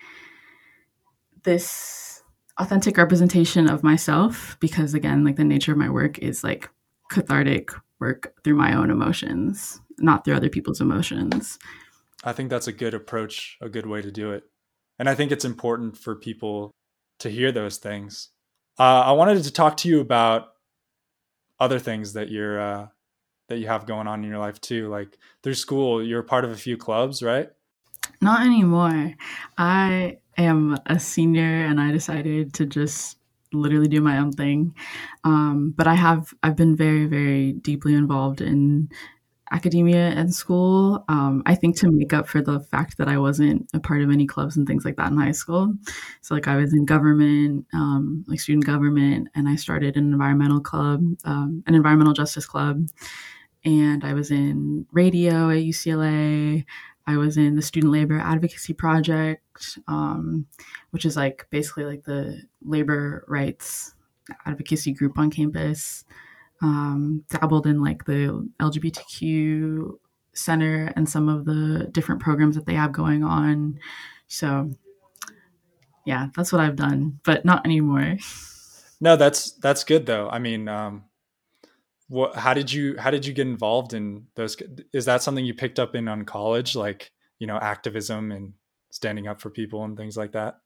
this 1.44 2.22
authentic 2.58 2.96
representation 2.96 3.68
of 3.68 3.82
myself 3.82 4.56
because, 4.60 4.92
again, 4.94 5.24
like 5.24 5.36
the 5.36 5.44
nature 5.44 5.72
of 5.72 5.78
my 5.78 5.88
work 5.88 6.18
is 6.18 6.44
like 6.44 6.68
cathartic 7.10 7.70
work 7.98 8.34
through 8.44 8.56
my 8.56 8.76
own 8.76 8.90
emotions, 8.90 9.80
not 9.98 10.24
through 10.24 10.34
other 10.34 10.48
people's 10.48 10.80
emotions. 10.80 11.58
I 12.24 12.32
think 12.32 12.50
that's 12.50 12.66
a 12.68 12.72
good 12.72 12.92
approach, 12.92 13.56
a 13.60 13.68
good 13.68 13.86
way 13.86 14.02
to 14.02 14.10
do 14.10 14.32
it. 14.32 14.44
And 14.98 15.08
I 15.08 15.14
think 15.14 15.32
it's 15.32 15.44
important 15.44 15.96
for 15.96 16.14
people 16.14 16.70
to 17.20 17.30
hear 17.30 17.52
those 17.52 17.78
things. 17.78 18.30
Uh, 18.78 19.02
I 19.06 19.12
wanted 19.12 19.42
to 19.42 19.52
talk 19.52 19.76
to 19.78 19.88
you 19.88 20.00
about 20.00 20.54
other 21.58 21.78
things 21.78 22.14
that 22.14 22.30
you're 22.30 22.60
uh, 22.60 22.88
that 23.48 23.58
you 23.58 23.66
have 23.66 23.86
going 23.86 24.06
on 24.06 24.24
in 24.24 24.30
your 24.30 24.38
life 24.38 24.60
too. 24.60 24.88
Like 24.88 25.18
through 25.42 25.54
school, 25.54 26.02
you're 26.02 26.22
part 26.22 26.44
of 26.44 26.50
a 26.50 26.56
few 26.56 26.76
clubs, 26.76 27.22
right? 27.22 27.50
Not 28.22 28.42
anymore. 28.42 29.14
I 29.58 30.18
am 30.36 30.78
a 30.86 30.98
senior, 30.98 31.66
and 31.66 31.80
I 31.80 31.90
decided 31.92 32.54
to 32.54 32.66
just 32.66 33.18
literally 33.52 33.88
do 33.88 34.00
my 34.00 34.18
own 34.18 34.32
thing. 34.32 34.74
Um, 35.24 35.74
but 35.76 35.86
I 35.86 35.94
have 35.94 36.32
I've 36.42 36.56
been 36.56 36.76
very 36.76 37.06
very 37.06 37.52
deeply 37.52 37.94
involved 37.94 38.40
in 38.40 38.88
academia 39.52 40.10
and 40.10 40.32
school. 40.32 41.04
Um, 41.08 41.42
I 41.46 41.54
think 41.54 41.76
to 41.78 41.90
make 41.90 42.12
up 42.12 42.28
for 42.28 42.40
the 42.40 42.60
fact 42.60 42.98
that 42.98 43.08
I 43.08 43.18
wasn't 43.18 43.68
a 43.74 43.80
part 43.80 44.02
of 44.02 44.10
any 44.10 44.26
clubs 44.26 44.56
and 44.56 44.66
things 44.66 44.84
like 44.84 44.96
that 44.96 45.10
in 45.10 45.18
high 45.18 45.32
school. 45.32 45.74
So 46.20 46.34
like 46.34 46.48
I 46.48 46.56
was 46.56 46.72
in 46.72 46.84
government, 46.84 47.66
um, 47.72 48.24
like 48.28 48.40
student 48.40 48.64
government, 48.64 49.28
and 49.34 49.48
I 49.48 49.56
started 49.56 49.96
an 49.96 50.12
environmental 50.12 50.60
club, 50.60 51.04
um, 51.24 51.64
an 51.66 51.74
environmental 51.74 52.14
justice 52.14 52.46
club, 52.46 52.86
and 53.64 54.04
I 54.04 54.14
was 54.14 54.30
in 54.30 54.86
radio 54.92 55.50
at 55.50 55.58
UCLA. 55.58 56.64
I 57.06 57.16
was 57.16 57.36
in 57.36 57.56
the 57.56 57.62
Student 57.62 57.92
Labor 57.92 58.18
Advocacy 58.18 58.72
Project, 58.72 59.78
um, 59.88 60.46
which 60.90 61.04
is 61.04 61.16
like 61.16 61.46
basically 61.50 61.84
like 61.84 62.04
the 62.04 62.42
labor 62.62 63.24
rights 63.26 63.94
advocacy 64.46 64.92
group 64.92 65.18
on 65.18 65.30
campus 65.30 66.04
um, 66.62 67.24
dabbled 67.30 67.66
in 67.66 67.82
like 67.82 68.04
the 68.04 68.48
LGBTQ 68.60 69.92
center 70.32 70.92
and 70.96 71.08
some 71.08 71.28
of 71.28 71.44
the 71.44 71.88
different 71.92 72.20
programs 72.20 72.54
that 72.54 72.66
they 72.66 72.74
have 72.74 72.92
going 72.92 73.24
on. 73.24 73.78
So 74.28 74.70
yeah, 76.04 76.28
that's 76.34 76.52
what 76.52 76.60
I've 76.60 76.76
done, 76.76 77.20
but 77.24 77.44
not 77.44 77.64
anymore. 77.64 78.16
No, 79.02 79.16
that's 79.16 79.52
that's 79.52 79.84
good 79.84 80.04
though. 80.04 80.28
I 80.28 80.38
mean, 80.40 80.68
um, 80.68 81.04
what? 82.08 82.36
How 82.36 82.52
did 82.52 82.70
you 82.70 82.96
how 82.98 83.10
did 83.10 83.24
you 83.24 83.32
get 83.32 83.46
involved 83.46 83.94
in 83.94 84.26
those? 84.34 84.58
Is 84.92 85.06
that 85.06 85.22
something 85.22 85.42
you 85.42 85.54
picked 85.54 85.78
up 85.78 85.94
in 85.94 86.06
on 86.06 86.26
college, 86.26 86.76
like 86.76 87.10
you 87.38 87.46
know, 87.46 87.56
activism 87.56 88.30
and 88.30 88.52
standing 88.90 89.26
up 89.26 89.40
for 89.40 89.48
people 89.48 89.84
and 89.84 89.96
things 89.96 90.18
like 90.18 90.32
that? 90.32 90.58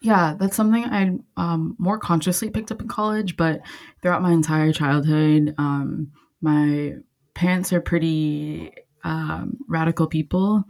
Yeah, 0.00 0.36
that's 0.38 0.54
something 0.56 0.84
I 0.84 1.18
um, 1.36 1.74
more 1.78 1.98
consciously 1.98 2.50
picked 2.50 2.70
up 2.70 2.80
in 2.80 2.88
college, 2.88 3.36
but 3.36 3.60
throughout 4.00 4.22
my 4.22 4.32
entire 4.32 4.72
childhood, 4.72 5.54
um, 5.58 6.12
my 6.40 6.94
parents 7.34 7.72
are 7.72 7.80
pretty 7.80 8.72
um, 9.02 9.58
radical 9.68 10.06
people, 10.06 10.64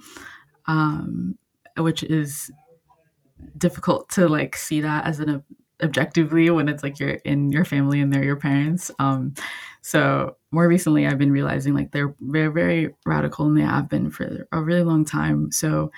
um, 0.66 1.36
which 1.76 2.02
is 2.02 2.50
difficult 3.56 4.08
to 4.10 4.28
like 4.28 4.56
see 4.56 4.80
that 4.80 5.04
as 5.04 5.20
an 5.20 5.44
objectively 5.82 6.48
when 6.50 6.68
it's 6.68 6.82
like 6.82 6.98
you're 6.98 7.10
in 7.24 7.52
your 7.52 7.64
family 7.64 8.00
and 8.00 8.12
they're 8.12 8.24
your 8.24 8.36
parents. 8.36 8.90
Um, 8.98 9.34
So 9.82 10.36
more 10.50 10.68
recently, 10.68 11.06
I've 11.06 11.18
been 11.18 11.32
realizing 11.32 11.74
like 11.74 11.92
they're 11.92 12.14
very, 12.20 12.52
very 12.52 12.94
radical 13.06 13.46
and 13.46 13.56
they 13.56 13.62
have 13.62 13.88
been 13.88 14.10
for 14.10 14.46
a 14.52 14.62
really 14.62 14.82
long 14.82 15.04
time. 15.04 15.52
So 15.52 15.92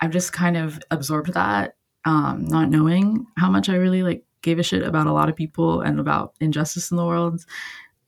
I've 0.00 0.10
just 0.10 0.32
kind 0.32 0.56
of 0.56 0.80
absorbed 0.90 1.34
that, 1.34 1.74
um, 2.04 2.44
not 2.46 2.70
knowing 2.70 3.26
how 3.36 3.50
much 3.50 3.68
I 3.68 3.74
really 3.74 4.02
like 4.02 4.24
gave 4.42 4.58
a 4.58 4.62
shit 4.62 4.82
about 4.82 5.06
a 5.06 5.12
lot 5.12 5.28
of 5.28 5.36
people 5.36 5.80
and 5.82 6.00
about 6.00 6.34
injustice 6.40 6.90
in 6.90 6.96
the 6.96 7.04
world. 7.04 7.44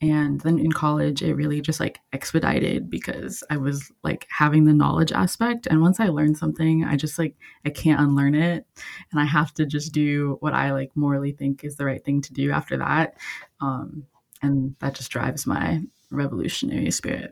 And 0.01 0.41
then 0.41 0.59
in 0.59 0.73
college 0.73 1.23
it 1.23 1.35
really 1.35 1.61
just 1.61 1.79
like 1.79 2.01
expedited 2.13 2.91
because 2.91 3.45
i 3.51 3.57
was 3.57 3.93
like 4.03 4.27
having 4.37 4.65
the 4.65 4.73
knowledge 4.73 5.13
aspect. 5.13 5.69
And 5.69 5.81
once 5.81 6.01
i 6.01 6.09
learned 6.09 6.37
something 6.37 6.85
i 6.85 6.97
just 6.97 7.19
like 7.19 7.37
i 7.65 7.71
can't 7.71 8.01
unlearn 8.01 8.35
it. 8.35 8.67
And 9.13 9.21
i 9.21 9.25
have 9.25 9.55
to 9.55 9.67
just 9.67 9.93
do 9.93 10.39
what 10.41 10.55
i 10.55 10.73
like 10.73 10.91
morally 10.97 11.33
think 11.33 11.63
is 11.63 11.77
the 11.77 11.85
right 11.85 12.05
thing 12.05 12.21
to 12.23 12.33
do 12.33 12.51
after 12.51 12.77
that. 12.79 13.17
Um, 13.61 14.07
and 14.43 14.75
that 14.81 14.95
just 14.95 15.13
drives 15.13 15.47
my 15.47 15.83
revolutionary 16.11 16.91
spirit. 16.91 17.31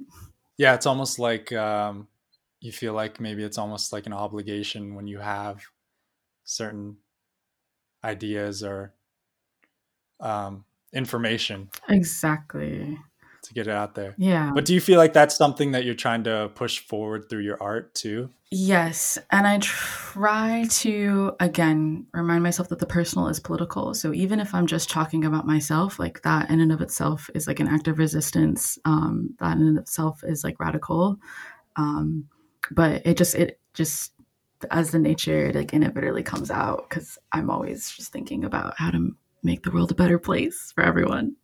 Yeah 0.57 0.75
it's 0.75 0.87
almost 0.87 1.19
like 1.19 1.53
um, 1.53 2.07
you 2.61 2.71
feel 2.71 2.93
like 2.93 3.19
maybe 3.19 3.43
it's 3.43 3.59
almost 3.59 3.93
like 3.93 4.07
an 4.07 4.13
obligation 4.13 4.95
when 4.95 5.09
you 5.09 5.19
have 5.19 5.65
certain 6.51 6.97
ideas 8.03 8.65
or 8.65 8.93
um, 10.19 10.65
information. 10.93 11.71
Exactly. 11.89 12.99
To 13.45 13.55
get 13.55 13.69
it 13.69 13.73
out 13.73 13.95
there. 13.95 14.15
Yeah. 14.19 14.51
But 14.55 14.67
do 14.67 14.75
you 14.75 14.81
feel 14.81 14.99
like 14.99 15.15
that's 15.15 15.35
something 15.35 15.73
that 15.73 15.85
you're 15.85 15.95
trying 15.95 16.25
to 16.25 16.51
push 16.55 16.79
forward 16.81 17.31
through 17.31 17.41
your 17.41 17.57
art 17.63 17.95
too? 17.95 18.29
Yes. 18.51 19.17
And 19.31 19.47
I 19.47 19.59
try 19.63 20.67
to, 20.71 21.33
again, 21.41 22.07
remind 22.13 22.43
myself 22.43 22.69
that 22.69 22.81
the 22.81 22.87
personal 22.87 23.29
is 23.29 23.41
political. 23.41 23.95
So 23.95 24.13
even 24.13 24.41
if 24.41 24.55
I'm 24.55 24.67
just 24.67 24.91
talking 24.91 25.25
about 25.25 25.47
myself, 25.47 25.99
like 25.99 26.21
that 26.23 26.51
in 26.51 26.61
and 26.61 26.73
of 26.73 26.83
itself 26.83 27.31
is 27.35 27.47
like 27.47 27.61
an 27.61 27.69
act 27.69 27.89
of 27.89 27.99
resistance. 27.99 28.79
Um, 28.85 29.37
that 29.39 29.57
in 29.57 29.63
and 29.63 29.79
of 29.79 29.83
itself 29.83 30.23
is 30.23 30.45
like 30.45 30.61
radical. 30.61 31.17
Um, 31.77 32.29
but 32.71 33.07
it 33.07 33.17
just, 33.17 33.37
it 33.37 33.59
just, 33.73 34.13
as 34.71 34.91
the 34.91 34.99
nature, 34.99 35.53
like 35.55 35.73
inevitably 35.73 36.23
comes 36.23 36.51
out 36.51 36.89
because 36.89 37.19
I'm 37.33 37.51
always 37.51 37.91
just 37.91 38.13
thinking 38.13 38.45
about 38.45 38.75
how 38.77 38.91
to 38.91 39.15
make 39.43 39.63
the 39.63 39.71
world 39.71 39.91
a 39.91 39.95
better 39.95 40.19
place 40.19 40.73
for 40.75 40.85
everyone. 40.85 41.37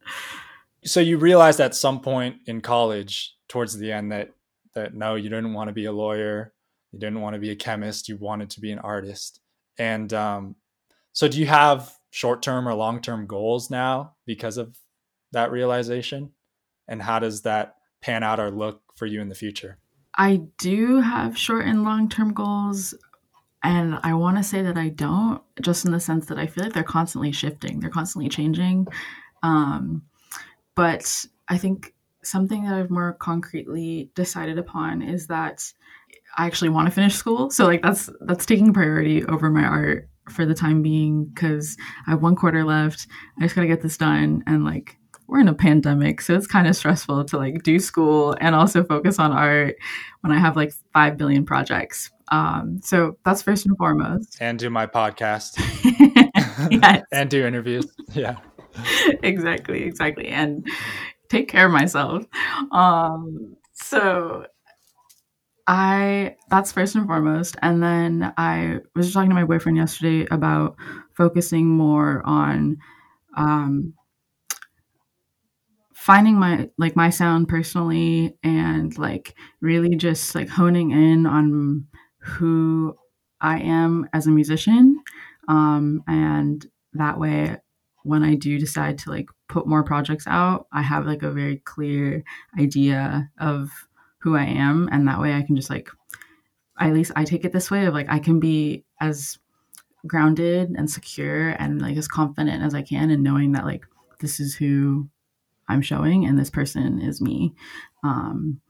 So 0.84 1.00
you 1.00 1.18
realized 1.18 1.60
at 1.60 1.74
some 1.74 2.00
point 2.00 2.36
in 2.46 2.60
college, 2.60 3.34
towards 3.48 3.76
the 3.78 3.92
end, 3.92 4.12
that 4.12 4.30
that 4.74 4.94
no, 4.94 5.14
you 5.14 5.30
didn't 5.30 5.54
want 5.54 5.68
to 5.68 5.74
be 5.74 5.86
a 5.86 5.92
lawyer, 5.92 6.52
you 6.92 6.98
didn't 6.98 7.20
want 7.20 7.34
to 7.34 7.40
be 7.40 7.50
a 7.50 7.56
chemist, 7.56 8.08
you 8.08 8.16
wanted 8.16 8.50
to 8.50 8.60
be 8.60 8.70
an 8.72 8.78
artist. 8.78 9.40
And 9.78 10.12
um, 10.12 10.56
so, 11.12 11.28
do 11.28 11.38
you 11.38 11.46
have 11.46 11.92
short 12.10 12.42
term 12.42 12.68
or 12.68 12.74
long 12.74 13.00
term 13.00 13.26
goals 13.26 13.70
now 13.70 14.14
because 14.26 14.58
of 14.58 14.78
that 15.32 15.50
realization? 15.50 16.32
And 16.88 17.02
how 17.02 17.18
does 17.18 17.42
that 17.42 17.76
pan 18.00 18.22
out 18.22 18.38
or 18.38 18.50
look 18.50 18.82
for 18.94 19.06
you 19.06 19.20
in 19.20 19.28
the 19.28 19.34
future? 19.34 19.78
I 20.16 20.42
do 20.58 21.00
have 21.00 21.36
short 21.36 21.66
and 21.66 21.84
long 21.84 22.08
term 22.08 22.32
goals. 22.32 22.94
And 23.66 23.98
I 24.04 24.14
want 24.14 24.36
to 24.36 24.44
say 24.44 24.62
that 24.62 24.78
I 24.78 24.90
don't, 24.90 25.42
just 25.60 25.84
in 25.84 25.90
the 25.90 25.98
sense 25.98 26.26
that 26.26 26.38
I 26.38 26.46
feel 26.46 26.62
like 26.62 26.72
they're 26.72 26.84
constantly 26.84 27.32
shifting, 27.32 27.80
they're 27.80 27.90
constantly 27.90 28.28
changing. 28.28 28.86
Um, 29.42 30.02
but 30.76 31.26
I 31.48 31.58
think 31.58 31.92
something 32.22 32.64
that 32.64 32.74
I've 32.74 32.90
more 32.90 33.14
concretely 33.14 34.12
decided 34.14 34.56
upon 34.56 35.02
is 35.02 35.26
that 35.26 35.64
I 36.38 36.46
actually 36.46 36.68
want 36.68 36.86
to 36.86 36.94
finish 36.94 37.16
school. 37.16 37.50
So 37.50 37.66
like 37.66 37.82
that's 37.82 38.08
that's 38.20 38.46
taking 38.46 38.72
priority 38.72 39.24
over 39.24 39.50
my 39.50 39.64
art 39.64 40.08
for 40.30 40.46
the 40.46 40.54
time 40.54 40.80
being 40.80 41.24
because 41.24 41.76
I 42.06 42.10
have 42.10 42.22
one 42.22 42.36
quarter 42.36 42.62
left. 42.62 43.08
I 43.36 43.42
just 43.42 43.56
gotta 43.56 43.66
get 43.66 43.82
this 43.82 43.96
done 43.96 44.44
and 44.46 44.64
like 44.64 44.96
we're 45.26 45.40
in 45.40 45.48
a 45.48 45.54
pandemic, 45.54 46.20
so 46.20 46.36
it's 46.36 46.46
kind 46.46 46.68
of 46.68 46.76
stressful 46.76 47.24
to 47.24 47.36
like 47.36 47.64
do 47.64 47.80
school 47.80 48.36
and 48.40 48.54
also 48.54 48.84
focus 48.84 49.18
on 49.18 49.32
art 49.32 49.74
when 50.20 50.32
I 50.32 50.38
have 50.38 50.54
like 50.54 50.72
five 50.92 51.16
billion 51.16 51.44
projects. 51.44 52.12
Um, 52.28 52.80
so 52.82 53.16
that's 53.24 53.42
first 53.42 53.66
and 53.66 53.76
foremost. 53.76 54.36
And 54.40 54.58
do 54.58 54.70
my 54.70 54.86
podcast. 54.86 55.60
and 57.12 57.30
do 57.30 57.46
interviews. 57.46 57.86
Yeah. 58.12 58.38
exactly, 59.22 59.82
exactly. 59.82 60.28
And 60.28 60.66
take 61.28 61.48
care 61.48 61.66
of 61.66 61.72
myself. 61.72 62.24
Um, 62.72 63.56
so 63.74 64.46
I 65.66 66.36
that's 66.48 66.72
first 66.72 66.94
and 66.94 67.06
foremost. 67.06 67.56
And 67.62 67.82
then 67.82 68.32
I 68.36 68.78
was 68.94 69.12
talking 69.12 69.30
to 69.30 69.34
my 69.34 69.44
boyfriend 69.44 69.78
yesterday 69.78 70.26
about 70.30 70.76
focusing 71.14 71.66
more 71.66 72.22
on 72.24 72.78
um, 73.36 73.94
finding 75.94 76.38
my 76.38 76.70
like 76.78 76.94
my 76.94 77.10
sound 77.10 77.48
personally 77.48 78.36
and 78.44 78.96
like 78.96 79.34
really 79.60 79.96
just 79.96 80.34
like 80.34 80.48
honing 80.48 80.92
in 80.92 81.26
on 81.26 81.86
who 82.26 82.96
I 83.40 83.60
am 83.60 84.08
as 84.12 84.26
a 84.26 84.30
musician. 84.30 85.02
Um, 85.48 86.02
and 86.08 86.66
that 86.94 87.18
way, 87.18 87.56
when 88.02 88.22
I 88.22 88.34
do 88.34 88.58
decide 88.58 88.98
to 88.98 89.10
like 89.10 89.28
put 89.48 89.66
more 89.66 89.84
projects 89.84 90.26
out, 90.26 90.66
I 90.72 90.82
have 90.82 91.06
like 91.06 91.22
a 91.22 91.30
very 91.30 91.58
clear 91.58 92.24
idea 92.58 93.30
of 93.38 93.70
who 94.18 94.36
I 94.36 94.44
am. 94.44 94.88
And 94.90 95.06
that 95.06 95.20
way 95.20 95.34
I 95.34 95.42
can 95.42 95.56
just 95.56 95.70
like, 95.70 95.88
at 96.78 96.92
least 96.92 97.12
I 97.16 97.24
take 97.24 97.44
it 97.44 97.52
this 97.52 97.70
way 97.70 97.86
of 97.86 97.94
like, 97.94 98.08
I 98.08 98.18
can 98.18 98.40
be 98.40 98.84
as 99.00 99.38
grounded 100.06 100.70
and 100.70 100.90
secure 100.90 101.50
and 101.50 101.80
like 101.80 101.96
as 101.96 102.08
confident 102.08 102.62
as 102.62 102.74
I 102.74 102.82
can 102.82 103.10
and 103.10 103.22
knowing 103.22 103.52
that 103.52 103.64
like 103.64 103.84
this 104.20 104.40
is 104.40 104.54
who 104.54 105.08
I'm 105.68 105.82
showing 105.82 106.26
and 106.26 106.38
this 106.38 106.50
person 106.50 107.00
is 107.00 107.20
me. 107.20 107.54
Um, 108.04 108.60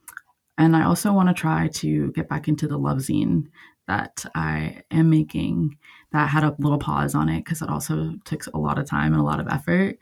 and 0.59 0.77
I 0.77 0.85
also 0.85 1.13
want 1.13 1.29
to 1.29 1.35
try 1.35 1.69
to 1.69 2.13
get 2.13 2.29
back 2.29 2.49
into 2.49 2.67
the 2.67 2.79
love 2.79 2.99
zine 2.99 3.49
that 3.87 4.25
I 4.35 4.83
am 4.91 5.11
making 5.11 5.79
that 6.13 6.29
had 6.29 6.45
a 6.45 6.57
little 6.59 6.79
pause 6.79 7.15
on 7.15 7.29
it 7.29 7.45
because 7.45 7.63
it 7.63 7.69
also 7.69 8.15
takes 8.25 8.47
a 8.49 8.59
lot 8.59 8.79
of 8.79 8.89
time 8.89 9.13
and 9.13 9.21
a 9.21 9.25
lot 9.25 9.41
of 9.41 9.49
effort. 9.49 9.99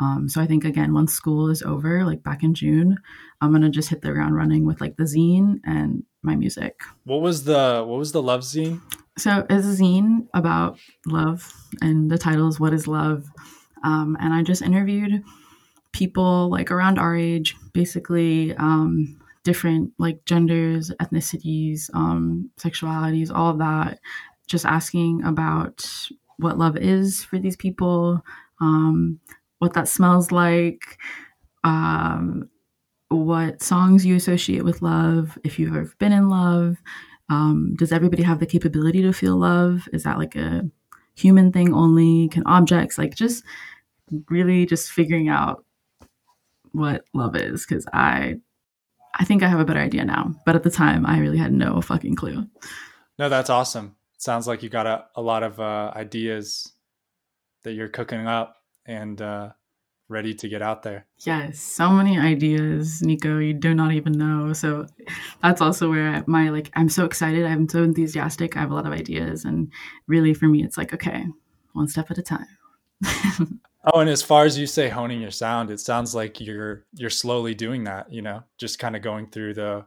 Um, 0.00 0.28
so 0.28 0.40
I 0.40 0.46
think 0.46 0.64
again, 0.64 0.94
once 0.94 1.12
school 1.12 1.50
is 1.50 1.62
over, 1.62 2.04
like 2.04 2.22
back 2.22 2.42
in 2.42 2.54
June, 2.54 2.98
I'm 3.40 3.52
gonna 3.52 3.70
just 3.70 3.88
hit 3.88 4.00
the 4.00 4.12
ground 4.12 4.36
running 4.36 4.64
with 4.64 4.80
like 4.80 4.96
the 4.96 5.04
zine 5.04 5.60
and 5.64 6.04
my 6.22 6.36
music. 6.36 6.80
What 7.04 7.20
was 7.20 7.44
the 7.44 7.84
what 7.86 7.98
was 7.98 8.12
the 8.12 8.22
love 8.22 8.40
zine? 8.40 8.80
So 9.18 9.44
it's 9.50 9.66
a 9.66 9.82
zine 9.82 10.28
about 10.34 10.78
love, 11.06 11.52
and 11.82 12.10
the 12.10 12.18
title 12.18 12.48
is 12.48 12.60
"What 12.60 12.72
Is 12.72 12.86
Love," 12.86 13.24
um, 13.82 14.16
and 14.20 14.32
I 14.32 14.42
just 14.42 14.62
interviewed 14.62 15.24
people 15.92 16.48
like 16.48 16.70
around 16.70 16.98
our 16.98 17.16
age, 17.16 17.56
basically 17.72 18.54
um, 18.54 19.20
different 19.48 19.90
like 19.96 20.22
genders, 20.26 20.92
ethnicities, 21.00 21.88
um, 21.94 22.50
sexualities, 22.60 23.32
all 23.34 23.50
of 23.50 23.58
that. 23.58 23.98
Just 24.46 24.66
asking 24.66 25.24
about 25.24 25.88
what 26.36 26.58
love 26.58 26.76
is 26.76 27.24
for 27.24 27.38
these 27.38 27.56
people, 27.56 28.22
um, 28.60 29.18
what 29.58 29.72
that 29.72 29.88
smells 29.88 30.30
like, 30.30 30.98
um, 31.64 32.50
what 33.08 33.62
songs 33.62 34.04
you 34.04 34.16
associate 34.16 34.64
with 34.64 34.82
love, 34.82 35.38
if 35.44 35.58
you've 35.58 35.74
ever 35.74 35.90
been 35.98 36.12
in 36.12 36.28
love. 36.28 36.76
Um, 37.30 37.74
does 37.78 37.90
everybody 37.90 38.22
have 38.22 38.40
the 38.40 38.46
capability 38.46 39.00
to 39.00 39.14
feel 39.14 39.38
love? 39.38 39.88
Is 39.94 40.02
that 40.02 40.18
like 40.18 40.36
a 40.36 40.68
human 41.14 41.52
thing 41.52 41.72
only? 41.72 42.28
Can 42.28 42.42
objects 42.44 42.98
like 42.98 43.14
just 43.14 43.44
really 44.28 44.66
just 44.66 44.92
figuring 44.92 45.30
out 45.30 45.64
what 46.72 47.04
love 47.14 47.34
is? 47.34 47.64
Because 47.64 47.86
I 47.94 48.36
I 49.18 49.24
think 49.24 49.42
I 49.42 49.48
have 49.48 49.60
a 49.60 49.64
better 49.64 49.80
idea 49.80 50.04
now. 50.04 50.34
But 50.46 50.56
at 50.56 50.62
the 50.62 50.70
time, 50.70 51.04
I 51.04 51.18
really 51.18 51.38
had 51.38 51.52
no 51.52 51.80
fucking 51.80 52.14
clue. 52.14 52.46
No, 53.18 53.28
that's 53.28 53.50
awesome. 53.50 53.96
Sounds 54.16 54.46
like 54.46 54.62
you 54.62 54.68
got 54.68 54.86
a, 54.86 55.06
a 55.16 55.22
lot 55.22 55.42
of 55.42 55.60
uh, 55.60 55.92
ideas 55.94 56.72
that 57.64 57.72
you're 57.72 57.88
cooking 57.88 58.26
up 58.26 58.56
and 58.86 59.20
uh, 59.20 59.50
ready 60.08 60.34
to 60.34 60.48
get 60.48 60.62
out 60.62 60.82
there. 60.82 61.06
Yes, 61.18 61.58
so 61.58 61.90
many 61.90 62.18
ideas, 62.18 63.02
Nico. 63.02 63.38
You 63.38 63.54
do 63.54 63.74
not 63.74 63.92
even 63.92 64.12
know. 64.12 64.52
So 64.52 64.86
that's 65.42 65.60
also 65.60 65.90
where 65.90 66.24
my 66.26 66.48
like 66.50 66.70
I'm 66.74 66.88
so 66.88 67.04
excited. 67.04 67.44
I'm 67.44 67.68
so 67.68 67.82
enthusiastic. 67.82 68.56
I 68.56 68.60
have 68.60 68.70
a 68.70 68.74
lot 68.74 68.86
of 68.86 68.92
ideas, 68.92 69.44
and 69.44 69.70
really 70.06 70.34
for 70.34 70.46
me, 70.46 70.64
it's 70.64 70.78
like 70.78 70.94
okay, 70.94 71.26
one 71.72 71.88
step 71.88 72.10
at 72.10 72.18
a 72.18 72.22
time. 72.22 72.46
Oh, 73.94 74.00
and 74.00 74.10
as 74.10 74.22
far 74.22 74.44
as 74.44 74.58
you 74.58 74.66
say 74.66 74.88
honing 74.88 75.20
your 75.20 75.30
sound, 75.30 75.70
it 75.70 75.80
sounds 75.80 76.14
like 76.14 76.40
you're 76.40 76.84
you're 76.94 77.10
slowly 77.10 77.54
doing 77.54 77.84
that, 77.84 78.12
you 78.12 78.22
know, 78.22 78.42
just 78.58 78.78
kind 78.78 78.96
of 78.96 79.02
going 79.02 79.28
through 79.30 79.54
the 79.54 79.86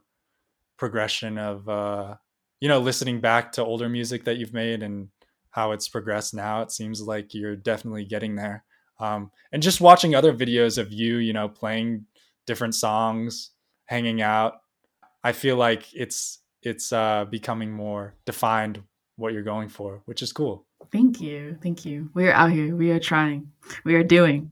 progression 0.77 1.37
of 1.37 1.67
uh 1.69 2.15
you 2.61 2.67
know, 2.69 2.79
listening 2.79 3.19
back 3.21 3.51
to 3.53 3.63
older 3.65 3.89
music 3.89 4.25
that 4.25 4.37
you've 4.37 4.53
made 4.53 4.83
and 4.83 5.09
how 5.51 5.71
it's 5.71 5.89
progressed 5.89 6.33
now. 6.33 6.61
It 6.61 6.71
seems 6.71 7.01
like 7.01 7.33
you're 7.33 7.55
definitely 7.55 8.05
getting 8.05 8.35
there. 8.35 8.63
Um 8.99 9.31
and 9.51 9.63
just 9.63 9.81
watching 9.81 10.15
other 10.15 10.33
videos 10.33 10.77
of 10.77 10.91
you, 10.93 11.17
you 11.17 11.33
know, 11.33 11.49
playing 11.49 12.05
different 12.47 12.75
songs, 12.75 13.51
hanging 13.85 14.21
out, 14.21 14.55
I 15.23 15.33
feel 15.33 15.57
like 15.57 15.93
it's 15.93 16.39
it's 16.63 16.93
uh 16.93 17.25
becoming 17.25 17.71
more 17.71 18.15
defined 18.25 18.83
what 19.17 19.33
you're 19.33 19.43
going 19.43 19.69
for, 19.69 20.01
which 20.05 20.21
is 20.23 20.33
cool. 20.33 20.65
Thank 20.91 21.21
you. 21.21 21.57
Thank 21.61 21.85
you. 21.85 22.09
We 22.13 22.27
are 22.27 22.33
out 22.33 22.51
here. 22.51 22.75
We 22.75 22.91
are 22.91 22.99
trying. 22.99 23.51
We 23.85 23.95
are 23.95 24.03
doing. 24.03 24.51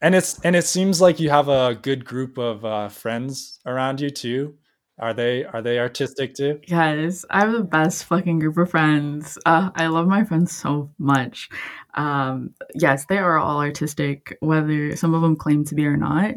and 0.00 0.14
it's 0.14 0.38
and 0.44 0.54
it 0.56 0.64
seems 0.64 1.00
like 1.00 1.20
you 1.20 1.30
have 1.30 1.48
a 1.48 1.74
good 1.80 2.04
group 2.04 2.38
of 2.38 2.64
uh, 2.64 2.88
friends 2.88 3.60
around 3.66 4.00
you 4.00 4.10
too. 4.10 4.54
Are 5.00 5.14
they 5.14 5.44
are 5.44 5.62
they 5.62 5.78
artistic 5.78 6.34
too? 6.34 6.60
Yes, 6.66 7.24
I 7.30 7.40
have 7.40 7.52
the 7.52 7.62
best 7.62 8.04
fucking 8.04 8.40
group 8.40 8.56
of 8.58 8.70
friends. 8.70 9.38
Uh, 9.46 9.70
I 9.76 9.86
love 9.86 10.08
my 10.08 10.24
friends 10.24 10.56
so 10.56 10.90
much. 10.98 11.48
Um, 11.94 12.54
yes, 12.74 13.06
they 13.06 13.18
are 13.18 13.38
all 13.38 13.58
artistic, 13.58 14.36
whether 14.40 14.96
some 14.96 15.14
of 15.14 15.22
them 15.22 15.36
claim 15.36 15.64
to 15.66 15.74
be 15.76 15.86
or 15.86 15.96
not. 15.96 16.34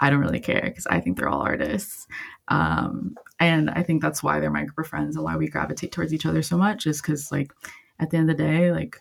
I 0.00 0.10
don't 0.10 0.20
really 0.20 0.40
care 0.40 0.62
because 0.64 0.86
I 0.88 1.00
think 1.00 1.16
they're 1.16 1.28
all 1.28 1.42
artists. 1.42 2.08
Um, 2.48 3.14
and 3.38 3.70
I 3.70 3.82
think 3.84 4.02
that's 4.02 4.22
why 4.22 4.40
they're 4.40 4.50
my 4.50 4.64
group 4.64 4.78
of 4.78 4.88
friends 4.88 5.14
and 5.14 5.24
why 5.24 5.36
we 5.36 5.48
gravitate 5.48 5.92
towards 5.92 6.12
each 6.12 6.26
other 6.26 6.42
so 6.42 6.58
much 6.58 6.86
is 6.86 7.00
because 7.00 7.30
like 7.30 7.52
at 8.00 8.10
the 8.10 8.16
end 8.16 8.30
of 8.30 8.36
the 8.36 8.42
day, 8.42 8.72
like 8.72 8.98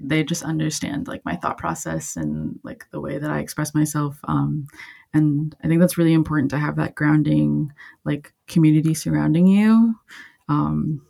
they 0.00 0.24
just 0.24 0.42
understand 0.42 1.06
like 1.06 1.24
my 1.24 1.36
thought 1.36 1.58
process 1.58 2.16
and 2.16 2.58
like 2.64 2.86
the 2.90 3.00
way 3.00 3.18
that 3.18 3.30
I 3.30 3.38
express 3.38 3.74
myself. 3.74 4.18
Um, 4.24 4.66
and 5.14 5.54
I 5.62 5.68
think 5.68 5.80
that's 5.80 5.98
really 5.98 6.14
important 6.14 6.50
to 6.50 6.58
have 6.58 6.76
that 6.76 6.94
grounding 6.94 7.72
like 8.04 8.32
community 8.46 8.94
surrounding 8.94 9.46
you 9.46 9.94
um, 10.48 11.02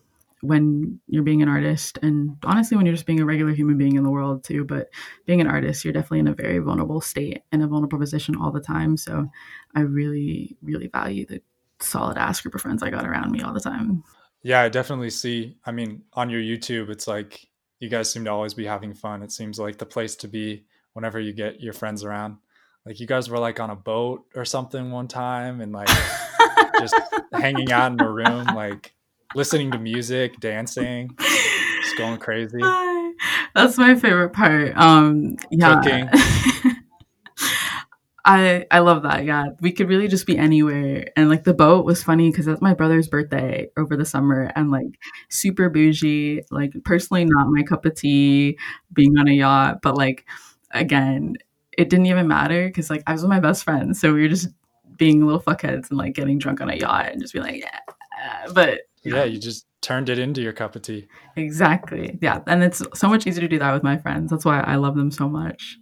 when 0.42 1.00
you're 1.06 1.22
being 1.22 1.40
an 1.40 1.48
artist, 1.48 1.98
and 2.02 2.36
honestly, 2.44 2.76
when 2.76 2.84
you're 2.84 2.94
just 2.94 3.06
being 3.06 3.20
a 3.20 3.24
regular 3.24 3.52
human 3.52 3.78
being 3.78 3.94
in 3.94 4.02
the 4.02 4.10
world 4.10 4.42
too. 4.42 4.64
But 4.64 4.88
being 5.24 5.40
an 5.40 5.46
artist, 5.46 5.84
you're 5.84 5.92
definitely 5.92 6.18
in 6.18 6.28
a 6.28 6.34
very 6.34 6.58
vulnerable 6.58 7.00
state 7.00 7.42
in 7.52 7.62
a 7.62 7.68
vulnerable 7.68 7.98
position 7.98 8.36
all 8.36 8.50
the 8.50 8.60
time. 8.60 8.96
So 8.96 9.28
I 9.74 9.80
really, 9.80 10.56
really 10.60 10.88
value 10.88 11.26
the 11.26 11.40
solid 11.80 12.18
ass 12.18 12.40
group 12.40 12.56
of 12.56 12.60
friends 12.60 12.82
I 12.82 12.90
got 12.90 13.06
around 13.06 13.30
me 13.30 13.40
all 13.42 13.54
the 13.54 13.60
time. 13.60 14.02
Yeah, 14.42 14.60
I 14.60 14.68
definitely 14.68 15.10
see. 15.10 15.56
I 15.64 15.72
mean, 15.72 16.02
on 16.14 16.30
your 16.30 16.40
YouTube, 16.40 16.90
it's 16.90 17.06
like 17.06 17.46
you 17.78 17.88
guys 17.88 18.10
seem 18.10 18.24
to 18.24 18.30
always 18.30 18.54
be 18.54 18.64
having 18.64 18.94
fun. 18.94 19.22
It 19.22 19.32
seems 19.32 19.58
like 19.58 19.78
the 19.78 19.86
place 19.86 20.16
to 20.16 20.28
be 20.28 20.64
whenever 20.92 21.20
you 21.20 21.32
get 21.32 21.60
your 21.60 21.72
friends 21.72 22.04
around. 22.04 22.36
Like 22.84 22.98
you 22.98 23.06
guys 23.06 23.30
were 23.30 23.38
like 23.38 23.60
on 23.60 23.70
a 23.70 23.76
boat 23.76 24.24
or 24.34 24.44
something 24.44 24.90
one 24.90 25.06
time 25.08 25.60
and 25.60 25.72
like 25.72 25.88
just 26.80 26.94
hanging 27.32 27.70
out 27.70 27.92
in 27.92 28.00
a 28.00 28.10
room, 28.10 28.44
like 28.54 28.94
listening 29.34 29.70
to 29.70 29.78
music, 29.78 30.40
dancing, 30.40 31.16
just 31.82 31.96
going 31.96 32.18
crazy. 32.18 32.60
That's 33.54 33.78
my 33.78 33.94
favorite 33.94 34.32
part. 34.32 34.76
Um 34.76 35.36
yeah. 35.50 35.80
Cooking. 35.80 36.71
I 38.24 38.66
I 38.70 38.78
love 38.78 39.02
that. 39.02 39.24
Yeah, 39.24 39.46
we 39.60 39.72
could 39.72 39.88
really 39.88 40.06
just 40.08 40.26
be 40.26 40.38
anywhere. 40.38 41.06
And 41.16 41.28
like 41.28 41.44
the 41.44 41.54
boat 41.54 41.84
was 41.84 42.02
funny 42.04 42.30
because 42.30 42.46
that's 42.46 42.62
my 42.62 42.74
brother's 42.74 43.08
birthday 43.08 43.68
over 43.76 43.96
the 43.96 44.04
summer, 44.04 44.52
and 44.54 44.70
like 44.70 44.98
super 45.28 45.68
bougie. 45.68 46.42
Like 46.50 46.72
personally, 46.84 47.24
not 47.24 47.48
my 47.48 47.62
cup 47.62 47.84
of 47.84 47.94
tea 47.94 48.58
being 48.92 49.18
on 49.18 49.28
a 49.28 49.32
yacht, 49.32 49.80
but 49.82 49.96
like 49.96 50.24
again, 50.70 51.36
it 51.76 51.90
didn't 51.90 52.06
even 52.06 52.28
matter 52.28 52.66
because 52.68 52.90
like 52.90 53.02
I 53.06 53.12
was 53.12 53.22
with 53.22 53.30
my 53.30 53.40
best 53.40 53.64
friend, 53.64 53.96
so 53.96 54.12
we 54.14 54.22
were 54.22 54.28
just 54.28 54.48
being 54.96 55.24
little 55.24 55.40
fuckheads 55.40 55.90
and 55.90 55.98
like 55.98 56.14
getting 56.14 56.38
drunk 56.38 56.60
on 56.60 56.70
a 56.70 56.76
yacht 56.76 57.08
and 57.10 57.20
just 57.20 57.32
be 57.32 57.40
like, 57.40 57.60
yeah. 57.60 57.80
But 58.52 58.82
yeah, 59.02 59.24
you 59.24 59.38
just 59.38 59.66
turned 59.80 60.08
it 60.08 60.18
into 60.18 60.40
your 60.40 60.52
cup 60.52 60.76
of 60.76 60.82
tea. 60.82 61.08
Exactly. 61.36 62.18
Yeah, 62.22 62.40
and 62.46 62.62
it's 62.62 62.82
so 62.94 63.08
much 63.08 63.26
easier 63.26 63.40
to 63.40 63.48
do 63.48 63.58
that 63.58 63.72
with 63.72 63.82
my 63.82 63.98
friends. 63.98 64.30
That's 64.30 64.44
why 64.44 64.60
I 64.60 64.76
love 64.76 64.94
them 64.94 65.10
so 65.10 65.28
much. 65.28 65.78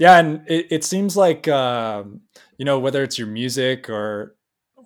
Yeah, 0.00 0.18
and 0.18 0.40
it, 0.48 0.66
it 0.70 0.84
seems 0.84 1.14
like 1.14 1.46
um, 1.46 2.22
you 2.56 2.64
know 2.64 2.78
whether 2.78 3.02
it's 3.02 3.18
your 3.18 3.28
music 3.28 3.90
or 3.90 4.34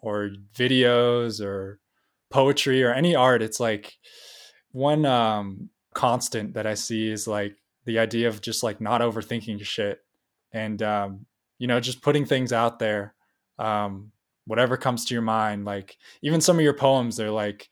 or 0.02 0.30
videos 0.54 1.40
or 1.40 1.78
poetry 2.30 2.82
or 2.82 2.92
any 2.92 3.14
art, 3.14 3.40
it's 3.40 3.60
like 3.60 3.94
one 4.72 5.06
um, 5.06 5.70
constant 5.94 6.54
that 6.54 6.66
I 6.66 6.74
see 6.74 7.08
is 7.08 7.28
like 7.28 7.54
the 7.84 8.00
idea 8.00 8.26
of 8.26 8.40
just 8.40 8.64
like 8.64 8.80
not 8.80 9.02
overthinking 9.02 9.64
shit 9.64 10.00
and 10.52 10.82
um, 10.82 11.26
you 11.58 11.68
know 11.68 11.78
just 11.78 12.02
putting 12.02 12.24
things 12.24 12.52
out 12.52 12.80
there, 12.80 13.14
um, 13.60 14.10
whatever 14.46 14.76
comes 14.76 15.04
to 15.04 15.14
your 15.14 15.22
mind. 15.22 15.64
Like 15.64 15.96
even 16.22 16.40
some 16.40 16.56
of 16.56 16.64
your 16.64 16.74
poems, 16.74 17.16
they're 17.16 17.30
like, 17.30 17.68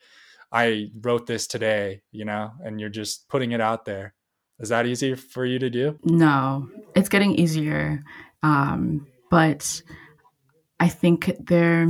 I 0.53 0.90
wrote 1.01 1.26
this 1.26 1.49
today, 1.49 2.03
you 2.12 2.24
know, 2.24 2.53
and 2.64 2.78
you're 2.78 2.88
just 2.88 3.28
putting 3.28 3.51
it 3.51 3.61
out 3.61 3.84
there. 3.84 4.14
Is 4.61 4.68
that 4.68 4.86
easy 4.86 5.16
for 5.16 5.45
you 5.45 5.59
to 5.59 5.70
do? 5.70 5.99
No, 6.05 6.70
it's 6.95 7.09
getting 7.09 7.34
easier. 7.34 8.03
Um, 8.43 9.07
but 9.30 9.82
I 10.80 10.88
think 10.88 11.32
there, 11.38 11.86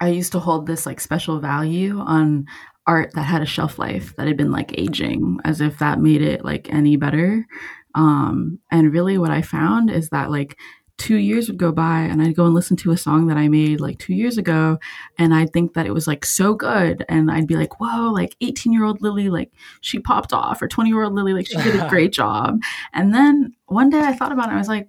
I 0.00 0.08
used 0.08 0.32
to 0.32 0.38
hold 0.38 0.66
this 0.66 0.86
like 0.86 1.00
special 1.00 1.40
value 1.40 1.98
on 1.98 2.46
art 2.86 3.12
that 3.14 3.22
had 3.22 3.42
a 3.42 3.46
shelf 3.46 3.78
life 3.78 4.14
that 4.16 4.26
had 4.26 4.36
been 4.36 4.52
like 4.52 4.78
aging 4.78 5.38
as 5.44 5.60
if 5.60 5.78
that 5.78 6.00
made 6.00 6.22
it 6.22 6.44
like 6.44 6.72
any 6.72 6.96
better. 6.96 7.46
Um, 7.94 8.58
and 8.70 8.92
really 8.92 9.18
what 9.18 9.30
I 9.30 9.42
found 9.42 9.90
is 9.90 10.10
that 10.10 10.30
like 10.30 10.58
two 10.96 11.16
years 11.16 11.48
would 11.48 11.58
go 11.58 11.72
by 11.72 12.00
and 12.00 12.22
I'd 12.22 12.36
go 12.36 12.46
and 12.46 12.54
listen 12.54 12.76
to 12.78 12.92
a 12.92 12.96
song 12.96 13.26
that 13.26 13.36
I 13.36 13.48
made 13.48 13.80
like 13.80 13.98
two 13.98 14.14
years 14.14 14.38
ago 14.38 14.78
and 15.18 15.34
I'd 15.34 15.52
think 15.52 15.74
that 15.74 15.86
it 15.86 15.94
was 15.94 16.06
like 16.06 16.24
so 16.24 16.54
good 16.54 17.04
and 17.08 17.30
I'd 17.30 17.48
be 17.48 17.56
like, 17.56 17.80
whoa, 17.80 18.10
like 18.12 18.36
18 18.40 18.72
year 18.72 18.84
old 18.84 19.02
Lily, 19.02 19.28
like 19.28 19.50
she 19.80 19.98
popped 19.98 20.32
off 20.32 20.62
or 20.62 20.68
20 20.68 20.88
year 20.88 21.02
old 21.02 21.14
Lily, 21.14 21.32
like 21.32 21.48
she 21.48 21.56
did 21.56 21.80
a 21.80 21.88
great 21.88 22.12
job. 22.14 22.60
And 22.92 23.12
then 23.12 23.54
one 23.66 23.90
day 23.90 24.00
I 24.00 24.12
thought 24.12 24.32
about 24.32 24.50
it, 24.50 24.54
I 24.54 24.58
was 24.58 24.68
like, 24.68 24.88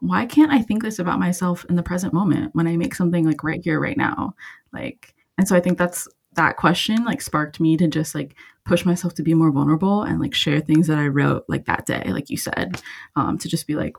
why 0.00 0.26
can't 0.26 0.52
I 0.52 0.60
think 0.60 0.82
this 0.82 0.98
about 0.98 1.20
myself 1.20 1.64
in 1.68 1.76
the 1.76 1.82
present 1.82 2.12
moment 2.12 2.54
when 2.54 2.66
I 2.66 2.76
make 2.76 2.94
something 2.94 3.24
like 3.24 3.44
right 3.44 3.62
here, 3.62 3.78
right 3.78 3.96
now? 3.96 4.34
Like, 4.72 5.14
and 5.38 5.46
so 5.46 5.54
I 5.54 5.60
think 5.60 5.78
that's 5.78 6.08
that 6.34 6.56
question 6.56 7.04
like 7.04 7.20
sparked 7.20 7.60
me 7.60 7.76
to 7.76 7.86
just 7.86 8.14
like 8.14 8.34
push 8.64 8.84
myself 8.84 9.14
to 9.14 9.22
be 9.22 9.34
more 9.34 9.52
vulnerable 9.52 10.02
and 10.02 10.18
like 10.18 10.34
share 10.34 10.60
things 10.60 10.86
that 10.86 10.98
I 10.98 11.06
wrote 11.06 11.44
like 11.48 11.66
that 11.66 11.86
day, 11.86 12.04
like 12.08 12.30
you 12.30 12.36
said, 12.36 12.82
um, 13.16 13.38
to 13.38 13.48
just 13.48 13.66
be 13.66 13.74
like, 13.74 13.96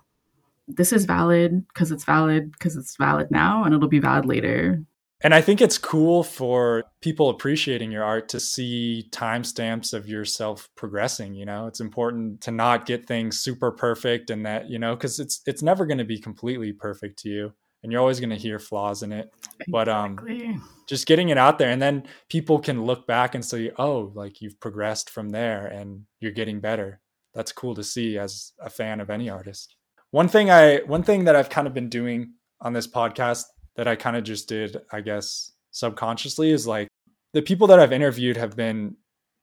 this 0.68 0.93
is 0.93 1.05
valid 1.05 1.68
because 1.68 1.91
it's 1.91 2.05
valid 2.05 2.51
because 2.51 2.76
it's 2.76 2.95
valid 2.97 3.30
now 3.32 3.64
and 3.64 3.74
it'll 3.74 3.89
be 3.89 3.99
valid 3.99 4.26
later. 4.26 4.84
And 5.22 5.34
I 5.34 5.39
think 5.39 5.61
it's 5.61 5.78
cool 5.78 6.22
for 6.22 6.84
people 6.99 7.30
appreciating 7.30 7.93
your 7.93 8.03
art 8.03 8.28
to 8.30 8.41
see 8.41 9.07
timestamps 9.11 9.93
of 9.93 10.07
yourself 10.07 10.70
progressing. 10.76 11.34
You 11.34 11.45
know, 11.45 11.68
it's 11.68 11.80
important 11.80 12.41
to 12.41 12.51
not 12.51 12.86
get 12.86 13.07
things 13.07 13.39
super 13.39 13.72
perfect 13.72 14.30
and 14.30 14.45
that, 14.45 14.70
you 14.70 14.80
know, 14.80 14.95
because 14.95 15.20
it's 15.20 15.41
it's 15.45 15.61
never 15.61 15.86
going 15.86 15.97
to 15.99 16.03
be 16.03 16.20
completely 16.20 16.74
perfect 16.74 17.20
to 17.20 17.30
you. 17.30 17.53
And 17.82 17.91
you're 17.91 18.01
always 18.01 18.20
going 18.20 18.30
to 18.32 18.36
hear 18.36 18.59
flaws 18.59 19.01
in 19.03 19.14
it. 19.14 19.34
Exactly. 19.38 19.72
But 19.72 19.89
um 19.89 20.61
just 20.88 21.07
getting 21.07 21.30
it 21.30 21.38
out 21.38 21.57
there 21.57 21.70
and 21.70 21.82
then 21.82 22.03
people 22.28 22.59
can 22.59 22.84
look 22.84 23.07
back 23.07 23.34
and 23.34 23.45
say, 23.45 23.72
oh, 23.78 24.11
like 24.14 24.41
you've 24.41 24.59
progressed 24.59 25.09
from 25.09 25.30
there 25.30 25.68
and 25.68 26.03
you're 26.20 26.34
getting 26.34 26.59
better. 26.59 26.99
That's 27.34 27.53
cool 27.53 27.76
to 27.76 27.84
see 27.84 28.18
as 28.18 28.51
a 28.59 28.70
fan 28.70 28.99
of 28.99 29.09
any 29.09 29.30
artist. 29.30 29.76
One 30.14 30.28
thing 30.28 30.51
I 30.51 30.78
one 30.86 31.01
thing 31.01 31.24
that 31.24 31.36
I've 31.36 31.49
kind 31.49 31.66
of 31.66 31.74
been 31.74 31.89
doing 31.89 32.34
on 32.61 32.74
this 32.74 32.86
podcast 32.86 33.45
that 33.78 33.88
I 33.88 33.95
kind 33.95 34.16
of 34.16 34.24
just 34.24 34.47
did, 34.47 34.78
I 34.91 35.01
guess, 35.01 35.51
subconsciously 35.72 36.51
is 36.51 36.68
like 36.68 36.88
the 37.34 37.41
people 37.41 37.66
that 37.66 37.80
I've 37.80 37.91
interviewed 37.91 38.38
have 38.38 38.55
been 38.55 38.95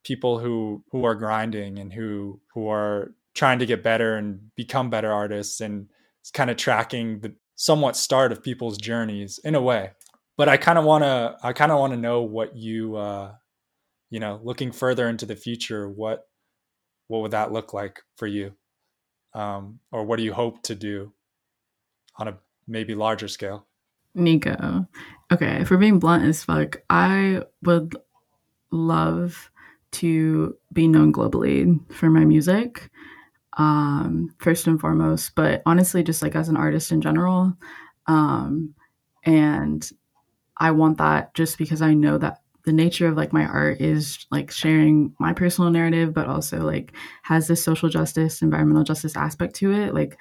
people 0.05 0.39
who 0.39 0.85
who 0.93 1.05
are 1.05 1.17
grinding 1.17 1.81
and 1.81 1.93
who 1.93 2.41
who 2.55 2.69
are 2.69 3.11
trying 3.35 3.59
to 3.59 3.67
get 3.67 3.83
better 3.83 4.15
and 4.15 4.55
become 4.55 4.91
better 4.91 5.13
artists 5.13 5.61
and 5.61 5.89
it's 6.21 6.31
kind 6.31 6.51
of 6.51 6.57
tracking 6.57 7.19
the 7.19 7.35
somewhat 7.57 7.97
start 7.97 8.31
of 8.31 8.41
people's 8.41 8.79
journeys 8.79 9.41
in 9.43 9.57
a 9.57 9.61
way. 9.61 9.91
But 10.37 10.49
I 10.49 10.57
kind 10.57 10.79
of 10.79 10.85
want 10.85 11.03
to 11.03 11.37
I 11.43 11.53
kind 11.53 11.73
of 11.73 11.81
want 11.81 11.95
to 11.95 11.99
know 11.99 12.23
what 12.23 12.57
you 12.57 12.95
uh 12.95 13.33
you 14.09 14.21
know, 14.21 14.39
looking 14.45 14.71
further 14.71 15.09
into 15.09 15.27
the 15.27 15.35
future, 15.35 15.91
what 15.91 16.29
what 17.09 17.23
would 17.23 17.33
that 17.33 17.51
look 17.51 17.75
like 17.75 18.03
for 18.17 18.29
you? 18.29 18.53
Um, 19.35 19.81
or 19.93 20.05
what 20.05 20.17
do 20.17 20.23
you 20.23 20.33
hope 20.33 20.63
to 20.65 20.75
do 20.75 21.13
on 22.17 22.29
a 22.29 22.39
maybe 22.67 22.95
larger 22.95 23.29
scale? 23.29 23.67
Nico, 24.15 24.87
okay, 25.33 25.65
for 25.65 25.77
being 25.77 25.99
blunt 25.99 26.25
as 26.25 26.43
fuck, 26.43 26.83
I 26.91 27.43
would 27.63 27.97
love 28.71 29.51
to 29.93 30.57
be 30.73 30.89
known 30.89 31.13
globally 31.13 31.81
for 31.93 32.11
my 32.11 32.25
music, 32.25 32.91
um, 33.57 34.35
first 34.39 34.67
and 34.67 34.81
foremost, 34.81 35.35
but 35.35 35.63
honestly, 35.67 36.03
just 36.03 36.23
like 36.23 36.35
as 36.35 36.49
an 36.49 36.57
artist 36.57 36.93
in 36.93 37.01
general. 37.01 37.57
Um, 38.07 38.75
and 39.25 39.89
I 40.57 40.71
want 40.73 40.99
that 40.99 41.35
just 41.35 41.59
because 41.59 41.83
I 41.83 41.95
know 41.95 42.19
that 42.19 42.43
the 42.71 42.77
nature 42.77 43.09
of 43.09 43.17
like 43.17 43.33
my 43.33 43.45
art 43.45 43.81
is 43.81 44.27
like 44.31 44.53
sharing 44.53 45.13
my 45.19 45.33
personal 45.33 45.73
narrative 45.73 46.15
but 46.15 46.29
also 46.29 46.59
like 46.59 46.93
has 47.23 47.49
this 47.49 47.65
social 47.65 47.89
justice 47.89 48.43
environmental 48.43 48.85
justice 48.85 49.17
aspect 49.17 49.57
to 49.57 49.73
it. 49.73 49.93
Like 49.93 50.17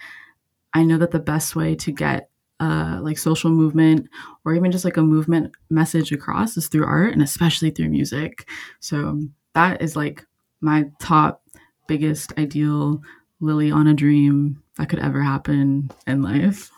i 0.74 0.84
know 0.84 0.98
that 0.98 1.12
the 1.12 1.20
best 1.20 1.56
way 1.56 1.76
to 1.76 1.92
get 1.92 2.30
uh 2.60 3.00
like 3.02 3.20
social 3.20 3.52
movement 3.52 4.08
or 4.46 4.56
even 4.56 4.72
just 4.72 4.84
like 4.84 4.98
a 4.98 5.02
movement 5.02 5.52
message 5.70 6.12
across 6.12 6.58
is 6.58 6.68
through 6.68 6.86
art 6.86 7.14
and 7.14 7.22
especially 7.22 7.70
through 7.70 7.90
music. 7.90 8.50
So 8.80 9.22
that 9.54 9.82
is 9.84 9.96
like 9.96 10.26
my 10.60 10.90
top 11.00 11.44
biggest 11.88 12.34
ideal 12.40 13.04
lily 13.40 13.70
on 13.70 13.86
a 13.86 13.94
dream 13.94 14.64
that 14.78 14.90
could 14.90 15.00
ever 15.00 15.22
happen 15.22 15.92
in 16.08 16.24
life. 16.24 16.72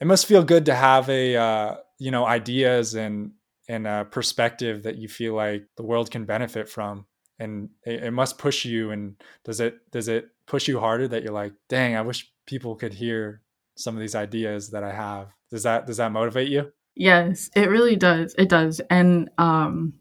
It 0.00 0.06
must 0.06 0.26
feel 0.26 0.44
good 0.44 0.66
to 0.66 0.76
have 0.76 1.08
a 1.08 1.34
uh 1.34 1.76
you 1.98 2.12
know 2.12 2.24
ideas 2.24 2.94
and 2.94 3.32
and 3.68 3.86
a 3.86 4.04
perspective 4.04 4.84
that 4.84 4.96
you 4.96 5.08
feel 5.08 5.34
like 5.34 5.66
the 5.76 5.82
world 5.82 6.10
can 6.10 6.24
benefit 6.24 6.68
from 6.68 7.06
and 7.38 7.68
it, 7.84 8.04
it, 8.04 8.10
must 8.12 8.38
push 8.38 8.64
you 8.64 8.90
and 8.90 9.16
does 9.44 9.60
it 9.60 9.90
does 9.90 10.08
it 10.08 10.28
push 10.46 10.68
you 10.68 10.78
harder 10.80 11.06
that 11.08 11.22
you're 11.22 11.32
like 11.32 11.52
dang 11.68 11.96
i 11.96 12.00
wish 12.00 12.30
people 12.46 12.76
could 12.76 12.94
hear 12.94 13.42
some 13.76 13.94
of 13.94 14.00
these 14.00 14.14
ideas 14.14 14.70
that 14.70 14.82
I 14.82 14.92
have. 14.92 15.28
Does 15.50 15.62
that 15.62 15.86
does 15.86 15.98
that 15.98 16.12
motivate 16.12 16.48
you? 16.48 16.72
Yes, 16.94 17.50
it 17.54 17.68
really 17.68 17.96
does. 17.96 18.34
It 18.38 18.48
does. 18.48 18.80
And 18.90 19.30
um 19.38 19.94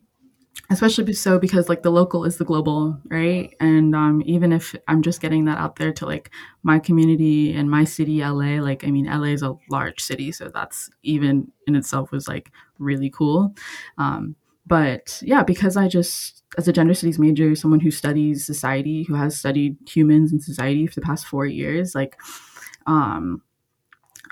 especially 0.71 1.11
so 1.13 1.37
because 1.37 1.67
like 1.67 1.83
the 1.83 1.91
local 1.91 2.23
is 2.23 2.37
the 2.37 2.45
global 2.45 2.97
right 3.09 3.53
and 3.59 3.93
um, 3.93 4.23
even 4.25 4.53
if 4.53 4.73
i'm 4.87 5.01
just 5.01 5.19
getting 5.19 5.43
that 5.43 5.57
out 5.57 5.75
there 5.75 5.91
to 5.91 6.05
like 6.05 6.31
my 6.63 6.79
community 6.79 7.53
and 7.53 7.69
my 7.69 7.83
city 7.83 8.21
la 8.21 8.63
like 8.63 8.85
i 8.85 8.89
mean 8.89 9.05
la 9.05 9.23
is 9.23 9.43
a 9.43 9.53
large 9.69 9.99
city 9.99 10.31
so 10.31 10.49
that's 10.49 10.89
even 11.03 11.51
in 11.67 11.75
itself 11.75 12.09
was 12.09 12.29
like 12.29 12.51
really 12.79 13.09
cool 13.09 13.53
um, 13.97 14.35
but 14.67 15.19
yeah 15.21 15.43
because 15.43 15.77
i 15.77 15.87
just 15.87 16.43
as 16.57 16.67
a 16.67 16.73
gender 16.73 16.93
studies 16.93 17.19
major 17.19 17.55
someone 17.55 17.79
who 17.79 17.91
studies 17.91 18.45
society 18.45 19.03
who 19.03 19.13
has 19.13 19.37
studied 19.37 19.77
humans 19.87 20.31
and 20.31 20.41
society 20.41 20.87
for 20.87 20.95
the 20.95 21.05
past 21.05 21.25
four 21.25 21.45
years 21.45 21.95
like 21.95 22.17
um, 22.87 23.41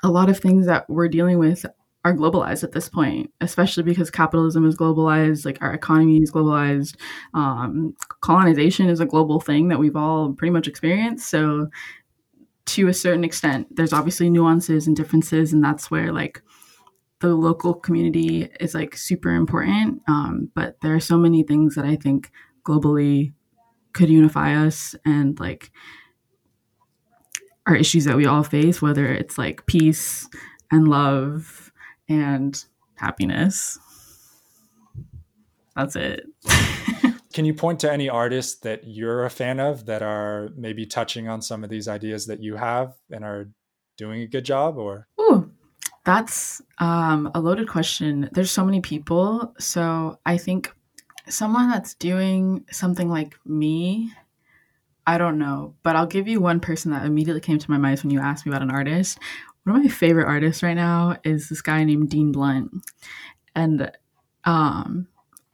a 0.04 0.12
lot 0.12 0.30
of 0.30 0.40
things 0.40 0.66
that 0.66 0.88
we're 0.90 1.08
dealing 1.08 1.40
with 1.40 1.66
are 2.06 2.14
globalized 2.14 2.64
at 2.64 2.74
this 2.74 2.90
point, 2.90 3.32
especially 3.40 3.84
because 3.84 4.12
capitalism 4.12 4.68
is 4.68 4.76
globalized, 4.76 5.46
like 5.46 5.58
our 5.62 5.74
economy 5.74 6.18
is 6.18 6.32
globalized. 6.32 6.96
Um, 7.34 7.96
colonization 8.20 8.90
is 8.90 9.00
a 9.00 9.06
global 9.06 9.40
thing 9.40 9.70
that 9.70 9.80
we've 9.80 9.96
all 9.96 10.34
pretty 10.34 10.52
much 10.52 10.68
experienced. 10.68 11.30
So, 11.30 11.70
to 12.66 12.88
a 12.88 12.94
certain 12.94 13.24
extent, 13.24 13.74
there's 13.76 13.94
obviously 13.94 14.30
nuances 14.30 14.88
and 14.88 14.96
differences, 14.96 15.54
and 15.54 15.64
that's 15.64 15.90
where 15.90 16.12
like 16.12 16.42
the 17.24 17.34
local 17.34 17.74
community 17.74 18.50
is 18.60 18.76
like 18.76 18.98
super 18.98 19.30
important. 19.30 20.02
Um, 20.10 20.52
but 20.54 20.76
there 20.82 20.94
are 20.94 21.00
so 21.00 21.18
many 21.18 21.42
things 21.42 21.76
that 21.76 21.86
I 21.86 21.96
think 21.96 22.30
globally 22.66 23.32
could 23.94 24.10
unify 24.10 24.54
us 24.54 24.94
and 25.06 25.40
like 25.40 25.72
our 27.66 27.78
issues 27.78 28.04
that 28.04 28.18
we 28.18 28.26
all 28.26 28.44
face, 28.44 28.82
whether 28.82 29.06
it's 29.06 29.38
like 29.38 29.66
peace 29.68 30.28
and 30.70 30.90
love 30.90 31.72
and 32.10 32.62
happiness. 32.96 33.80
That's 35.78 35.96
it. 35.96 36.26
Can 37.34 37.46
you 37.46 37.54
point 37.54 37.80
to 37.80 37.92
any 37.92 38.10
artists 38.10 38.60
that 38.60 38.86
you're 38.86 39.24
a 39.24 39.30
fan 39.30 39.62
of 39.62 39.86
that 39.86 40.04
are 40.04 40.50
maybe 40.58 40.86
touching 40.86 41.30
on 41.30 41.42
some 41.42 41.64
of 41.64 41.70
these 41.70 41.88
ideas 41.88 42.26
that 42.26 42.44
you 42.44 42.58
have 42.58 42.96
and 43.10 43.24
are 43.24 43.50
doing 43.98 44.22
a 44.22 44.28
good 44.28 44.44
job 44.44 44.78
or? 44.78 45.08
That's 46.06 46.62
um, 46.80 47.32
a 47.34 47.40
loaded 47.40 47.68
question. 47.70 48.30
There's 48.34 48.52
so 48.52 48.66
many 48.66 48.82
people. 48.82 49.54
So 49.60 50.20
I 50.26 50.38
think 50.38 50.74
someone 51.30 51.70
that's 51.70 51.94
doing 51.96 52.66
something 52.72 53.10
like 53.10 53.36
me, 53.46 54.12
I 55.06 55.18
don't 55.18 55.38
know, 55.40 55.76
but 55.84 55.96
I'll 55.96 56.08
give 56.08 56.28
you 56.28 56.40
one 56.42 56.60
person 56.60 56.92
that 56.92 57.06
immediately 57.06 57.42
came 57.42 57.60
to 57.60 57.72
my 57.72 57.78
mind 57.78 58.00
when 58.02 58.12
you 58.12 58.20
asked 58.20 58.46
me 58.46 58.52
about 58.52 58.62
an 58.62 58.72
artist 58.72 59.20
one 59.66 59.78
of 59.78 59.84
my 59.84 59.90
favorite 59.90 60.28
artists 60.28 60.62
right 60.62 60.74
now 60.74 61.18
is 61.24 61.50
this 61.50 61.62
guy 61.62 61.84
named 61.84 62.10
Dean 62.10 62.32
Blunt. 62.32 62.72
And 63.56 63.92
um 64.46 65.08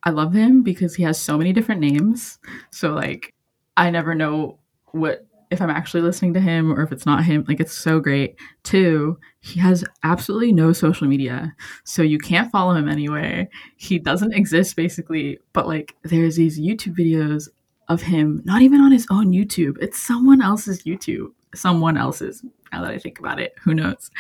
I 0.04 0.12
love 0.12 0.34
him 0.34 0.64
because 0.64 0.96
he 0.96 1.04
has 1.04 1.20
so 1.20 1.38
many 1.38 1.54
different 1.54 1.82
names. 1.82 2.40
So 2.72 2.94
like 2.94 3.34
I 3.78 3.90
never 3.92 4.16
know 4.16 4.60
what 4.92 5.28
if 5.52 5.62
I'm 5.62 5.70
actually 5.70 6.02
listening 6.02 6.34
to 6.36 6.40
him 6.40 6.72
or 6.72 6.84
if 6.84 6.92
it's 6.92 7.06
not 7.06 7.24
him. 7.24 7.44
Like 7.48 7.60
it's 7.60 7.76
so 7.76 8.00
great. 8.00 8.36
Two, 8.64 9.20
he 9.42 9.60
has 9.60 9.84
absolutely 10.04 10.54
no 10.54 10.74
social 10.74 11.08
media. 11.08 11.56
So 11.84 12.02
you 12.02 12.20
can't 12.20 12.52
follow 12.52 12.76
him 12.76 12.88
anywhere. 12.88 13.48
He 13.78 13.98
doesn't 13.98 14.34
exist 14.34 14.76
basically, 14.76 15.40
but 15.54 15.68
like 15.68 15.96
there's 16.04 16.36
these 16.36 16.60
YouTube 16.60 16.98
videos 16.98 17.50
of 17.88 18.04
him, 18.04 18.42
not 18.46 18.62
even 18.62 18.82
on 18.82 18.92
his 18.92 19.08
own 19.10 19.32
YouTube. 19.32 19.78
It's 19.82 20.00
someone 20.00 20.42
else's 20.42 20.84
YouTube. 20.84 21.32
Someone 21.56 21.98
else's 21.98 22.44
now 22.72 22.84
that 22.84 22.92
I 22.92 23.00
think 23.00 23.18
about 23.18 23.40
it. 23.40 23.56
Who 23.64 23.74
knows? 23.74 24.12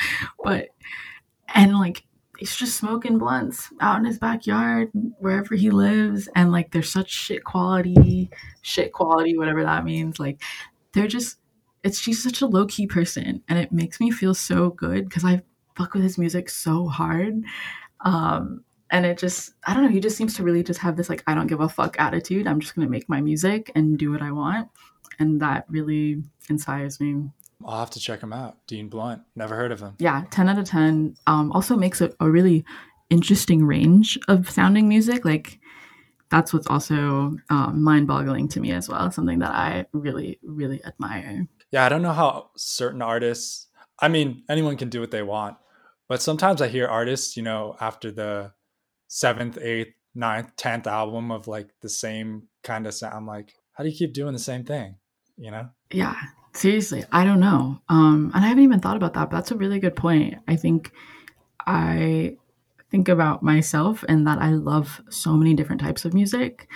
But, 0.43 0.69
and 1.53 1.77
like, 1.77 2.03
he's 2.39 2.55
just 2.55 2.77
smoking 2.77 3.19
blunts 3.19 3.69
out 3.81 3.99
in 3.99 4.05
his 4.05 4.17
backyard, 4.17 4.89
wherever 5.19 5.53
he 5.53 5.69
lives. 5.69 6.27
And 6.35 6.51
like, 6.51 6.71
they're 6.71 6.81
such 6.81 7.11
shit 7.11 7.43
quality, 7.43 8.31
shit 8.63 8.93
quality, 8.93 9.37
whatever 9.37 9.63
that 9.63 9.85
means. 9.85 10.19
Like, 10.19 10.41
they're 10.93 11.07
just, 11.07 11.37
it's 11.83 11.99
she's 11.99 12.21
such 12.21 12.41
a 12.41 12.47
low 12.47 12.65
key 12.65 12.87
person. 12.87 13.43
And 13.47 13.57
it 13.59 13.71
makes 13.71 13.99
me 13.99 14.11
feel 14.11 14.33
so 14.33 14.69
good 14.69 15.07
because 15.07 15.25
I 15.25 15.41
fuck 15.75 15.93
with 15.93 16.03
his 16.03 16.17
music 16.17 16.49
so 16.49 16.87
hard. 16.87 17.41
Um, 18.01 18.63
and 18.91 19.05
it 19.05 19.17
just 19.17 19.53
i 19.65 19.73
don't 19.73 19.83
know 19.83 19.89
he 19.89 19.99
just 19.99 20.17
seems 20.17 20.35
to 20.35 20.43
really 20.43 20.63
just 20.63 20.79
have 20.79 20.97
this 20.97 21.09
like 21.09 21.23
i 21.27 21.35
don't 21.35 21.45
give 21.45 21.59
a 21.59 21.69
fuck 21.69 21.99
attitude 21.99 22.47
i'm 22.47 22.59
just 22.59 22.75
going 22.75 22.87
to 22.87 22.91
make 22.91 23.07
my 23.07 23.21
music 23.21 23.71
and 23.75 23.99
do 23.99 24.11
what 24.11 24.21
i 24.21 24.31
want 24.31 24.67
and 25.19 25.39
that 25.41 25.65
really 25.69 26.23
inspires 26.49 26.99
me 26.99 27.29
I'll 27.65 27.79
have 27.79 27.89
to 27.91 27.99
check 27.99 28.21
him 28.21 28.31
out. 28.31 28.57
Dean 28.67 28.87
Blunt. 28.87 29.21
Never 29.35 29.55
heard 29.55 29.71
of 29.71 29.81
him. 29.81 29.95
Yeah, 29.99 30.23
10 30.31 30.47
out 30.47 30.59
of 30.59 30.65
10. 30.65 31.17
Um, 31.27 31.51
also 31.51 31.75
makes 31.75 31.99
a, 31.99 32.11
a 32.19 32.29
really 32.29 32.63
interesting 33.09 33.65
range 33.65 34.17
of 34.27 34.49
sounding 34.49 34.87
music. 34.87 35.25
Like, 35.25 35.59
that's 36.29 36.53
what's 36.53 36.67
also 36.67 37.35
um, 37.49 37.81
mind 37.83 38.07
boggling 38.07 38.47
to 38.49 38.59
me 38.59 38.71
as 38.71 38.87
well. 38.87 39.11
Something 39.11 39.39
that 39.39 39.51
I 39.51 39.85
really, 39.93 40.39
really 40.43 40.83
admire. 40.85 41.47
Yeah, 41.71 41.85
I 41.85 41.89
don't 41.89 42.01
know 42.01 42.13
how 42.13 42.51
certain 42.55 43.01
artists, 43.01 43.67
I 43.99 44.07
mean, 44.07 44.43
anyone 44.49 44.77
can 44.77 44.89
do 44.89 44.99
what 44.99 45.11
they 45.11 45.23
want, 45.23 45.57
but 46.07 46.21
sometimes 46.21 46.61
I 46.61 46.67
hear 46.67 46.87
artists, 46.87 47.37
you 47.37 47.43
know, 47.43 47.75
after 47.79 48.11
the 48.11 48.53
seventh, 49.07 49.57
eighth, 49.59 49.93
ninth, 50.15 50.55
tenth 50.55 50.87
album 50.87 51.31
of 51.31 51.47
like 51.47 51.69
the 51.81 51.89
same 51.89 52.47
kind 52.63 52.87
of 52.87 52.93
sound, 52.93 53.13
I'm 53.13 53.27
like, 53.27 53.53
how 53.73 53.83
do 53.83 53.89
you 53.89 53.95
keep 53.95 54.13
doing 54.13 54.33
the 54.33 54.39
same 54.39 54.63
thing? 54.63 54.95
You 55.37 55.51
know? 55.51 55.69
Yeah, 55.91 56.15
Seriously, 56.53 57.05
I 57.11 57.25
don't 57.25 57.39
know. 57.39 57.79
Um, 57.89 58.31
and 58.33 58.43
I 58.43 58.47
haven't 58.47 58.63
even 58.63 58.79
thought 58.79 58.97
about 58.97 59.13
that, 59.13 59.29
but 59.29 59.37
that's 59.37 59.51
a 59.51 59.55
really 59.55 59.79
good 59.79 59.95
point. 59.95 60.35
I 60.47 60.55
think 60.55 60.91
I 61.65 62.37
think 62.91 63.07
about 63.07 63.43
myself 63.43 64.03
and 64.07 64.25
that 64.27 64.39
I 64.39 64.49
love 64.49 65.01
so 65.09 65.33
many 65.33 65.53
different 65.53 65.81
types 65.81 66.05
of 66.05 66.13
music. 66.13 66.67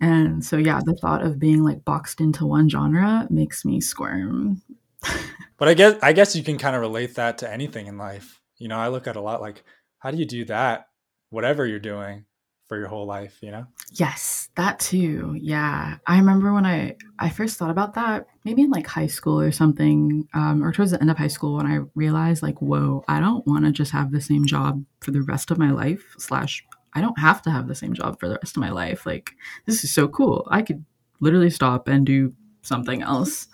And 0.00 0.44
so, 0.44 0.56
yeah, 0.56 0.80
the 0.84 0.94
thought 0.94 1.24
of 1.24 1.38
being 1.38 1.64
like 1.64 1.84
boxed 1.84 2.20
into 2.20 2.46
one 2.46 2.68
genre 2.68 3.26
makes 3.30 3.64
me 3.64 3.80
squirm. 3.80 4.62
but 5.58 5.68
I 5.68 5.74
guess 5.74 5.96
I 6.02 6.12
guess 6.12 6.36
you 6.36 6.42
can 6.42 6.58
kind 6.58 6.76
of 6.76 6.80
relate 6.80 7.16
that 7.16 7.38
to 7.38 7.52
anything 7.52 7.86
in 7.86 7.98
life. 7.98 8.40
You 8.58 8.68
know, 8.68 8.78
I 8.78 8.88
look 8.88 9.06
at 9.06 9.16
a 9.16 9.20
lot 9.20 9.40
like, 9.40 9.64
how 9.98 10.10
do 10.10 10.16
you 10.16 10.24
do 10.24 10.44
that? 10.46 10.86
Whatever 11.30 11.66
you're 11.66 11.78
doing, 11.78 12.24
for 12.68 12.78
your 12.78 12.88
whole 12.88 13.06
life, 13.06 13.38
you 13.40 13.50
know? 13.50 13.66
Yes, 13.92 14.50
that 14.56 14.78
too. 14.78 15.34
Yeah. 15.40 15.96
I 16.06 16.18
remember 16.18 16.52
when 16.52 16.66
I 16.66 16.96
I 17.18 17.30
first 17.30 17.58
thought 17.58 17.70
about 17.70 17.94
that, 17.94 18.26
maybe 18.44 18.62
in 18.62 18.70
like 18.70 18.86
high 18.86 19.06
school 19.06 19.40
or 19.40 19.50
something, 19.50 20.28
um, 20.34 20.62
or 20.62 20.72
towards 20.72 20.90
the 20.92 21.00
end 21.00 21.10
of 21.10 21.16
high 21.16 21.28
school 21.28 21.56
when 21.56 21.66
I 21.66 21.80
realized 21.94 22.42
like, 22.42 22.60
whoa, 22.60 23.04
I 23.08 23.20
don't 23.20 23.46
want 23.46 23.64
to 23.64 23.72
just 23.72 23.92
have 23.92 24.12
the 24.12 24.20
same 24.20 24.44
job 24.44 24.84
for 25.00 25.10
the 25.10 25.22
rest 25.22 25.50
of 25.50 25.58
my 25.58 25.70
life, 25.70 26.14
slash 26.18 26.64
I 26.94 27.00
don't 27.00 27.18
have 27.18 27.42
to 27.42 27.50
have 27.50 27.68
the 27.68 27.74
same 27.74 27.94
job 27.94 28.20
for 28.20 28.28
the 28.28 28.38
rest 28.42 28.56
of 28.56 28.60
my 28.60 28.70
life. 28.70 29.06
Like, 29.06 29.32
this 29.66 29.84
is 29.84 29.90
so 29.90 30.08
cool. 30.08 30.46
I 30.50 30.62
could 30.62 30.84
literally 31.20 31.50
stop 31.50 31.88
and 31.88 32.04
do 32.04 32.34
something 32.62 33.02
else. 33.02 33.48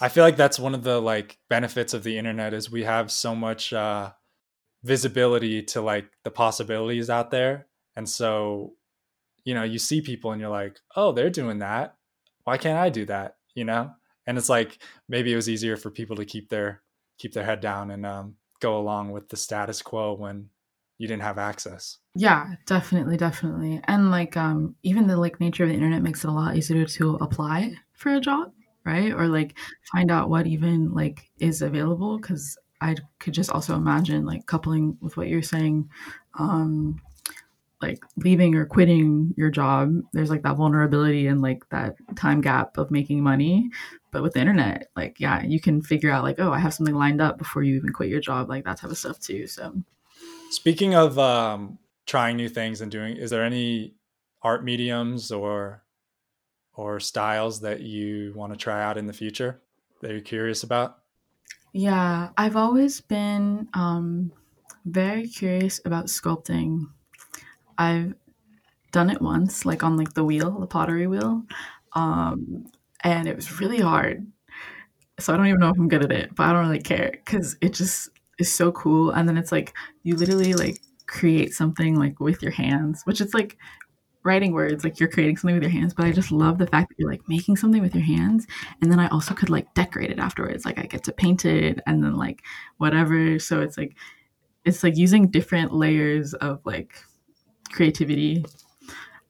I 0.00 0.08
feel 0.08 0.24
like 0.24 0.36
that's 0.36 0.58
one 0.58 0.74
of 0.74 0.82
the 0.82 1.00
like 1.00 1.38
benefits 1.48 1.94
of 1.94 2.02
the 2.02 2.18
internet 2.18 2.52
is 2.52 2.70
we 2.70 2.84
have 2.84 3.10
so 3.10 3.34
much 3.34 3.72
uh 3.72 4.10
visibility 4.82 5.62
to 5.62 5.80
like 5.80 6.04
the 6.24 6.30
possibilities 6.30 7.08
out 7.08 7.30
there 7.30 7.66
and 7.96 8.08
so, 8.08 8.74
you 9.44 9.54
know, 9.54 9.62
you 9.62 9.78
see 9.78 10.00
people 10.00 10.32
and 10.32 10.40
you're 10.40 10.50
like, 10.50 10.78
oh, 10.96 11.12
they're 11.12 11.30
doing 11.30 11.58
that. 11.58 11.96
Why 12.44 12.58
can't 12.58 12.78
I 12.78 12.90
do 12.90 13.06
that? 13.06 13.36
You 13.54 13.64
know? 13.64 13.92
And 14.26 14.38
it's 14.38 14.48
like 14.48 14.78
maybe 15.08 15.32
it 15.32 15.36
was 15.36 15.48
easier 15.48 15.76
for 15.76 15.90
people 15.90 16.16
to 16.16 16.24
keep 16.24 16.48
their 16.48 16.82
keep 17.18 17.32
their 17.32 17.44
head 17.44 17.60
down 17.60 17.90
and 17.90 18.04
um, 18.04 18.36
go 18.60 18.78
along 18.78 19.12
with 19.12 19.28
the 19.28 19.36
status 19.36 19.82
quo 19.82 20.14
when 20.14 20.48
you 20.98 21.08
didn't 21.08 21.22
have 21.22 21.38
access. 21.38 21.98
Yeah, 22.14 22.54
definitely, 22.66 23.16
definitely. 23.16 23.80
And 23.84 24.10
like 24.10 24.36
um 24.36 24.76
even 24.82 25.06
the 25.06 25.16
like 25.16 25.40
nature 25.40 25.64
of 25.64 25.68
the 25.68 25.74
internet 25.74 26.02
makes 26.02 26.24
it 26.24 26.28
a 26.28 26.32
lot 26.32 26.56
easier 26.56 26.84
to 26.84 27.16
apply 27.16 27.74
for 27.92 28.14
a 28.14 28.20
job, 28.20 28.52
right? 28.84 29.12
Or 29.12 29.26
like 29.26 29.58
find 29.92 30.10
out 30.10 30.30
what 30.30 30.46
even 30.46 30.92
like 30.94 31.30
is 31.38 31.62
available 31.62 32.18
cuz 32.20 32.56
I 32.80 32.96
could 33.18 33.34
just 33.34 33.50
also 33.50 33.76
imagine 33.76 34.24
like 34.24 34.46
coupling 34.46 34.96
with 35.00 35.16
what 35.16 35.28
you're 35.28 35.42
saying 35.42 35.88
um 36.38 37.00
like 37.84 38.02
leaving 38.16 38.54
or 38.54 38.64
quitting 38.64 39.34
your 39.36 39.50
job 39.50 39.92
there's 40.12 40.30
like 40.30 40.42
that 40.42 40.56
vulnerability 40.56 41.26
and 41.26 41.42
like 41.42 41.68
that 41.70 41.94
time 42.16 42.40
gap 42.40 42.78
of 42.78 42.90
making 42.90 43.22
money. 43.22 43.70
But 44.10 44.22
with 44.22 44.34
the 44.34 44.40
internet 44.40 44.88
like 44.96 45.18
yeah 45.18 45.42
you 45.42 45.60
can 45.60 45.82
figure 45.82 46.10
out 46.10 46.22
like 46.22 46.38
oh 46.38 46.52
i 46.52 46.58
have 46.60 46.72
something 46.72 46.94
lined 46.94 47.20
up 47.20 47.36
before 47.36 47.64
you 47.64 47.74
even 47.76 47.92
quit 47.92 48.08
your 48.08 48.20
job 48.20 48.48
like 48.48 48.64
that 48.64 48.78
type 48.78 48.90
of 48.90 48.98
stuff 48.98 49.18
too 49.18 49.46
so. 49.46 49.74
Speaking 50.50 50.94
of 50.94 51.18
um 51.18 51.78
trying 52.06 52.36
new 52.36 52.48
things 52.48 52.80
and 52.80 52.92
doing 52.92 53.16
is 53.16 53.30
there 53.30 53.44
any 53.44 53.94
art 54.42 54.64
mediums 54.64 55.32
or 55.32 55.82
or 56.74 57.00
styles 57.00 57.60
that 57.60 57.80
you 57.80 58.32
want 58.36 58.52
to 58.52 58.58
try 58.58 58.82
out 58.82 58.96
in 58.98 59.06
the 59.06 59.12
future 59.12 59.60
that 60.00 60.10
you're 60.10 60.20
curious 60.20 60.62
about? 60.62 60.98
Yeah 61.72 62.30
i've 62.36 62.56
always 62.56 63.00
been 63.00 63.68
um 63.74 64.30
very 64.84 65.26
curious 65.26 65.80
about 65.84 66.06
sculpting 66.06 66.86
I've 67.78 68.14
done 68.92 69.10
it 69.10 69.20
once, 69.20 69.64
like 69.64 69.82
on 69.82 69.96
like 69.96 70.14
the 70.14 70.24
wheel, 70.24 70.58
the 70.60 70.66
pottery 70.66 71.06
wheel, 71.06 71.42
um, 71.94 72.66
and 73.02 73.28
it 73.28 73.36
was 73.36 73.60
really 73.60 73.80
hard. 73.80 74.26
So 75.20 75.32
I 75.32 75.36
don't 75.36 75.46
even 75.46 75.60
know 75.60 75.68
if 75.68 75.78
I'm 75.78 75.88
good 75.88 76.04
at 76.04 76.12
it, 76.12 76.34
but 76.34 76.44
I 76.44 76.52
don't 76.52 76.66
really 76.66 76.82
care 76.82 77.12
because 77.12 77.56
it 77.60 77.72
just 77.72 78.08
is 78.38 78.52
so 78.52 78.72
cool. 78.72 79.10
And 79.10 79.28
then 79.28 79.36
it's 79.36 79.52
like 79.52 79.72
you 80.02 80.16
literally 80.16 80.54
like 80.54 80.80
create 81.06 81.54
something 81.54 81.98
like 81.98 82.18
with 82.20 82.42
your 82.42 82.52
hands, 82.52 83.02
which 83.04 83.20
is 83.20 83.32
like 83.34 83.56
writing 84.24 84.52
words, 84.52 84.82
like 84.82 84.98
you're 84.98 85.08
creating 85.08 85.36
something 85.36 85.54
with 85.54 85.62
your 85.62 85.70
hands. 85.70 85.94
But 85.94 86.06
I 86.06 86.12
just 86.12 86.32
love 86.32 86.58
the 86.58 86.66
fact 86.66 86.88
that 86.88 86.98
you're 86.98 87.10
like 87.10 87.28
making 87.28 87.56
something 87.56 87.82
with 87.82 87.94
your 87.94 88.04
hands. 88.04 88.46
And 88.80 88.90
then 88.90 88.98
I 88.98 89.08
also 89.08 89.34
could 89.34 89.50
like 89.50 89.72
decorate 89.74 90.10
it 90.10 90.18
afterwards. 90.18 90.64
Like 90.64 90.78
I 90.78 90.86
get 90.86 91.04
to 91.04 91.12
paint 91.12 91.44
it 91.44 91.80
and 91.86 92.02
then 92.02 92.14
like 92.14 92.42
whatever. 92.78 93.38
So 93.38 93.60
it's 93.60 93.78
like 93.78 93.96
it's 94.64 94.82
like 94.82 94.96
using 94.96 95.30
different 95.30 95.72
layers 95.72 96.34
of 96.34 96.60
like 96.64 96.94
creativity. 97.74 98.44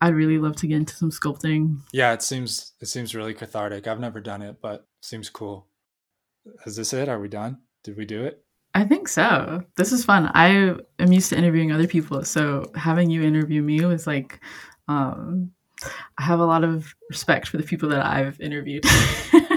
I'd 0.01 0.14
really 0.14 0.38
love 0.38 0.57
to 0.57 0.66
get 0.66 0.76
into 0.76 0.95
some 0.95 1.11
sculpting. 1.11 1.78
Yeah, 1.92 2.12
it 2.12 2.22
seems 2.22 2.72
it 2.80 2.86
seems 2.86 3.14
really 3.14 3.34
cathartic. 3.34 3.86
I've 3.86 4.01
never 4.01 4.20
done 4.20 4.42
it, 4.42 4.57
but 4.61 4.86
seems 5.01 5.30
cool. 5.30 5.66
Is 6.66 6.76
this 6.76 6.92
it? 6.92 7.09
Are 7.09 7.18
we 7.18 7.28
done? 7.28 7.59
Did 7.82 7.97
we 7.97 8.05
do 8.05 8.24
it? 8.24 8.45
I 8.74 8.84
think 8.84 9.09
so. 9.09 9.62
This 9.76 9.92
is 9.92 10.05
fun. 10.05 10.30
I 10.34 10.74
am 10.99 11.12
used 11.12 11.30
to 11.30 11.38
interviewing 11.38 11.72
other 11.72 11.86
people, 11.86 12.24
so 12.24 12.70
having 12.74 13.09
you 13.11 13.22
interview 13.22 13.62
me 13.62 13.84
was 13.84 14.07
like 14.07 14.40
um 14.88 15.53
I 16.18 16.22
have 16.22 16.40
a 16.40 16.47
lot 16.47 16.64
of 16.64 16.95
respect 17.09 17.49
for 17.49 17.57
the 17.57 17.62
people 17.62 17.88
that 17.90 18.05
I've 18.05 18.40
interviewed. 18.40 18.84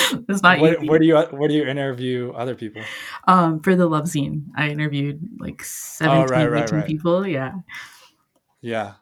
it's 0.28 0.42
not 0.42 0.60
where, 0.60 0.78
where, 0.80 0.98
do 0.98 1.06
you 1.06 1.16
where 1.16 1.48
do 1.48 1.54
you 1.54 1.66
interview 1.66 2.32
other 2.32 2.54
people? 2.54 2.82
Um, 3.26 3.60
for 3.60 3.76
the 3.76 3.86
Love 3.86 4.04
zine, 4.04 4.44
I 4.56 4.68
interviewed 4.68 5.20
like 5.38 5.62
17, 5.62 6.16
oh, 6.16 6.26
right, 6.26 6.50
right, 6.50 6.70
right. 6.70 6.86
people. 6.86 7.26
Yeah. 7.26 7.52
Yeah. 8.60 8.94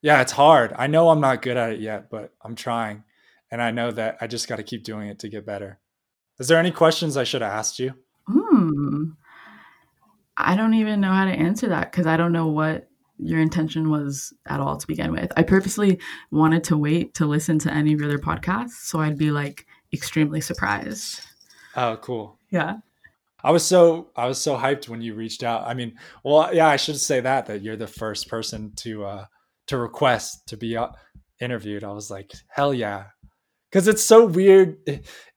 Yeah, 0.00 0.20
it's 0.22 0.32
hard. 0.32 0.72
I 0.76 0.86
know 0.86 1.10
I'm 1.10 1.20
not 1.20 1.42
good 1.42 1.56
at 1.56 1.72
it 1.72 1.80
yet, 1.80 2.08
but 2.10 2.32
I'm 2.42 2.54
trying. 2.54 3.04
And 3.50 3.60
I 3.60 3.70
know 3.70 3.90
that 3.90 4.18
I 4.20 4.26
just 4.26 4.48
got 4.48 4.56
to 4.56 4.62
keep 4.62 4.84
doing 4.84 5.08
it 5.08 5.18
to 5.20 5.28
get 5.28 5.44
better. 5.44 5.78
Is 6.38 6.48
there 6.48 6.58
any 6.58 6.70
questions 6.70 7.16
I 7.16 7.24
should 7.24 7.42
have 7.42 7.52
asked 7.52 7.78
you? 7.78 7.94
Hmm. 8.28 9.10
I 10.36 10.54
don't 10.54 10.74
even 10.74 11.00
know 11.00 11.12
how 11.12 11.24
to 11.24 11.32
answer 11.32 11.68
that 11.70 11.90
because 11.90 12.06
I 12.06 12.16
don't 12.16 12.32
know 12.32 12.46
what 12.46 12.88
your 13.18 13.40
intention 13.40 13.90
was 13.90 14.32
at 14.46 14.60
all 14.60 14.76
to 14.76 14.86
begin 14.86 15.10
with. 15.10 15.32
I 15.36 15.42
purposely 15.42 15.98
wanted 16.30 16.62
to 16.64 16.76
wait 16.76 17.14
to 17.14 17.26
listen 17.26 17.58
to 17.60 17.74
any 17.74 17.92
of 17.92 18.00
your 18.00 18.08
other 18.08 18.18
podcasts 18.18 18.84
so 18.84 19.00
I'd 19.00 19.18
be 19.18 19.32
like 19.32 19.66
extremely 19.92 20.40
surprised. 20.40 21.20
Oh, 21.76 21.96
cool. 22.00 22.38
Yeah. 22.50 22.76
I 23.42 23.52
was 23.52 23.64
so 23.64 24.10
I 24.16 24.26
was 24.26 24.40
so 24.40 24.56
hyped 24.56 24.88
when 24.88 25.00
you 25.00 25.14
reached 25.14 25.44
out. 25.44 25.64
I 25.66 25.74
mean, 25.74 25.96
well, 26.24 26.52
yeah, 26.52 26.66
I 26.66 26.76
should 26.76 26.98
say 26.98 27.20
that 27.20 27.46
that 27.46 27.62
you're 27.62 27.76
the 27.76 27.86
first 27.86 28.28
person 28.28 28.72
to 28.76 29.04
uh 29.04 29.24
to 29.68 29.78
request 29.78 30.48
to 30.48 30.56
be 30.56 30.76
uh, 30.76 30.88
interviewed. 31.40 31.84
I 31.84 31.92
was 31.92 32.10
like, 32.10 32.32
hell 32.48 32.74
yeah, 32.74 33.04
because 33.70 33.86
it's 33.86 34.02
so 34.02 34.26
weird. 34.26 34.78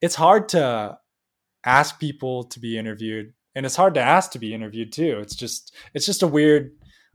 It's 0.02 0.16
hard 0.16 0.50
to 0.50 0.98
ask 1.64 2.00
people 2.00 2.46
to 2.46 2.60
be 2.60 2.78
interviewed, 2.78 3.34
and 3.54 3.66
it's 3.66 3.76
hard 3.76 3.94
to 3.94 4.02
ask 4.02 4.32
to 4.32 4.40
be 4.40 4.54
interviewed 4.54 4.92
too. 4.92 5.20
It's 5.22 5.36
just 5.36 5.76
it's 5.94 6.06
just 6.06 6.24
a 6.24 6.28
weird 6.28 6.72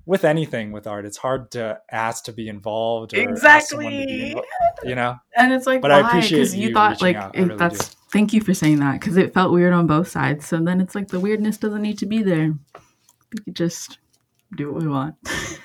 with 0.07 0.25
anything 0.25 0.73
with 0.73 0.87
art. 0.87 1.05
It's 1.05 1.19
hard 1.19 1.51
to 1.51 1.81
ask 1.91 2.25
to 2.25 2.33
be 2.33 2.49
involved. 2.49 3.13
exactly. 3.13 4.31
Involved, 4.31 4.47
you 4.85 4.95
know. 4.95 5.19
And 5.37 5.53
it's 5.53 5.67
like, 5.67 5.83
but 5.83 5.91
why? 5.91 6.01
I 6.01 6.09
appreciate 6.09 6.53
you, 6.55 6.69
you 6.69 6.73
thought 6.73 7.03
like 7.03 7.35
really 7.35 7.57
that's. 7.57 7.91
Do. 7.91 7.97
Thank 8.13 8.33
you 8.33 8.41
for 8.41 8.55
saying 8.55 8.79
that 8.79 9.01
because 9.01 9.17
it 9.17 9.35
felt 9.35 9.53
weird 9.53 9.75
on 9.75 9.89
both 9.89 10.09
sides. 10.09 10.47
So 10.47 10.59
then 10.59 10.81
it's 10.81 10.95
like 10.95 11.09
the 11.09 11.21
weirdness 11.21 11.59
doesn't 11.59 11.83
need 11.83 11.99
to 11.99 12.07
be 12.07 12.23
there. 12.23 12.55
We 13.33 13.41
could 13.45 13.57
just 13.57 13.99
do 14.57 14.73
what 14.73 14.81
we 14.81 14.89
want. 14.89 15.17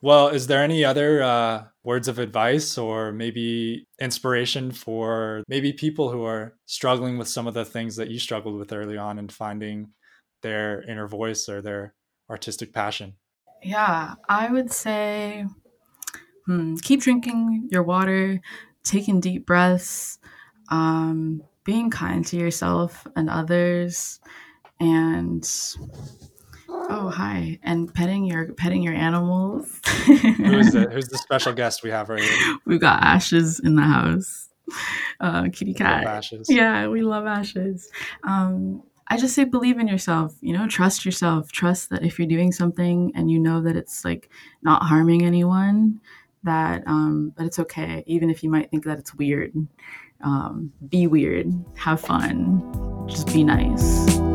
well, 0.00 0.28
is 0.28 0.46
there 0.46 0.62
any 0.62 0.84
other 0.84 1.22
uh, 1.22 1.64
words 1.82 2.06
of 2.06 2.20
advice 2.20 2.78
or 2.78 3.12
maybe 3.12 3.88
inspiration 4.00 4.70
for 4.70 5.42
maybe 5.48 5.72
people 5.72 6.10
who 6.10 6.24
are 6.24 6.54
struggling 6.64 7.18
with 7.18 7.28
some 7.28 7.48
of 7.48 7.54
the 7.54 7.64
things 7.64 7.96
that 7.96 8.08
you 8.10 8.20
struggled 8.20 8.58
with 8.58 8.72
early 8.72 8.96
on 8.96 9.18
and 9.18 9.32
finding 9.32 9.90
their 10.42 10.82
inner 10.82 11.06
voice 11.06 11.48
or 11.48 11.62
their 11.62 11.94
artistic 12.30 12.72
passion? 12.72 13.14
Yeah, 13.62 14.14
I 14.28 14.50
would 14.50 14.72
say 14.72 15.46
hmm, 16.46 16.76
keep 16.76 17.00
drinking 17.02 17.68
your 17.70 17.82
water, 17.82 18.40
taking 18.84 19.20
deep 19.20 19.46
breaths, 19.46 20.18
um, 20.70 21.42
being 21.64 21.90
kind 21.90 22.24
to 22.26 22.36
yourself 22.36 23.06
and 23.16 23.28
others, 23.28 24.20
and 24.80 25.48
oh 26.68 27.10
hi, 27.10 27.58
and 27.62 27.92
petting 27.92 28.24
your 28.24 28.52
petting 28.54 28.82
your 28.82 28.94
animals. 28.94 29.80
who's 30.06 30.72
the 30.72 30.88
who's 30.92 31.08
the 31.08 31.18
special 31.18 31.52
guest 31.52 31.82
we 31.82 31.90
have 31.90 32.08
right 32.08 32.22
here? 32.22 32.58
We've 32.64 32.80
got 32.80 33.02
Ashes 33.02 33.60
in 33.60 33.76
the 33.76 33.82
house. 33.82 34.48
Uh, 35.20 35.48
kitty 35.52 35.74
cat. 35.74 36.04
Ashes. 36.04 36.46
Yeah, 36.48 36.88
we 36.88 37.02
love 37.02 37.26
Ashes. 37.26 37.90
Um, 38.22 38.82
I 39.10 39.16
just 39.16 39.34
say 39.34 39.44
believe 39.44 39.78
in 39.78 39.88
yourself, 39.88 40.34
you 40.40 40.52
know, 40.52 40.68
trust 40.68 41.04
yourself. 41.04 41.50
Trust 41.50 41.90
that 41.90 42.04
if 42.04 42.18
you're 42.18 42.28
doing 42.28 42.52
something 42.52 43.10
and 43.14 43.30
you 43.30 43.38
know 43.38 43.62
that 43.62 43.74
it's 43.76 44.04
like 44.04 44.28
not 44.62 44.82
harming 44.82 45.24
anyone, 45.24 46.00
that 46.44 46.82
um 46.86 47.32
that 47.36 47.46
it's 47.46 47.58
okay, 47.58 48.04
even 48.06 48.30
if 48.30 48.44
you 48.44 48.50
might 48.50 48.70
think 48.70 48.84
that 48.84 48.98
it's 48.98 49.14
weird. 49.14 49.52
Um, 50.20 50.72
be 50.88 51.06
weird, 51.06 51.52
have 51.76 52.00
fun, 52.00 53.06
just 53.08 53.28
be 53.28 53.44
nice. 53.44 54.27